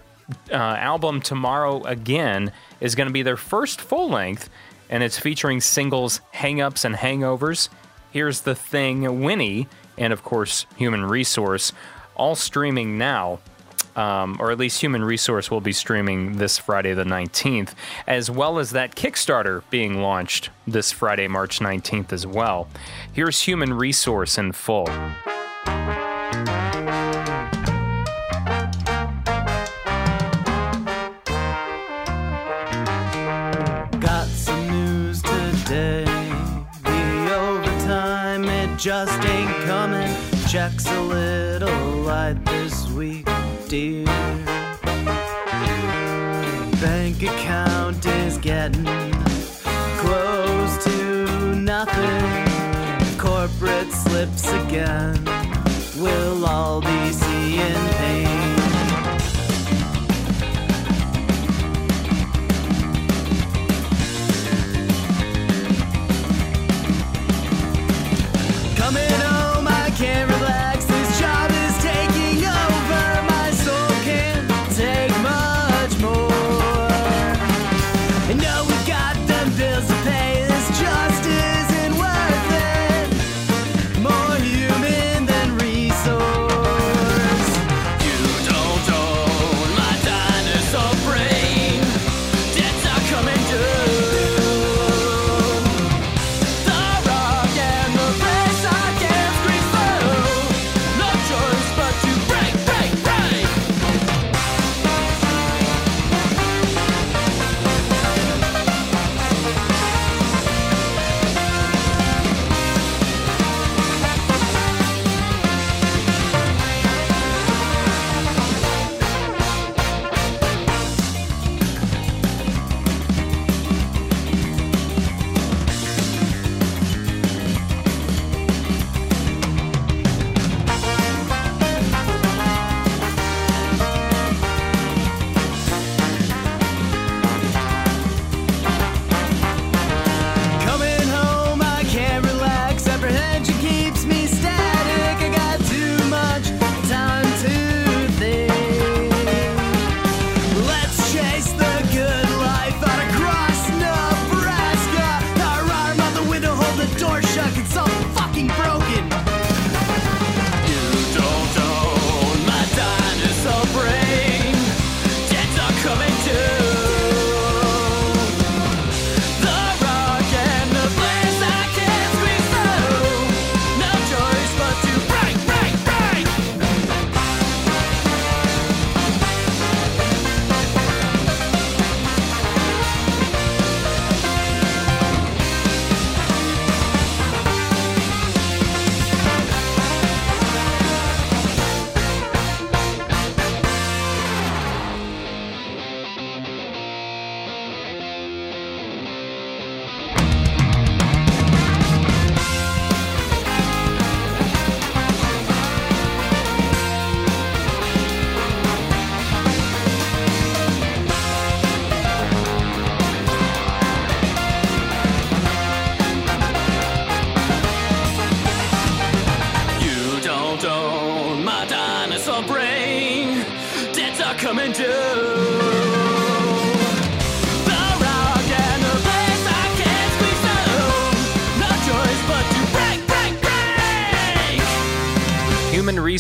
uh, 0.52 0.56
album 0.56 1.22
tomorrow 1.22 1.84
again 1.84 2.52
is 2.80 2.96
going 2.96 3.08
to 3.08 3.14
be 3.14 3.24
their 3.24 3.38
first 3.38 3.82
full 3.82 4.10
length, 4.10 4.50
and 4.90 5.04
it's 5.04 5.20
featuring 5.20 5.62
singles 5.62 6.22
"Hangups" 6.34 6.86
and 6.86 6.96
"Hangovers." 6.96 7.70
Here's 8.12 8.42
the 8.42 8.56
thing, 8.56 9.22
Winnie, 9.22 9.68
and 10.00 10.12
of 10.12 10.24
course, 10.24 10.66
Human 10.78 11.06
Resource, 11.06 11.72
all 12.16 12.36
streaming 12.36 12.98
now. 12.98 13.40
Um, 13.96 14.38
or 14.40 14.50
at 14.52 14.58
least 14.58 14.82
Human 14.82 15.04
Resource 15.04 15.52
will 15.52 15.60
be 15.60 15.74
streaming 15.74 16.38
this 16.38 16.58
Friday, 16.58 16.94
the 16.94 17.04
19th, 17.04 17.74
as 18.08 18.32
well 18.32 18.58
as 18.58 18.70
that 18.72 18.96
Kickstarter 18.96 19.64
being 19.70 20.02
launched 20.02 20.52
this 20.66 20.92
Friday, 20.92 21.28
March 21.28 21.60
19th, 21.60 22.14
as 22.14 22.26
well. 22.26 22.70
Here's 23.12 23.42
Human 23.42 23.74
Resource 23.74 24.38
in 24.38 24.54
full. 24.54 24.88
Checks 40.50 40.88
a 40.88 41.02
little 41.02 41.98
light 41.98 42.44
this 42.46 42.90
week, 42.90 43.28
dear. 43.68 44.04
Bank 46.82 47.22
account 47.22 48.04
is 48.04 48.40
getting 48.40 48.84
close 50.00 50.84
to 50.86 51.54
nothing. 51.54 52.48
Corporate 53.20 53.92
slips 53.92 54.52
again. 54.52 55.24
We'll 56.00 56.44
all 56.44 56.82
be 56.82 56.89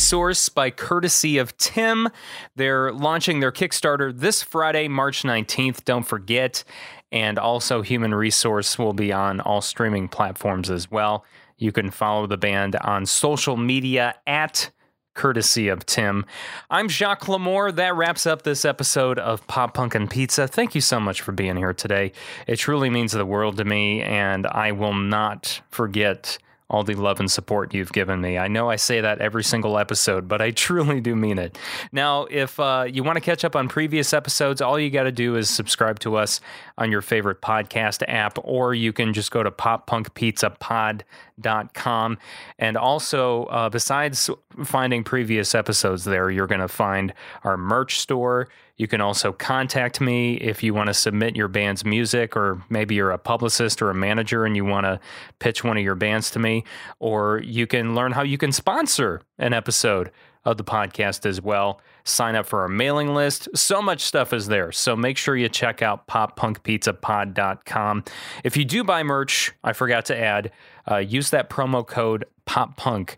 Resource 0.09 0.49
by 0.49 0.71
courtesy 0.71 1.37
of 1.37 1.55
Tim. 1.57 2.09
They're 2.55 2.91
launching 2.91 3.41
their 3.41 3.51
Kickstarter 3.51 4.11
this 4.11 4.41
Friday, 4.41 4.87
March 4.87 5.21
19th. 5.21 5.85
Don't 5.85 6.01
forget. 6.01 6.63
And 7.11 7.37
also, 7.37 7.83
Human 7.83 8.15
Resource 8.15 8.79
will 8.79 8.93
be 8.93 9.13
on 9.13 9.39
all 9.39 9.61
streaming 9.61 10.07
platforms 10.07 10.71
as 10.71 10.89
well. 10.89 11.25
You 11.59 11.71
can 11.71 11.91
follow 11.91 12.25
the 12.25 12.37
band 12.37 12.75
on 12.77 13.05
social 13.05 13.55
media 13.55 14.15
at 14.25 14.71
courtesy 15.13 15.67
of 15.67 15.85
Tim. 15.85 16.25
I'm 16.71 16.89
Jacques 16.89 17.25
Lamour. 17.25 17.75
That 17.75 17.95
wraps 17.95 18.25
up 18.25 18.41
this 18.41 18.65
episode 18.65 19.19
of 19.19 19.45
Pop 19.45 19.75
Punk 19.75 19.93
and 19.93 20.09
Pizza. 20.09 20.47
Thank 20.47 20.73
you 20.73 20.81
so 20.81 20.99
much 20.99 21.21
for 21.21 21.33
being 21.33 21.55
here 21.55 21.73
today. 21.73 22.13
It 22.47 22.55
truly 22.55 22.89
means 22.89 23.11
the 23.11 23.27
world 23.27 23.57
to 23.57 23.63
me, 23.63 24.01
and 24.01 24.47
I 24.47 24.71
will 24.71 24.95
not 24.95 25.61
forget 25.69 26.39
all 26.69 26.83
the 26.83 26.95
love 26.95 27.19
and 27.19 27.31
support 27.31 27.73
you've 27.73 27.91
given 27.91 28.21
me. 28.21 28.37
I 28.37 28.47
know 28.47 28.69
I 28.69 28.75
say 28.75 29.01
that 29.01 29.19
every 29.19 29.43
single 29.43 29.79
episode, 29.79 30.27
but 30.27 30.39
I 30.41 30.51
truly 30.51 31.01
do 31.01 31.15
mean 31.15 31.39
it. 31.39 31.57
Now, 31.91 32.27
if 32.29 32.59
uh, 32.59 32.85
you 32.89 33.03
want 33.03 33.17
to 33.17 33.21
catch 33.21 33.43
up 33.43 33.55
on 33.55 33.67
previous 33.67 34.13
episodes, 34.13 34.61
all 34.61 34.79
you 34.79 34.91
got 34.91 35.03
to 35.03 35.11
do 35.11 35.35
is 35.35 35.49
subscribe 35.49 35.99
to 35.99 36.15
us 36.15 36.39
on 36.77 36.91
your 36.91 37.01
favorite 37.01 37.41
podcast 37.41 38.03
app, 38.07 38.37
or 38.43 38.75
you 38.75 38.93
can 38.93 39.13
just 39.13 39.31
go 39.31 39.43
to 39.43 39.51
poppunkpizzapod.com. 39.51 42.17
And 42.59 42.77
also, 42.77 43.43
uh, 43.45 43.69
besides 43.69 44.29
finding 44.63 45.03
previous 45.03 45.55
episodes 45.55 46.05
there, 46.05 46.29
you're 46.29 46.47
going 46.47 46.61
to 46.61 46.67
find 46.67 47.13
our 47.43 47.57
merch 47.57 47.99
store. 47.99 48.47
You 48.79 48.87
can 48.87 49.01
also 49.01 49.31
contact 49.33 50.01
me 50.01 50.35
if 50.35 50.63
you 50.63 50.73
want 50.73 50.87
to 50.87 50.93
submit 50.93 51.35
your 51.35 51.49
band's 51.49 51.85
music, 51.85 52.35
or 52.35 52.63
maybe 52.69 52.95
you're 52.95 53.11
a 53.11 53.17
publicist 53.19 53.81
or 53.81 53.89
a 53.91 53.93
manager 53.93 54.45
and 54.45 54.55
you 54.55 54.63
want 54.65 54.85
to 54.85 54.99
pitch 55.37 55.63
one 55.63 55.77
of 55.77 55.83
your 55.83 55.95
bands 55.95 56.31
to 56.31 56.39
me, 56.39 56.63
or 56.99 57.41
you 57.43 57.67
can 57.67 57.93
learn 57.93 58.13
how 58.13 58.23
you 58.23 58.37
can 58.37 58.53
sponsor 58.53 59.21
an 59.37 59.53
episode 59.53 60.09
of 60.45 60.55
the 60.57 60.63
podcast 60.63 61.25
as 61.25 61.41
well. 61.41 61.81
sign 62.05 62.35
up 62.35 62.45
for 62.45 62.61
our 62.61 62.69
mailing 62.69 63.13
list. 63.13 63.49
So 63.53 63.81
much 63.83 64.01
stuff 64.01 64.33
is 64.33 64.47
there. 64.47 64.71
So 64.71 64.95
make 64.95 65.15
sure 65.17 65.35
you 65.35 65.47
check 65.49 65.83
out 65.83 66.07
poppunkpizzapod.com. 66.07 68.03
If 68.43 68.57
you 68.57 68.65
do 68.65 68.83
buy 68.83 69.03
merch, 69.03 69.51
I 69.63 69.73
forgot 69.73 70.05
to 70.05 70.17
add, 70.17 70.51
uh, 70.89 70.97
use 70.97 71.29
that 71.29 71.51
promo 71.51 71.85
code 71.85 72.25
POPPUNK 72.47 73.17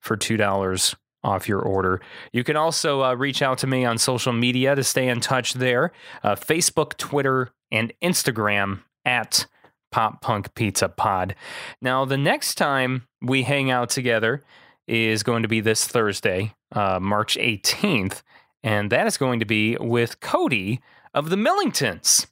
for 0.00 0.16
$2 0.16 0.94
off 1.24 1.48
your 1.48 1.60
order. 1.60 2.00
You 2.32 2.44
can 2.44 2.56
also 2.56 3.02
uh, 3.02 3.14
reach 3.14 3.42
out 3.42 3.58
to 3.58 3.66
me 3.66 3.84
on 3.84 3.98
social 3.98 4.32
media 4.32 4.74
to 4.74 4.84
stay 4.84 5.08
in 5.08 5.20
touch 5.20 5.54
there 5.54 5.92
uh, 6.22 6.34
Facebook, 6.34 6.96
Twitter, 6.96 7.50
and 7.70 7.92
Instagram 8.02 8.82
at 9.04 9.46
Pop 9.90 10.20
Punk 10.20 10.54
Pizza 10.54 10.88
Pod. 10.88 11.34
Now, 11.80 12.04
the 12.04 12.16
next 12.16 12.56
time 12.56 13.06
we 13.20 13.42
hang 13.42 13.70
out 13.70 13.90
together 13.90 14.42
is 14.88 15.22
going 15.22 15.42
to 15.42 15.48
be 15.48 15.60
this 15.60 15.86
Thursday, 15.86 16.54
uh, 16.72 16.98
March 17.00 17.36
18th, 17.36 18.22
and 18.62 18.90
that 18.90 19.06
is 19.06 19.16
going 19.16 19.38
to 19.40 19.46
be 19.46 19.76
with 19.76 20.20
Cody 20.20 20.80
of 21.14 21.30
the 21.30 21.36
Millingtons. 21.36 22.26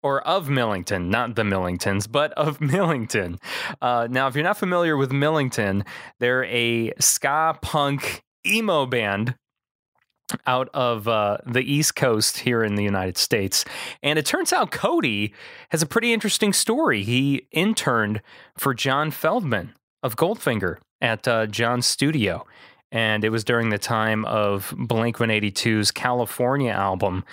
Or 0.00 0.20
of 0.22 0.48
Millington, 0.48 1.10
not 1.10 1.34
the 1.34 1.42
Millingtons, 1.42 2.10
but 2.10 2.32
of 2.32 2.60
Millington. 2.60 3.40
Uh, 3.80 4.06
now, 4.08 4.28
if 4.28 4.36
you're 4.36 4.44
not 4.44 4.56
familiar 4.56 4.96
with 4.96 5.10
Millington, 5.10 5.84
they're 6.20 6.44
a 6.44 6.92
ska 7.00 7.58
punk 7.60 8.22
emo 8.46 8.86
band 8.86 9.34
out 10.46 10.68
of 10.72 11.08
uh, 11.08 11.38
the 11.46 11.60
East 11.60 11.94
Coast 11.94 12.38
here 12.38 12.62
in 12.62 12.74
the 12.74 12.82
United 12.82 13.18
States. 13.18 13.64
And 14.02 14.18
it 14.18 14.26
turns 14.26 14.52
out 14.52 14.70
Cody 14.70 15.34
has 15.70 15.82
a 15.82 15.86
pretty 15.86 16.12
interesting 16.12 16.52
story. 16.52 17.02
He 17.02 17.46
interned 17.50 18.22
for 18.56 18.74
John 18.74 19.10
Feldmann 19.10 19.70
of 20.02 20.16
Goldfinger 20.16 20.78
at 21.00 21.26
uh, 21.28 21.46
John's 21.46 21.86
studio. 21.86 22.46
And 22.90 23.24
it 23.24 23.30
was 23.30 23.44
during 23.44 23.70
the 23.70 23.78
time 23.78 24.24
of 24.26 24.74
Blink 24.76 25.16
182's 25.16 25.90
California 25.90 26.72
album 26.72 27.24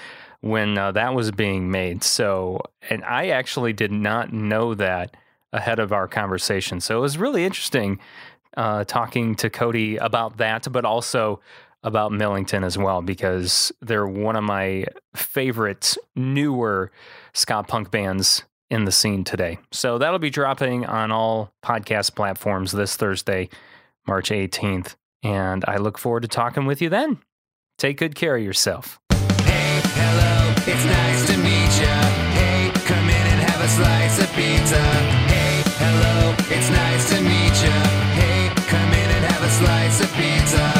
when 0.41 0.77
uh, 0.77 0.91
that 0.93 1.13
was 1.13 1.31
being 1.31 1.69
made. 1.69 2.03
So, 2.03 2.61
and 2.89 3.03
I 3.03 3.27
actually 3.27 3.73
did 3.73 3.91
not 3.91 4.31
know 4.31 4.73
that 4.73 5.15
ahead 5.51 5.79
of 5.79 5.91
our 5.91 6.07
conversation. 6.07 6.79
So 6.79 6.97
it 6.97 7.01
was 7.01 7.17
really 7.17 7.43
interesting 7.43 7.99
uh, 8.57 8.83
talking 8.83 9.35
to 9.35 9.49
Cody 9.49 9.97
about 9.97 10.37
that, 10.37 10.67
but 10.71 10.85
also 10.85 11.39
about 11.83 12.11
Millington 12.11 12.63
as 12.63 12.77
well, 12.77 13.01
because 13.01 13.71
they're 13.81 14.07
one 14.07 14.35
of 14.35 14.43
my 14.43 14.85
favorite 15.15 15.97
newer 16.15 16.91
ska 17.33 17.63
punk 17.63 17.89
bands 17.91 18.43
in 18.69 18.85
the 18.85 18.91
scene 18.91 19.23
today. 19.23 19.57
So 19.71 19.97
that'll 19.97 20.19
be 20.19 20.29
dropping 20.29 20.85
on 20.85 21.11
all 21.11 21.53
podcast 21.63 22.15
platforms 22.15 22.71
this 22.71 22.95
Thursday, 22.95 23.49
March 24.07 24.29
18th. 24.29 24.95
And 25.23 25.65
I 25.67 25.77
look 25.77 25.97
forward 25.97 26.21
to 26.21 26.27
talking 26.27 26.65
with 26.65 26.81
you 26.81 26.89
then. 26.89 27.19
Take 27.77 27.97
good 27.97 28.15
care 28.15 28.35
of 28.35 28.43
yourself. 28.43 28.99
Hey, 29.11 29.81
hello, 29.83 30.53
it's 30.67 30.85
nice 30.85 31.25
to 31.27 31.37
meet 31.37 31.81
ya. 31.81 31.95
Hey, 32.35 32.71
come 32.85 33.09
in 33.09 33.15
and 33.15 33.49
have 33.49 33.61
a 33.61 33.67
slice 33.67 34.19
of 34.21 34.29
pizza. 34.35 34.81
Hey, 35.27 35.63
hello, 35.77 36.35
it's 36.49 36.69
nice 36.69 37.09
slice 39.59 39.99
of 39.99 40.13
pizza. 40.13 40.78